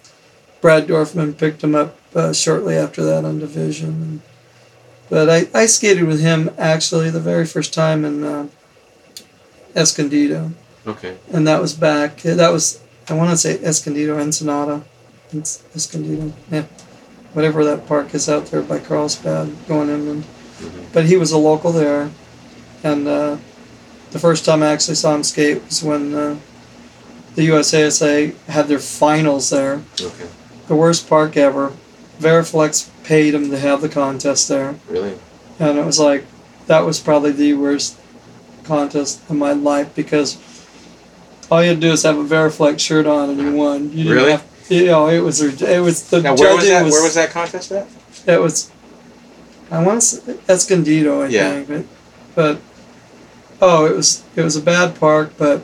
brad 0.60 0.88
dorfman 0.88 1.38
picked 1.38 1.64
him 1.64 1.76
up 1.76 1.96
uh, 2.16 2.34
shortly 2.34 2.76
after 2.76 3.04
that 3.06 3.24
on 3.24 3.38
division 3.38 3.90
and, 3.90 4.22
but 5.12 5.30
I, 5.30 5.48
I 5.54 5.68
skated 5.68 6.06
with 6.06 6.22
him 6.22 6.50
actually 6.58 7.12
the 7.12 7.20
very 7.20 7.46
first 7.46 7.72
time 7.72 8.04
in 8.04 8.24
uh, 8.24 8.48
escondido 9.76 10.52
Okay. 10.88 11.18
and 11.32 11.48
that 11.48 11.62
was 11.62 11.74
back 11.74 12.18
that 12.24 12.50
was 12.52 12.82
i 13.08 13.14
want 13.14 13.30
to 13.30 13.38
say 13.38 13.58
escondido 13.60 14.18
ensenada 14.20 14.84
it's 15.34 15.64
escondido 15.76 16.34
yeah 16.52 16.64
whatever 17.36 17.64
that 17.66 17.86
park 17.86 18.14
is 18.16 18.28
out 18.30 18.48
there 18.48 18.62
by 18.64 18.80
carlsbad 18.80 19.48
going 19.68 19.90
inland 19.90 20.24
Mhm. 20.62 20.86
but 20.94 21.06
he 21.06 21.18
was 21.18 21.32
a 21.34 21.38
local 21.38 21.72
there 21.72 22.10
and 22.84 23.08
uh, 23.08 23.36
the 24.12 24.20
first 24.20 24.46
time 24.46 24.64
I 24.64 24.68
actually 24.72 24.96
saw 24.96 25.14
him 25.14 25.24
skate 25.24 25.62
was 25.66 25.84
when 25.84 26.14
uh, 26.16 26.36
the 27.36 27.50
USASA 27.50 28.34
had 28.48 28.68
their 28.70 28.80
finals 28.80 29.50
there. 29.50 29.82
Okay. 30.00 30.28
The 30.70 30.76
worst 30.76 31.10
park 31.10 31.36
ever. 31.36 31.74
Veriflex 32.20 32.90
paid 33.04 33.34
him 33.34 33.50
to 33.52 33.60
have 33.60 33.82
the 33.82 33.90
contest 33.90 34.48
there, 34.48 34.76
Really? 34.88 35.16
and 35.60 35.78
it 35.78 35.86
was 35.86 36.00
like 36.00 36.24
that 36.68 36.86
was 36.86 37.00
probably 37.02 37.32
the 37.34 37.54
worst 37.56 37.98
contest 38.64 39.20
in 39.30 39.38
my 39.38 39.52
life 39.52 39.90
because 39.96 40.38
all 41.52 41.62
you 41.62 41.70
had 41.70 41.82
to 41.82 41.88
do 41.88 41.92
is 41.92 42.04
have 42.04 42.18
a 42.18 42.24
Veriflex 42.24 42.80
shirt 42.82 43.06
on 43.06 43.30
and 43.32 43.40
you 43.42 43.52
won. 43.54 43.92
You 43.92 44.04
didn't 44.06 44.12
Really? 44.14 44.32
Have, 44.32 44.44
you 44.70 44.86
know, 44.88 45.08
it 45.10 45.20
was 45.20 45.42
it 45.42 45.80
was 45.80 46.10
the 46.10 46.22
Now, 46.22 46.36
where 46.36 46.56
was 46.56 46.68
that? 46.68 46.84
Where 46.84 47.04
was 47.04 47.16
that 47.16 47.30
contest 47.32 47.72
at? 47.72 47.88
it 48.28 48.40
was. 48.42 48.72
I 49.72 49.84
want 49.84 50.02
to 50.02 50.06
say 50.06 50.38
Escondido, 50.48 51.22
I 51.24 51.28
Yeah. 51.28 51.64
think, 51.64 51.88
but, 52.36 52.58
but 52.60 52.62
oh, 53.62 53.86
it 53.86 53.96
was 53.96 54.24
it 54.36 54.42
was 54.44 54.56
a 54.56 54.62
bad 54.62 55.00
park, 55.00 55.32
but 55.38 55.62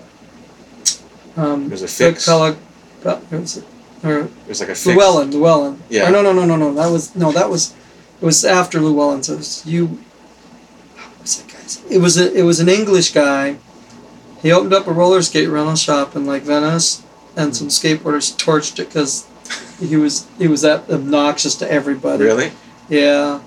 um, 1.38 1.66
It 1.66 1.72
was 1.72 1.84
a 1.84 1.88
fix? 1.88 2.28
It 2.28 2.32
was 2.32 3.64
or 4.04 4.18
It 4.22 4.32
was 4.48 4.60
like 4.60 4.70
a 4.70 4.76
fix. 4.76 4.86
Llewellyn, 4.86 5.32
Llewellyn. 5.32 5.82
Yeah. 5.90 6.10
Or 6.10 6.12
no, 6.12 6.22
no, 6.24 6.34
no, 6.34 6.46
no, 6.46 6.58
no. 6.58 6.74
That 6.74 6.90
was 6.92 7.16
no, 7.16 7.32
that 7.32 7.50
was 7.50 7.74
it 8.22 8.26
was 8.26 8.44
after 8.44 8.80
Llewellyn. 8.80 9.24
So 9.24 9.34
it 9.34 9.38
was 9.38 9.66
you. 9.66 9.86
What 9.88 11.22
was 11.22 11.38
that 11.42 11.52
guy's? 11.54 11.82
It 11.90 12.00
was 12.00 12.18
a, 12.18 12.34
it 12.34 12.44
was 12.44 12.60
an 12.60 12.70
English 12.70 13.14
guy. 13.14 13.58
He 14.42 14.52
opened 14.52 14.74
up 14.74 14.88
a 14.88 14.92
roller 14.94 15.22
skate 15.22 15.50
rental 15.50 15.76
shop 15.76 16.16
in 16.16 16.26
like 16.26 16.42
Venice, 16.42 17.04
and 17.36 17.56
some 17.56 17.68
skateboarders 17.68 18.36
torched 18.36 18.80
it 18.80 18.88
because 18.88 19.28
he 19.80 19.96
was 19.96 20.28
he 20.38 20.48
was 20.48 20.62
that 20.62 20.90
obnoxious 20.90 21.56
to 21.56 21.72
everybody. 21.72 22.24
Really? 22.24 22.52
Yeah, 22.90 23.42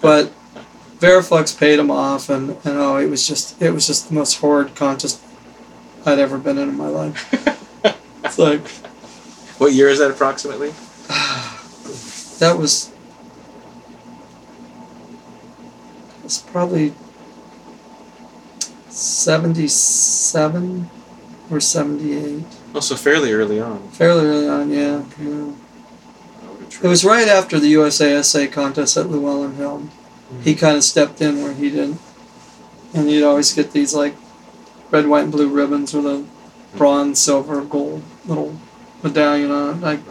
but 0.00 0.32
Veriflex 0.98 1.52
paid 1.52 1.78
him 1.78 1.90
off, 1.90 2.28
and, 2.28 2.50
and 2.50 2.76
oh, 2.76 2.98
it 2.98 3.08
was 3.08 3.26
just 3.26 3.60
it 3.62 3.70
was 3.70 3.86
just 3.86 4.08
the 4.08 4.14
most 4.14 4.38
horrid 4.40 4.74
contest 4.74 5.22
I'd 6.04 6.18
ever 6.18 6.38
been 6.38 6.58
in 6.58 6.68
in 6.68 6.76
my 6.76 6.88
life. 6.88 7.32
it's 8.24 8.38
like 8.38 8.66
What 9.58 9.72
year 9.72 9.88
is 9.88 9.98
that 9.98 10.10
approximately? 10.10 10.70
that 12.38 12.56
was 12.58 12.92
it's 16.24 16.38
probably 16.38 16.92
seventy 18.88 19.68
seven 19.68 20.90
or 21.50 21.60
seventy 21.60 22.14
eight. 22.14 22.59
Also 22.74 22.94
fairly 22.94 23.32
early 23.32 23.60
on. 23.60 23.88
Fairly 23.90 24.26
early 24.26 24.48
on, 24.48 24.70
yeah. 24.70 25.02
yeah. 25.20 25.52
I 26.42 26.50
would 26.52 26.72
have 26.72 26.84
It 26.84 26.88
was 26.88 27.04
right 27.04 27.26
after 27.28 27.58
the 27.58 27.72
USASA 27.74 28.50
contest 28.52 28.96
at 28.96 29.08
Llewellyn 29.10 29.54
Hill. 29.56 29.88
He 30.42 30.54
kind 30.54 30.76
of 30.76 30.84
stepped 30.84 31.20
in 31.20 31.42
where 31.42 31.52
he 31.52 31.70
didn't. 31.70 32.00
And 32.94 33.10
you'd 33.10 33.24
always 33.24 33.52
get 33.52 33.72
these 33.72 33.92
like 33.94 34.14
red, 34.90 35.06
white, 35.08 35.24
and 35.24 35.32
blue 35.32 35.48
ribbons 35.48 35.92
with 35.94 36.06
a 36.06 36.24
bronze, 36.76 37.18
silver, 37.20 37.62
gold 37.62 38.02
little 38.26 38.56
medallion 39.02 39.50
on 39.50 39.78
it. 39.78 39.84
I, 39.84 39.94
Right. 39.94 40.04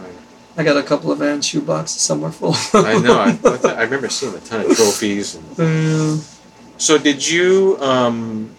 I 0.56 0.64
got 0.64 0.76
a 0.76 0.82
couple 0.82 1.10
of 1.10 1.18
Van 1.20 1.40
shoe 1.40 1.62
boxes 1.62 2.02
somewhere 2.02 2.32
full. 2.32 2.54
I 2.74 2.98
know. 2.98 3.18
I, 3.18 3.38
I, 3.44 3.72
I 3.72 3.82
remember 3.84 4.10
seeing 4.10 4.34
a 4.34 4.40
ton 4.40 4.60
of 4.62 4.76
trophies. 4.76 5.36
And, 5.36 5.46
Yeah. 5.58 6.16
so 6.76 6.98
did 6.98 7.26
you 7.26 7.78
um, 7.80 8.54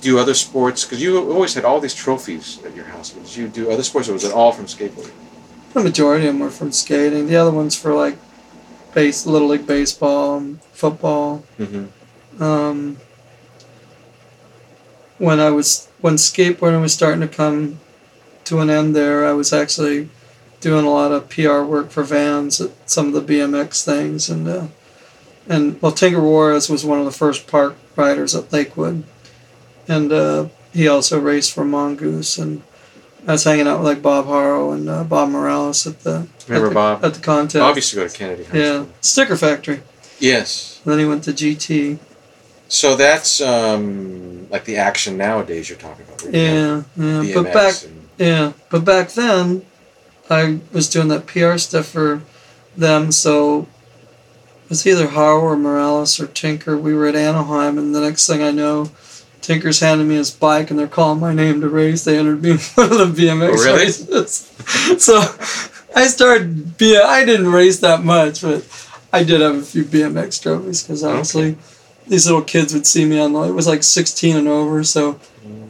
do 0.00 0.18
other 0.18 0.34
sports? 0.34 0.84
Because 0.84 1.02
you 1.02 1.18
always 1.32 1.54
had 1.54 1.64
all 1.64 1.80
these 1.80 1.94
trophies 1.94 2.62
at 2.64 2.74
your 2.74 2.84
house. 2.86 3.10
Did 3.10 3.36
you 3.36 3.48
do 3.48 3.70
other 3.70 3.82
sports, 3.82 4.08
or 4.08 4.12
was 4.12 4.24
it 4.24 4.32
all 4.32 4.52
from 4.52 4.66
skateboarding? 4.66 5.12
The 5.74 5.80
majority 5.80 6.26
of 6.26 6.34
them 6.34 6.40
were 6.40 6.50
from 6.50 6.72
skating. 6.72 7.26
The 7.26 7.36
other 7.36 7.50
ones 7.50 7.74
for 7.74 7.94
like 7.94 8.16
base, 8.94 9.26
little 9.26 9.48
league 9.48 9.66
baseball, 9.66 10.38
and 10.38 10.62
football. 10.62 11.44
Mm-hmm. 11.58 12.42
Um, 12.42 12.98
when 15.18 15.40
I 15.40 15.50
was 15.50 15.88
when 16.00 16.14
skateboarding 16.14 16.80
was 16.80 16.94
starting 16.94 17.20
to 17.20 17.28
come 17.28 17.80
to 18.44 18.60
an 18.60 18.70
end, 18.70 18.96
there 18.96 19.26
I 19.26 19.32
was 19.32 19.52
actually 19.52 20.08
doing 20.60 20.84
a 20.84 20.90
lot 20.90 21.12
of 21.12 21.28
PR 21.28 21.62
work 21.62 21.90
for 21.90 22.02
Vans 22.02 22.60
at 22.60 22.70
some 22.88 23.12
of 23.12 23.12
the 23.14 23.34
BMX 23.34 23.84
things, 23.84 24.28
and 24.28 24.48
uh, 24.48 24.66
and 25.48 25.80
well, 25.82 25.92
Tinker 25.92 26.20
Juarez 26.20 26.68
was 26.68 26.84
one 26.84 26.98
of 26.98 27.04
the 27.04 27.10
first 27.10 27.46
park 27.46 27.76
riders 27.96 28.34
at 28.34 28.52
Lakewood, 28.52 29.04
and 29.88 30.12
uh, 30.12 30.48
he 30.72 30.86
also 30.88 31.18
raced 31.18 31.52
for 31.52 31.64
Mongoose, 31.64 32.38
and 32.38 32.62
I 33.26 33.32
was 33.32 33.44
hanging 33.44 33.66
out 33.66 33.78
with 33.78 33.86
like 33.86 34.02
Bob 34.02 34.26
Haro 34.26 34.72
and 34.72 34.88
uh, 34.88 35.04
Bob 35.04 35.30
Morales 35.30 35.86
at 35.86 36.00
the 36.00 36.28
Remember 36.46 36.66
at 36.66 36.70
the, 36.70 36.74
Bob? 36.74 37.04
at 37.04 37.14
the 37.14 37.20
contest. 37.20 37.60
Bob 37.60 37.76
used 37.76 37.90
to 37.90 37.96
go 37.96 38.06
to 38.08 38.16
Kennedy 38.16 38.44
High 38.44 38.58
yeah, 38.58 38.72
School. 38.82 38.88
Sticker 39.00 39.36
Factory. 39.36 39.80
Yes. 40.18 40.80
And 40.84 40.92
then 40.92 40.98
he 41.00 41.04
went 41.04 41.24
to 41.24 41.32
GT. 41.32 41.98
So 42.68 42.96
that's 42.96 43.40
um, 43.40 44.48
like 44.50 44.64
the 44.64 44.76
action 44.76 45.16
nowadays 45.16 45.68
you're 45.68 45.78
talking 45.78 46.04
about. 46.06 46.22
where 46.22 46.32
you 46.32 46.38
have 46.40 46.86
Yeah, 46.96 47.22
yeah. 47.22 47.22
BMX 47.22 47.34
But 47.34 47.52
back 47.52 47.74
and, 47.84 48.08
Yeah, 48.18 48.52
but 48.70 48.84
back 48.84 49.08
then, 49.10 49.62
I 50.28 50.60
was 50.72 50.88
doing 50.90 51.08
that 51.08 51.26
PR 51.26 51.56
stuff 51.56 51.86
for 51.86 52.22
them. 52.76 53.10
So 53.12 53.60
it 54.64 54.70
was 54.70 54.86
either 54.86 55.08
Harrow 55.08 55.40
or 55.40 55.56
Morales 55.56 56.20
or 56.20 56.26
Tinker. 56.26 56.76
We 56.76 56.92
were 56.94 57.06
at 57.06 57.14
Anaheim, 57.16 57.78
and 57.78 57.94
the 57.94 58.00
next 58.00 58.26
thing 58.26 58.42
I 58.42 58.50
know, 58.50 58.90
Tinker's 59.48 59.80
handing 59.80 60.08
me 60.08 60.16
his 60.16 60.30
bike, 60.30 60.70
and 60.70 60.78
they're 60.78 60.86
calling 60.86 61.20
my 61.20 61.32
name 61.32 61.62
to 61.62 61.68
race. 61.70 62.04
They 62.04 62.18
entered 62.18 62.42
me 62.42 62.50
in 62.52 62.58
one 62.58 62.92
of 62.92 63.16
the 63.16 63.26
BMX 63.26 63.48
Oh, 63.48 63.64
really? 63.64 63.78
races. 63.78 64.34
so 65.02 65.20
I 65.96 66.06
started. 66.06 66.76
being, 66.76 67.00
I 67.02 67.24
didn't 67.24 67.50
race 67.50 67.80
that 67.80 68.04
much, 68.04 68.42
but 68.42 68.62
I 69.10 69.24
did 69.24 69.40
have 69.40 69.56
a 69.56 69.62
few 69.62 69.84
BMX 69.84 70.42
trophies 70.42 70.82
because 70.82 71.02
obviously. 71.02 71.56
These 72.06 72.24
little 72.26 72.40
kids 72.40 72.72
would 72.72 72.86
see 72.86 73.04
me 73.04 73.18
on 73.20 73.34
the, 73.34 73.40
it 73.42 73.50
was 73.52 73.66
like 73.66 73.82
16 73.82 74.34
and 74.34 74.48
over, 74.48 74.82
so 74.82 75.20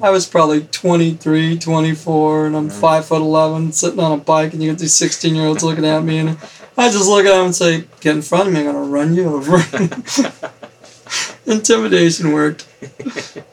I 0.00 0.10
was 0.10 0.24
probably 0.24 0.60
23, 0.62 1.58
24, 1.58 2.46
and 2.46 2.56
I'm 2.56 2.66
Yeah. 2.68 2.72
5 2.74 3.06
foot 3.06 3.20
11 3.20 3.72
sitting 3.72 3.98
on 3.98 4.12
a 4.12 4.22
bike, 4.22 4.52
and 4.52 4.62
you 4.62 4.70
get 4.70 4.78
these 4.78 4.94
16 4.94 5.34
year 5.34 5.46
olds 5.46 5.64
looking 5.64 5.84
at 5.84 6.04
me, 6.04 6.18
and 6.18 6.30
I 6.76 6.90
just 6.92 7.08
look 7.08 7.26
at 7.26 7.30
them 7.32 7.46
and 7.46 7.54
say, 7.56 7.84
Get 8.00 8.14
in 8.14 8.22
front 8.22 8.46
of 8.46 8.54
me, 8.54 8.60
I'm 8.60 8.66
going 8.72 8.76
to 8.76 8.82
run 8.88 9.14
you 9.14 9.34
over. 9.34 9.56
Intimidation 11.46 12.32
worked. 12.32 12.66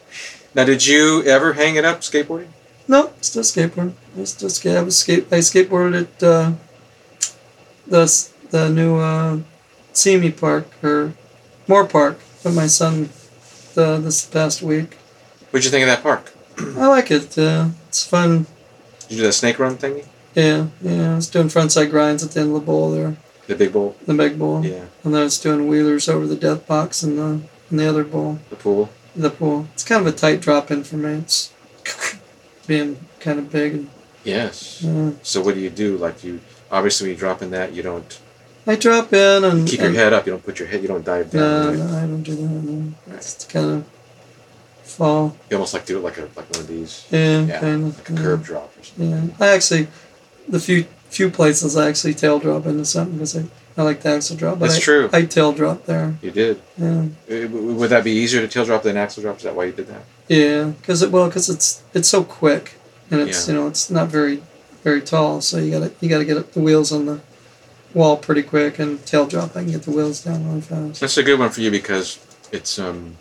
now, 0.55 0.63
did 0.65 0.85
you 0.85 1.23
ever 1.25 1.53
hang 1.53 1.75
it 1.75 1.85
up 1.85 1.99
skateboarding? 2.01 2.47
No, 2.87 3.11
still 3.21 3.43
skateboard. 3.43 3.93
I 4.19 4.23
still 4.25 4.49
skate. 4.49 4.77
I 4.77 4.81
was 4.83 4.97
skate. 4.97 5.27
I 5.31 5.39
skateboarded 5.39 6.01
at 6.03 6.23
uh, 6.23 6.51
the 7.87 8.29
the 8.51 8.69
new 8.69 8.97
uh, 8.97 9.39
Simi 9.93 10.31
Park 10.31 10.67
or 10.83 11.13
Moorpark 11.67 12.17
with 12.43 12.55
my 12.55 12.67
son 12.67 13.09
the, 13.73 13.97
this 13.97 14.25
past 14.25 14.61
week. 14.61 14.95
What'd 15.51 15.65
you 15.65 15.71
think 15.71 15.83
of 15.83 15.87
that 15.87 16.03
park? 16.03 16.31
I 16.77 16.87
like 16.87 17.11
it. 17.11 17.37
Uh, 17.37 17.69
it's 17.87 18.05
fun. 18.05 18.45
Did 19.01 19.11
you 19.11 19.17
do 19.17 19.23
that 19.23 19.33
snake 19.33 19.59
run 19.59 19.77
thingy? 19.77 20.05
Yeah, 20.35 20.67
yeah. 20.81 21.13
I 21.13 21.15
was 21.15 21.29
doing 21.29 21.47
frontside 21.47 21.89
grinds 21.89 22.23
at 22.23 22.31
the 22.31 22.41
end 22.41 22.49
of 22.49 22.55
the 22.55 22.65
bowl 22.65 22.91
there, 22.91 23.15
The 23.47 23.55
big 23.55 23.71
bowl? 23.73 23.95
the 24.05 24.13
big 24.13 24.37
bowl, 24.37 24.65
Yeah. 24.65 24.85
and 25.03 25.13
then 25.13 25.21
I 25.21 25.23
was 25.23 25.39
doing 25.39 25.67
wheelers 25.67 26.09
over 26.09 26.27
the 26.27 26.35
death 26.35 26.67
box 26.67 27.03
and 27.03 27.17
the 27.17 27.41
and 27.69 27.79
the 27.79 27.87
other 27.87 28.03
bowl, 28.03 28.39
The 28.49 28.57
pool? 28.57 28.89
The 29.16 29.30
pool. 29.30 29.68
It's 29.74 29.84
kind 29.84 30.05
of 30.05 30.13
a 30.13 30.16
tight 30.18 30.41
drop 30.41 30.72
in 30.72 30.84
for 30.84 30.97
me. 30.97 31.13
It's 31.20 31.51
being 32.68 32.97
kind 33.20 33.39
of 33.39 33.51
big 33.51 33.74
and. 33.74 33.89
Yes. 34.24 34.84
Uh, 34.84 35.11
So 35.22 35.41
what 35.41 35.53
do 35.55 35.61
you 35.61 35.70
do? 35.70 35.97
Like 35.97 36.24
you, 36.24 36.39
obviously 36.72 37.05
when 37.07 37.13
you 37.16 37.20
drop 37.20 37.41
in 37.43 37.51
that, 37.51 37.74
you 37.74 37.84
don't 37.84 38.20
I 38.68 38.76
drop 38.76 39.13
in 39.13 39.43
and 39.43 39.68
keep 39.68 39.80
your 39.80 39.89
and- 39.89 39.95
head 39.95 40.13
up. 40.13 40.26
You 40.26 40.32
don't 40.34 40.43
put 40.43 40.57
your 40.59 40.68
head, 40.68 40.82
you 40.82 40.88
don't 40.88 41.05
dive 41.05 41.30
down. 41.30 41.41
No, 41.41 41.70
right? 41.70 41.78
no, 41.91 41.97
I 41.97 42.01
don't 42.01 42.24
do 42.24 42.36
that. 42.36 42.41
No. 42.47 42.93
It's 43.16 43.45
kind 43.45 43.70
of 43.72 43.86
fall. 44.84 45.38
You 45.49 45.57
almost 45.57 45.74
like 45.76 45.86
do 45.86 45.97
it 45.97 46.01
like 46.01 46.18
a 46.18 46.22
like 46.36 46.49
one 46.51 46.61
of 46.61 46.68
these, 46.68 47.05
Yeah, 47.11 47.41
Yeah, 47.45 47.59
kind 47.59 47.86
of. 47.86 47.97
like 47.99 48.09
a 48.09 48.22
curb 48.24 48.43
drop 48.43 48.74
or 48.78 48.84
something. 48.84 49.09
Yeah, 49.39 49.45
I 49.45 49.49
actually, 49.49 49.88
the 50.49 50.59
few 50.59 50.86
few 51.09 51.30
places 51.30 51.78
I 51.78 51.89
actually 51.89 52.16
tail 52.16 52.39
drop 52.39 52.66
into 52.66 52.84
something 52.86 53.13
because 53.18 53.38
I, 53.38 53.43
I 53.78 53.84
like 53.84 54.01
the 54.01 54.09
axle 54.09 54.38
drop. 54.38 54.59
But 54.59 54.67
That's 54.67 54.78
I, 54.78 54.82
true. 54.82 55.09
I 55.11 55.26
tail 55.26 55.51
drop 55.51 55.86
there. 55.86 56.15
You 56.21 56.32
did. 56.32 56.61
Yeah, 56.78 57.05
Would 57.47 57.89
that 57.89 58.03
be 58.03 58.11
easier 58.11 58.41
to 58.41 58.47
tail 58.47 58.65
drop 58.65 58.84
than 58.84 58.95
axle 58.97 59.21
drop? 59.23 59.38
Is 59.38 59.43
that 59.43 59.55
why 59.55 59.65
you 59.65 59.73
did 59.73 59.88
that? 59.88 60.03
yeah, 60.28 60.71
because 60.80 61.01
it 61.01 61.11
well, 61.11 61.28
because 61.28 61.49
it's 61.49 61.84
it's 61.93 62.07
so 62.07 62.23
quick 62.23 62.76
and 63.11 63.21
it's 63.21 63.47
Yeah. 63.47 63.53
you 63.53 63.59
know 63.59 63.67
it's 63.67 63.89
not 63.91 64.07
very 64.07 64.41
very 64.84 65.01
tall, 65.01 65.41
so 65.41 65.57
you 65.57 65.71
gotta 65.71 65.91
you 66.01 66.09
gotta 66.09 66.26
get 66.26 66.53
the 66.53 66.59
wheels 66.61 66.91
on 66.91 67.05
the 67.05 67.19
wall 67.93 68.17
pretty 68.17 68.43
quick 68.43 68.80
and 68.80 69.05
tail 69.05 69.26
drop. 69.26 69.55
I 69.55 69.63
can 69.63 69.71
get 69.71 69.84
the 69.84 69.91
wheels 69.91 70.23
down 70.23 70.47
really 70.47 70.61
fast. 70.61 71.01
That's 71.01 71.17
a 71.17 71.23
good 71.23 71.38
one 71.39 71.49
for 71.49 71.61
you 71.61 71.69
because 71.71 72.17
it's 72.51 72.80
um 72.80 73.17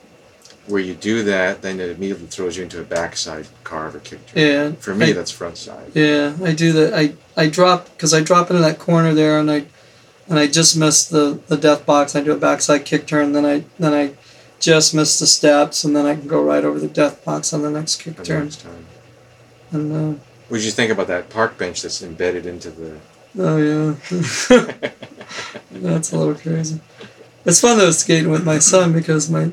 where 0.66 0.80
you 0.80 0.94
do 0.94 1.22
that, 1.24 1.60
then 1.60 1.78
it 1.78 1.90
immediately 1.90 2.26
throws 2.26 2.56
you 2.56 2.62
into 2.62 2.80
a 2.80 2.84
backside 2.84 3.46
carve 3.64 3.94
or 3.96 3.98
kick 3.98 4.24
turn. 4.28 4.42
Yeah, 4.42 4.70
For 4.80 4.94
me, 4.94 5.10
I- 5.10 5.12
that's 5.12 5.30
front 5.30 5.58
side. 5.58 5.90
Yeah, 5.94 6.32
I 6.42 6.52
do 6.54 6.72
that. 6.72 6.94
I 6.94 7.14
I 7.36 7.48
drop 7.48 7.86
because 7.90 8.14
I 8.14 8.22
drop 8.22 8.50
into 8.50 8.62
that 8.62 8.78
corner 8.78 9.12
there, 9.14 9.38
and 9.38 9.50
I 9.50 9.64
and 10.28 10.38
I 10.38 10.46
just 10.46 10.76
miss 10.76 11.04
the 11.06 11.40
the 11.48 11.56
death 11.56 11.84
box. 11.86 12.14
I 12.16 12.20
do 12.22 12.32
a 12.32 12.36
backside 12.36 12.84
kick 12.84 13.06
turn, 13.06 13.32
then 13.32 13.44
I 13.44 13.64
then 13.78 13.92
I 13.92 14.14
just 14.60 14.94
miss 14.94 15.18
the 15.18 15.26
steps, 15.26 15.84
and 15.84 15.94
then 15.94 16.06
I 16.06 16.14
can 16.14 16.26
go 16.28 16.42
right 16.42 16.64
over 16.64 16.78
the 16.78 16.88
death 16.88 17.24
box 17.24 17.52
on 17.52 17.62
the 17.62 17.70
next 17.70 18.00
kick 18.02 18.16
the 18.16 18.24
turn. 18.24 18.44
next 18.44 18.62
time. 18.62 18.86
And 19.72 19.92
uh, 19.92 20.18
What 20.48 20.58
did 20.58 20.64
you 20.64 20.70
think 20.70 20.90
about 20.92 21.08
that 21.08 21.28
park 21.30 21.58
bench 21.58 21.82
that's 21.82 22.02
embedded 22.02 22.46
into 22.46 22.70
the? 22.70 22.98
oh 23.38 23.56
yeah, 23.56 23.94
that's 25.72 26.12
a 26.12 26.18
little 26.18 26.34
crazy. 26.34 26.80
It's 27.44 27.60
fun 27.60 27.78
though 27.78 27.90
skating 27.90 28.30
with 28.30 28.44
my 28.44 28.58
son 28.58 28.92
because 28.92 29.28
my 29.28 29.50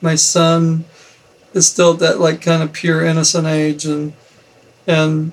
my 0.00 0.14
son 0.14 0.84
is 1.52 1.66
still 1.68 1.94
at 1.94 1.98
that 1.98 2.20
like 2.20 2.40
kind 2.40 2.62
of 2.62 2.72
pure 2.72 3.04
innocent 3.04 3.46
age 3.46 3.84
and 3.84 4.12
and 4.86 5.32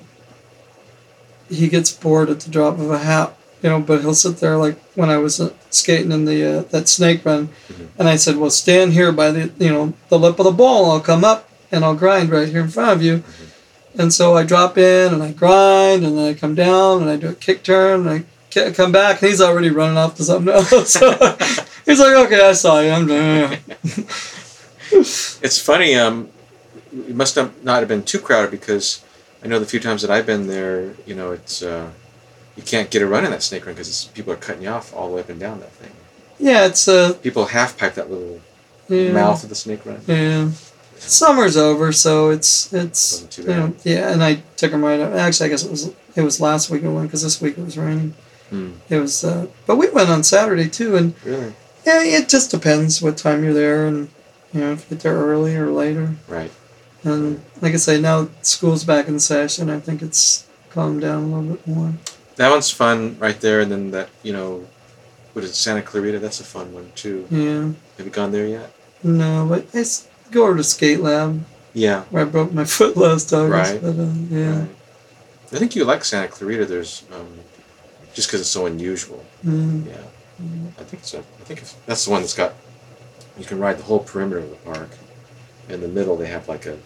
he 1.48 1.68
gets 1.68 1.92
bored 1.92 2.30
at 2.30 2.40
the 2.40 2.50
drop 2.50 2.78
of 2.78 2.90
a 2.90 2.98
hat 2.98 3.36
you 3.64 3.70
know 3.70 3.80
but 3.80 4.02
he'll 4.02 4.14
sit 4.14 4.36
there 4.36 4.56
like 4.58 4.78
when 4.94 5.08
i 5.10 5.16
was 5.16 5.40
uh, 5.40 5.50
skating 5.70 6.12
in 6.12 6.26
the 6.26 6.58
uh, 6.58 6.62
that 6.70 6.86
snake 6.88 7.24
run. 7.24 7.48
Mhm. 7.72 7.88
and 7.98 8.08
i 8.08 8.14
said 8.14 8.36
well 8.36 8.50
stand 8.50 8.92
here 8.92 9.10
by 9.10 9.30
the 9.32 9.50
you 9.58 9.70
know 9.70 9.94
the 10.10 10.18
lip 10.18 10.38
of 10.38 10.44
the 10.44 10.52
bowl 10.52 10.90
i'll 10.92 11.00
come 11.00 11.24
up 11.24 11.48
and 11.72 11.82
i'll 11.84 11.96
grind 11.96 12.30
right 12.30 12.48
here 12.48 12.60
in 12.60 12.68
front 12.68 12.92
of 12.92 13.02
you. 13.02 13.24
And 13.96 14.12
so 14.12 14.36
i 14.36 14.42
drop 14.42 14.76
in 14.76 15.14
and 15.14 15.22
i 15.22 15.32
grind 15.32 16.04
and 16.04 16.16
then 16.18 16.26
i 16.28 16.34
come 16.34 16.54
down 16.54 17.00
and 17.02 17.10
i 17.10 17.16
do 17.16 17.28
a 17.28 17.34
kick 17.34 17.62
turn 17.64 18.06
and 18.06 18.10
i 18.10 18.70
come 18.72 18.92
back. 18.92 19.20
And 19.22 19.30
he's 19.30 19.40
already 19.40 19.70
running 19.70 19.96
off 19.96 20.14
to 20.16 20.24
something 20.24 20.52
else. 20.54 20.70
So 20.96 21.10
he's 21.86 22.00
like 22.00 22.16
okay 22.26 22.40
i 22.48 22.52
saw 22.52 22.80
you. 22.80 22.90
I'm 22.90 23.06
done. 23.06 23.58
It's 24.90 25.58
funny. 25.58 25.94
Um, 25.96 26.28
it 26.92 27.14
must 27.14 27.34
have 27.34 27.50
not 27.64 27.80
have 27.80 27.88
been 27.88 28.02
too 28.04 28.20
crowded 28.20 28.50
because 28.50 29.02
I 29.42 29.46
know 29.48 29.58
the 29.58 29.66
few 29.66 29.80
times 29.80 30.02
that 30.02 30.10
I've 30.10 30.26
been 30.26 30.46
there, 30.46 30.94
you 31.06 31.14
know, 31.14 31.32
it's 31.32 31.62
uh, 31.62 31.90
you 32.56 32.62
can't 32.62 32.90
get 32.90 33.02
a 33.02 33.06
run 33.06 33.24
in 33.24 33.30
that 33.30 33.42
snake 33.42 33.66
run 33.66 33.74
because 33.74 34.04
people 34.14 34.32
are 34.32 34.36
cutting 34.36 34.62
you 34.62 34.68
off 34.68 34.94
all 34.94 35.08
the 35.08 35.14
way 35.14 35.20
up 35.20 35.28
and 35.28 35.40
down 35.40 35.60
that 35.60 35.72
thing. 35.72 35.90
yeah 36.38 36.66
it's 36.66 36.86
uh 36.88 37.14
People 37.22 37.46
half 37.46 37.76
pipe 37.78 37.94
that 37.94 38.10
little 38.10 38.40
yeah. 38.88 39.12
mouth 39.12 39.42
of 39.42 39.48
the 39.48 39.54
snake 39.54 39.84
run. 39.86 40.00
Yeah. 40.06 40.50
Summer's 40.96 41.56
over, 41.56 41.92
so 41.92 42.30
it's 42.30 42.72
it's 42.72 43.12
Wasn't 43.12 43.30
too 43.32 43.42
you 43.42 43.48
know 43.48 43.74
yeah. 43.82 44.12
And 44.12 44.22
I 44.22 44.42
took 44.56 44.72
him 44.72 44.84
right 44.84 45.00
up. 45.00 45.12
Actually, 45.14 45.46
I 45.46 45.50
guess 45.50 45.64
it 45.64 45.70
was 45.70 45.92
it 46.16 46.22
was 46.22 46.40
last 46.40 46.70
week 46.70 46.82
we 46.82 46.88
went 46.88 47.08
because 47.08 47.22
this 47.22 47.40
week 47.42 47.58
it 47.58 47.64
was 47.64 47.76
raining. 47.76 48.14
Hmm. 48.50 48.72
It 48.88 48.98
was, 48.98 49.24
uh, 49.24 49.46
but 49.66 49.76
we 49.76 49.88
went 49.90 50.10
on 50.10 50.22
Saturday 50.22 50.68
too, 50.68 50.96
and 50.96 51.14
Really? 51.24 51.54
Yeah, 51.84 52.02
it 52.02 52.28
just 52.28 52.50
depends 52.50 53.02
what 53.02 53.16
time 53.18 53.42
you're 53.42 53.52
there, 53.52 53.86
and 53.86 54.08
you 54.52 54.60
know 54.60 54.72
if 54.72 54.84
you 54.88 54.96
get 54.96 55.02
there 55.02 55.14
early 55.14 55.56
or 55.56 55.70
later. 55.70 56.14
Right. 56.28 56.52
And 57.02 57.42
like 57.60 57.74
I 57.74 57.76
say, 57.76 58.00
now 58.00 58.28
school's 58.42 58.84
back 58.84 59.08
in 59.08 59.18
session. 59.18 59.68
I 59.68 59.80
think 59.80 60.00
it's 60.00 60.46
calmed 60.70 61.02
down 61.02 61.24
a 61.24 61.26
little 61.26 61.56
bit 61.56 61.66
more. 61.66 61.94
That 62.36 62.50
one's 62.50 62.70
fun 62.70 63.16
right 63.18 63.40
there, 63.40 63.60
and 63.60 63.70
then 63.70 63.90
that 63.92 64.08
you 64.22 64.32
know, 64.32 64.66
what 65.32 65.44
is 65.44 65.50
it, 65.52 65.54
Santa 65.54 65.82
Clarita? 65.82 66.18
That's 66.18 66.40
a 66.40 66.44
fun 66.44 66.72
one 66.72 66.90
too. 66.94 67.26
Yeah. 67.30 67.72
Have 67.96 68.06
you 68.06 68.10
gone 68.12 68.32
there 68.32 68.46
yet? 68.46 68.72
No, 69.02 69.46
but 69.48 69.66
I 69.74 69.84
go 70.32 70.44
over 70.46 70.56
to 70.56 70.64
skate 70.64 71.00
lab 71.00 71.44
Yeah. 71.74 72.02
where 72.10 72.22
I 72.22 72.28
broke 72.28 72.52
my 72.52 72.64
foot 72.76 72.96
last 72.96 73.32
August. 73.32 73.72
Right. 73.72 73.80
But 73.82 73.98
uh, 74.00 74.12
yeah. 74.30 74.58
Right. 74.60 74.68
I 75.52 75.56
think 75.58 75.76
you 75.76 75.84
like 75.84 76.04
Santa 76.04 76.28
Clarita. 76.28 76.64
There's 76.66 77.04
um, 77.12 77.38
just 78.14 78.28
because 78.28 78.40
it's 78.40 78.50
so 78.50 78.66
unusual. 78.66 79.24
Mm, 79.44 79.86
Yeah. 79.86 79.96
I 80.78 80.82
think 80.82 81.04
so. 81.04 81.18
I 81.20 81.44
think 81.44 81.60
it's, 81.60 81.74
that's 81.86 82.04
the 82.04 82.10
one 82.10 82.22
that's 82.22 82.34
got. 82.34 82.54
You 83.38 83.44
can 83.44 83.58
ride 83.60 83.78
the 83.78 83.84
whole 83.84 84.00
perimeter 84.00 84.38
of 84.40 84.50
the 84.50 84.56
park. 84.56 84.90
In 85.68 85.80
the 85.80 85.88
middle, 85.88 86.16
they 86.16 86.26
have 86.26 86.48
like 86.48 86.66
a 86.66 86.76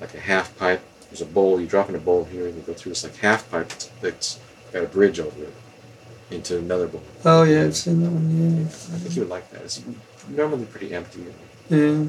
like 0.00 0.14
a 0.14 0.20
half 0.20 0.56
pipe. 0.56 0.82
There's 1.18 1.30
a 1.30 1.32
bowl. 1.32 1.58
You 1.58 1.66
drop 1.66 1.88
in 1.88 1.94
a 1.94 1.98
bowl 1.98 2.24
here, 2.24 2.46
and 2.46 2.54
you 2.54 2.60
go 2.60 2.74
through 2.74 2.90
this 2.90 3.02
like 3.02 3.16
half 3.16 3.50
pipe 3.50 3.70
that's, 3.70 3.86
that's 4.02 4.38
got 4.70 4.84
a 4.84 4.86
bridge 4.86 5.18
over 5.18 5.44
it 5.44 5.54
into 6.30 6.58
another 6.58 6.88
bowl. 6.88 7.02
Oh 7.24 7.42
yeah, 7.44 7.62
I've 7.62 7.74
seen 7.74 8.02
that 8.02 8.10
one. 8.10 8.58
Yeah, 8.58 8.64
I 8.66 8.68
think 8.68 9.16
you 9.16 9.22
would 9.22 9.30
like 9.30 9.50
that. 9.52 9.62
It's 9.62 9.82
normally 10.28 10.66
pretty 10.66 10.92
empty. 10.92 11.24
Yeah. 11.70 11.78
Yeah. 11.78 12.04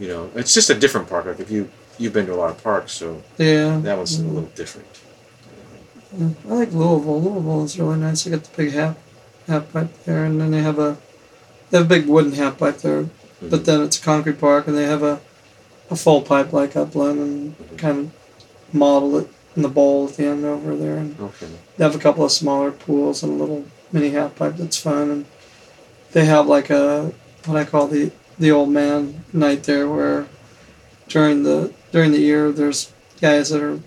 You 0.00 0.08
know, 0.08 0.30
it's 0.34 0.52
just 0.52 0.70
a 0.70 0.74
different 0.74 1.08
park. 1.08 1.26
Like 1.26 1.38
if 1.38 1.52
you 1.52 1.70
you've 2.00 2.12
been 2.12 2.26
to 2.26 2.34
a 2.34 2.40
lot 2.42 2.50
of 2.50 2.60
parks, 2.64 2.90
so 2.90 3.22
Yeah. 3.38 3.78
that 3.84 3.96
one's 3.96 4.18
a 4.18 4.22
Mm. 4.24 4.34
little 4.34 4.50
different. 4.56 4.88
Yeah, 6.18 6.28
I 6.50 6.54
like 6.54 6.72
Louisville. 6.72 7.22
Louisville 7.22 7.64
is 7.64 7.78
really 7.78 7.98
nice. 7.98 8.24
They 8.24 8.32
got 8.32 8.42
the 8.42 8.56
big 8.56 8.72
half 8.72 8.96
half 9.46 9.72
pipe 9.72 10.02
there, 10.04 10.24
and 10.24 10.40
then 10.40 10.50
they 10.50 10.62
have 10.62 10.80
a 10.80 10.96
they 11.70 11.78
have 11.78 11.86
a 11.86 11.88
big 11.88 12.08
wooden 12.08 12.32
half 12.32 12.58
pipe 12.58 12.78
there, 12.78 13.04
but 13.40 13.60
Mhm. 13.60 13.64
then 13.64 13.82
it's 13.82 13.98
a 14.00 14.02
concrete 14.02 14.40
park, 14.40 14.66
and 14.66 14.76
they 14.76 14.84
have 14.86 15.04
a 15.04 15.20
a 15.94 15.96
full 15.96 16.20
pipe 16.22 16.52
like 16.52 16.76
Upland, 16.76 17.18
and 17.18 17.78
kind 17.78 17.98
of 17.98 18.74
model 18.74 19.16
it 19.18 19.28
in 19.56 19.62
the 19.62 19.68
bowl 19.68 20.08
at 20.08 20.16
the 20.16 20.26
end 20.26 20.44
over 20.44 20.76
there, 20.76 20.96
and 20.96 21.18
okay. 21.20 21.46
they 21.76 21.84
have 21.84 21.94
a 21.94 22.04
couple 22.06 22.24
of 22.24 22.32
smaller 22.32 22.70
pools 22.70 23.22
and 23.22 23.32
a 23.32 23.36
little 23.36 23.64
mini 23.92 24.10
half 24.10 24.34
pipe 24.36 24.56
that's 24.56 24.80
fun, 24.80 25.10
and 25.10 25.24
they 26.12 26.24
have 26.26 26.46
like 26.46 26.70
a 26.70 27.12
what 27.46 27.56
I 27.56 27.64
call 27.64 27.86
the 27.88 28.10
the 28.38 28.50
old 28.50 28.70
man 28.70 29.24
night 29.32 29.62
there, 29.64 29.88
where 29.88 30.26
during 31.08 31.44
the 31.44 31.72
during 31.92 32.12
the 32.12 32.20
year 32.20 32.50
there's 32.50 32.92
guys 33.20 33.50
that 33.50 33.62
are 33.62 33.80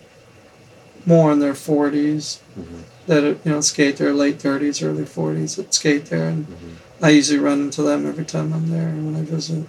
more 1.05 1.31
in 1.31 1.39
their 1.39 1.55
forties 1.55 2.39
hmm 2.55 2.81
that 3.07 3.23
are, 3.23 3.37
you 3.45 3.51
know 3.51 3.61
skate 3.61 3.95
their 3.97 4.13
late 4.13 4.37
thirties, 4.41 4.83
early 4.83 5.05
forties 5.05 5.55
that 5.55 5.73
skate 5.73 6.05
there, 6.07 6.27
and 6.29 6.45
hmm 6.45 6.73
I 6.99 7.09
usually 7.09 7.37
run 7.39 7.61
into 7.61 7.83
them 7.83 8.07
every 8.07 8.25
time 8.25 8.51
I'm 8.53 8.69
there 8.71 8.89
when 8.89 9.15
I 9.15 9.21
visit. 9.21 9.67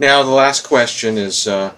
Now 0.00 0.22
the 0.22 0.30
last 0.30 0.62
question 0.66 1.18
is, 1.18 1.48
uh, 1.48 1.72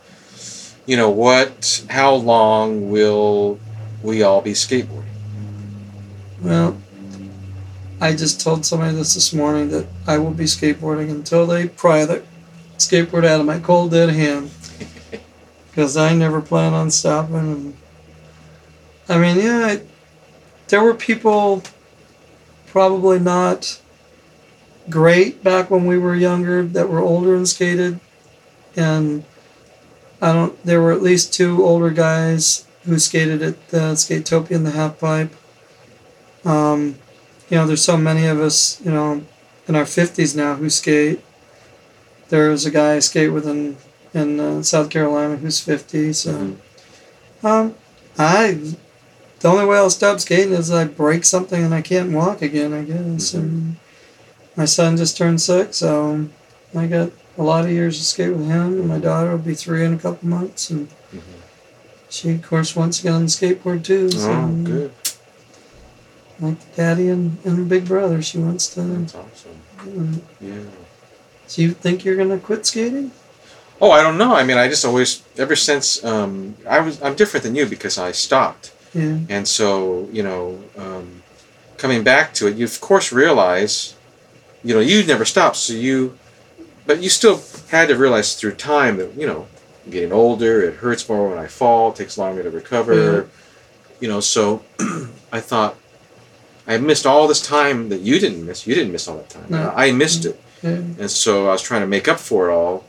you 0.85 0.97
know, 0.97 1.09
what? 1.09 1.85
How 1.89 2.15
long 2.15 2.91
will 2.91 3.59
we 4.03 4.23
all 4.23 4.43
be 4.43 4.53
skateboarding? 4.53 5.05
Well, 6.43 6.77
I 8.01 8.15
just 8.15 8.41
told 8.41 8.67
somebody 8.67 8.95
this 8.95 9.15
this 9.15 9.33
morning 9.33 9.71
that 9.71 9.87
I 10.07 10.19
will 10.19 10.33
be 10.33 10.45
skateboarding 10.45 11.11
until 11.11 11.47
they 11.47 11.69
pry 11.69 12.05
the 12.05 12.23
skateboard 12.77 13.25
out 13.25 13.41
of 13.41 13.47
my 13.47 13.59
cold 13.59 13.91
dead 13.91 14.11
hand. 14.11 14.51
Because 15.71 15.97
I 15.97 16.15
never 16.15 16.41
plan 16.41 16.75
on 16.75 16.91
stopping. 16.91 17.37
And 17.37 17.77
I 19.09 19.19
mean, 19.19 19.39
yeah, 19.39 19.67
I, 19.67 19.83
there 20.67 20.83
were 20.83 20.95
people 20.95 21.63
probably 22.67 23.21
not 23.21 23.81
great 24.91 25.45
back 25.45 25.71
when 25.71 25.87
we 25.87 25.97
were 25.97 26.17
younger 26.17 26.65
that 26.65 26.89
were 26.89 26.99
older 26.99 27.37
and 27.37 27.49
skated. 27.49 28.01
And 28.77 29.25
I 30.23 30.33
don't, 30.33 30.65
there 30.65 30.81
were 30.81 30.93
at 30.93 31.03
least 31.03 31.33
two 31.33 31.65
older 31.65 31.91
guys 31.91 32.67
who 32.85 32.99
skated 32.99 33.43
at 33.43 33.69
the 33.69 33.95
Skatopia 33.95 34.57
and 34.57 34.67
the 34.67 34.71
half 34.71 34.99
pipe. 34.99 35.35
Um, 36.45 36.97
you 37.49 37.57
know, 37.57 37.67
there's 37.67 37.85
so 37.85 37.97
many 37.97 38.27
of 38.27 38.41
us, 38.41 38.81
you 38.85 38.91
know, 38.91 39.23
in 39.67 39.77
our 39.77 39.85
50s 39.85 40.37
now 40.37 40.55
who 40.55 40.71
skate. 40.71 41.21
There's 42.29 42.65
a 42.65 42.71
guy 42.71 42.95
I 42.95 42.99
skate 43.01 43.33
with 43.33 43.47
in, 43.47 43.77
in 44.15 44.39
uh, 44.41 44.63
South 44.63 44.89
Carolina 44.89 45.37
who's 45.37 45.61
50. 45.61 46.13
So, 46.13 46.33
Mhm. 46.33 46.57
um, 47.45 47.75
I, 48.19 48.59
the 49.41 49.49
only 49.49 49.65
way 49.67 49.79
I'll 49.79 49.91
stop 49.91 50.21
skating 50.21 50.53
is 50.53 50.71
I 50.71 50.85
break 50.85 51.25
something 51.25 51.63
and 51.63 51.75
I 51.75 51.83
can't 51.83 52.13
walk 52.13 52.41
again, 52.43 52.73
I 52.73 52.83
guess. 52.83 53.33
Mhm. 53.33 53.35
And 53.39 53.77
my 54.57 54.65
son 54.65 54.97
just 54.97 55.17
turned 55.17 55.41
six, 55.41 55.79
so 55.79 56.27
I 56.75 56.87
got 56.87 57.11
a 57.39 57.43
lot 57.43 57.65
of 57.65 57.71
years 57.71 57.99
to 57.99 58.05
skate 58.05 58.33
with 58.33 58.47
him. 58.47 58.79
And 58.81 58.89
my 58.89 58.99
daughter 58.99 59.31
will 59.31 59.39
be 59.39 59.55
three 59.55 59.85
in 59.85 59.95
a 59.95 59.99
couple 59.99 60.29
months. 60.29 60.71
And 60.71 60.89
Mhm. 61.15 61.21
she, 62.09 62.31
of 62.35 62.43
course, 62.43 62.75
wants 62.77 62.99
to 62.99 63.03
get 63.05 63.13
on 63.13 63.23
the 63.23 63.29
skateboard 63.29 63.85
too. 63.85 64.11
So, 64.11 64.31
Oh, 64.31 64.49
good. 64.65 64.93
like 66.41 66.75
daddy 66.77 67.09
and, 67.09 67.37
and 67.45 67.69
big 67.69 67.87
brother. 67.87 68.23
She 68.23 68.39
wants 68.39 68.69
to. 68.75 68.81
That's 68.83 69.15
awesome. 69.15 69.61
um, 69.81 70.23
Yeah. 70.41 70.53
Do 71.49 71.63
you 71.63 71.73
think 71.73 72.05
you're 72.05 72.17
gonna 72.17 72.39
quit 72.39 72.65
skating? 72.67 73.11
Oh, 73.81 73.91
I 73.91 74.03
don't 74.03 74.19
know. 74.19 74.35
I 74.35 74.45
mean, 74.45 74.57
I 74.59 74.69
just 74.69 74.85
always, 74.85 75.23
ever 75.39 75.57
since 75.57 76.05
um, 76.05 76.55
I 76.69 76.81
was, 76.81 77.01
I'm 77.03 77.15
different 77.15 77.45
than 77.45 77.55
you 77.55 77.67
because 77.67 77.99
I 77.99 78.13
stopped, 78.13 78.73
Yeah. 78.95 79.19
and 79.29 79.49
so 79.49 80.09
you 80.13 80.23
know, 80.23 80.61
um, 80.77 81.23
coming 81.79 82.03
back 82.05 82.35
to 82.35 82.47
it, 82.47 82.57
you 82.57 82.65
of 82.67 82.81
course 82.81 83.11
realize, 83.11 83.95
you 84.63 84.75
know, 84.75 84.81
you 84.81 85.03
never 85.05 85.25
stopped, 85.25 85.57
so 85.57 85.73
you, 85.73 86.19
but 86.87 87.03
you 87.03 87.09
still 87.09 87.41
had 87.71 87.89
to 87.89 87.97
realize 87.97 88.35
through 88.35 88.55
time 88.55 88.97
that 88.99 89.15
you 89.15 89.27
know, 89.27 89.47
I'm 89.85 89.93
getting 89.93 90.13
older, 90.13 90.63
it 90.63 90.77
hurts 90.77 91.09
more 91.09 91.29
when 91.29 91.39
I 91.39 91.47
fall, 91.47 91.91
it 91.91 91.97
takes 91.97 92.19
longer 92.19 92.43
to 92.43 92.51
recover, 92.51 93.29
you 94.01 94.09
know. 94.09 94.21
So 94.21 94.63
I 95.33 95.41
thought 95.41 95.77
I 96.67 96.79
missed 96.79 97.07
all 97.07 97.27
this 97.27 97.41
time 97.41 97.89
that 97.89 98.01
you 98.01 98.19
didn't 98.19 98.47
miss. 98.47 98.67
You 98.67 98.75
didn't 98.75 98.93
miss 98.93 99.09
all 99.09 99.17
that 99.17 99.29
time. 99.29 99.47
No. 99.49 99.73
I 99.75 99.93
missed 99.93 100.25
it. 100.25 100.41
Yeah. 100.63 100.71
And 100.71 101.11
so 101.11 101.49
I 101.49 101.53
was 101.53 101.63
trying 101.63 101.81
to 101.81 101.87
make 101.87 102.07
up 102.07 102.21
for 102.21 102.49
it 102.49 102.53
all. 102.53 102.85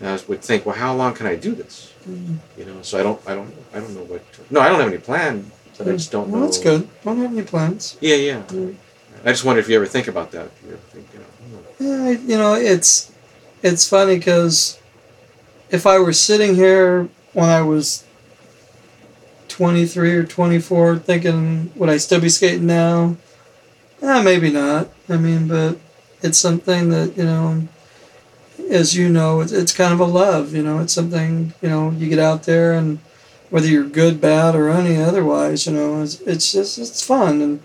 And 0.00 0.08
I 0.08 0.18
would 0.28 0.42
think, 0.42 0.64
well, 0.64 0.74
how 0.74 0.94
long 0.94 1.14
can 1.14 1.26
I 1.26 1.36
do 1.36 1.54
this? 1.54 1.92
Mm. 2.08 2.38
You 2.56 2.64
know, 2.64 2.82
so 2.82 2.98
I 2.98 3.02
don't, 3.02 3.20
I 3.28 3.34
don't, 3.34 3.54
I 3.74 3.80
don't 3.80 3.94
know 3.94 4.04
what. 4.04 4.32
To, 4.32 4.40
no, 4.50 4.60
I 4.60 4.68
don't 4.68 4.80
have 4.80 4.88
any 4.88 4.98
plan, 4.98 5.50
but 5.76 5.86
I 5.86 5.92
just 5.92 6.10
don't 6.10 6.30
well, 6.30 6.40
know. 6.40 6.46
that's 6.46 6.58
good. 6.58 6.88
Don't 7.04 7.18
have 7.18 7.32
any 7.32 7.42
plans. 7.42 7.98
Yeah, 8.00 8.16
yeah. 8.16 8.42
Mm. 8.48 8.76
I 9.24 9.28
just 9.28 9.44
wonder 9.44 9.60
if 9.60 9.68
you 9.68 9.76
ever 9.76 9.86
think 9.86 10.08
about 10.08 10.30
that. 10.32 10.50
You 10.64 10.72
ever 10.72 10.76
think, 10.78 11.06
you 11.12 11.18
know, 11.18 11.26
hmm. 11.26 12.06
Yeah, 12.06 12.10
you 12.10 12.38
know, 12.38 12.54
it's 12.54 13.12
it's 13.62 13.88
funny 13.88 14.16
because 14.16 14.78
if 15.70 15.86
I 15.86 15.98
were 15.98 16.12
sitting 16.12 16.54
here 16.54 17.08
when 17.32 17.48
I 17.48 17.62
was 17.62 18.04
twenty 19.48 19.86
three 19.86 20.14
or 20.14 20.24
twenty 20.24 20.58
four, 20.58 20.98
thinking 20.98 21.72
would 21.76 21.88
I 21.88 21.96
still 21.96 22.20
be 22.20 22.28
skating 22.28 22.66
now? 22.66 23.16
Eh, 24.02 24.22
maybe 24.22 24.50
not. 24.50 24.88
I 25.08 25.16
mean, 25.16 25.48
but 25.48 25.78
it's 26.22 26.38
something 26.38 26.88
that 26.90 27.16
you 27.16 27.24
know, 27.24 27.68
as 28.70 28.96
you 28.96 29.08
know, 29.08 29.40
it's, 29.40 29.52
it's 29.52 29.72
kind 29.72 29.92
of 29.92 30.00
a 30.00 30.04
love. 30.04 30.54
You 30.54 30.62
know, 30.62 30.80
it's 30.80 30.92
something 30.92 31.52
you 31.60 31.68
know 31.68 31.90
you 31.90 32.08
get 32.08 32.18
out 32.18 32.44
there 32.44 32.72
and 32.72 32.98
whether 33.50 33.66
you're 33.66 33.84
good, 33.84 34.20
bad, 34.20 34.54
or 34.54 34.70
any 34.70 34.96
otherwise, 34.96 35.66
you 35.66 35.72
know, 35.72 36.02
it's, 36.02 36.20
it's 36.20 36.52
just 36.52 36.78
it's 36.78 37.04
fun 37.04 37.42
and 37.42 37.62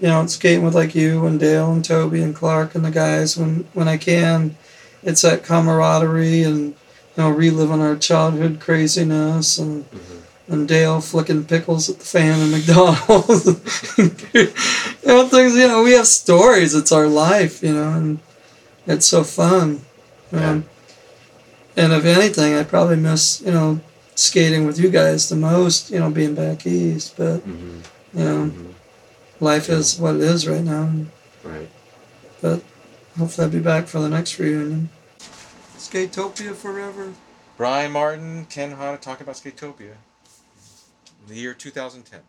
you 0.00 0.08
know, 0.08 0.26
skating 0.26 0.64
with 0.64 0.74
like 0.74 0.94
you 0.94 1.26
and 1.26 1.38
Dale 1.38 1.70
and 1.72 1.84
Toby 1.84 2.22
and 2.22 2.34
Clark 2.34 2.74
and 2.74 2.84
the 2.84 2.90
guys 2.90 3.36
when 3.36 3.66
when 3.74 3.88
I 3.88 3.96
can. 3.96 4.56
It's 5.02 5.22
that 5.22 5.42
camaraderie 5.44 6.42
and 6.42 6.58
you 6.68 6.74
know 7.16 7.30
reliving 7.30 7.80
our 7.80 7.96
childhood 7.96 8.60
craziness 8.60 9.58
and 9.58 9.84
Mhm. 9.90 9.98
and 10.48 10.68
Dale 10.68 11.00
flicking 11.00 11.44
pickles 11.44 11.88
at 11.88 11.98
the 12.00 12.04
fan 12.04 12.40
in 12.40 12.50
McDonald's. 12.50 13.46
you 14.34 14.52
know 15.06 15.28
things. 15.28 15.54
You 15.56 15.68
know 15.68 15.82
we 15.82 15.92
have 15.92 16.06
stories. 16.06 16.74
It's 16.74 16.92
our 16.92 17.06
life. 17.06 17.62
You 17.62 17.72
know, 17.74 17.90
and 17.92 18.18
it's 18.86 19.06
so 19.06 19.24
fun. 19.24 19.80
Um, 20.32 20.64
and 21.76 21.92
if 21.92 22.04
anything, 22.04 22.54
I 22.54 22.62
probably 22.64 22.96
miss 22.96 23.40
you 23.40 23.52
know 23.52 23.80
skating 24.14 24.66
with 24.66 24.78
you 24.78 24.90
guys 24.90 25.28
the 25.28 25.36
most. 25.36 25.90
You 25.90 26.00
know, 26.00 26.10
being 26.10 26.34
back 26.34 26.66
east, 26.66 27.14
but 27.16 27.40
Mhm. 27.46 27.82
you 28.14 28.24
know 28.24 28.50
Mhm. 28.50 28.74
life 29.40 29.68
is 29.70 29.98
what 29.98 30.16
it 30.16 30.22
is 30.22 30.46
right 30.46 30.64
now. 30.64 30.90
right. 31.44 32.60
Hopefully, 33.18 33.44
I'll 33.44 33.50
be 33.52 33.58
back 33.58 33.86
for 33.86 33.98
the 34.00 34.08
next 34.08 34.38
reunion. 34.38 34.88
Skatopia 35.76 36.54
forever. 36.54 37.12
Brian 37.56 37.92
Martin, 37.92 38.46
Ken 38.46 38.70
Hana 38.70 38.96
talking 38.96 39.24
about 39.24 39.36
Skatopia. 39.36 39.94
The 41.28 41.34
year 41.34 41.52
2010. 41.54 42.20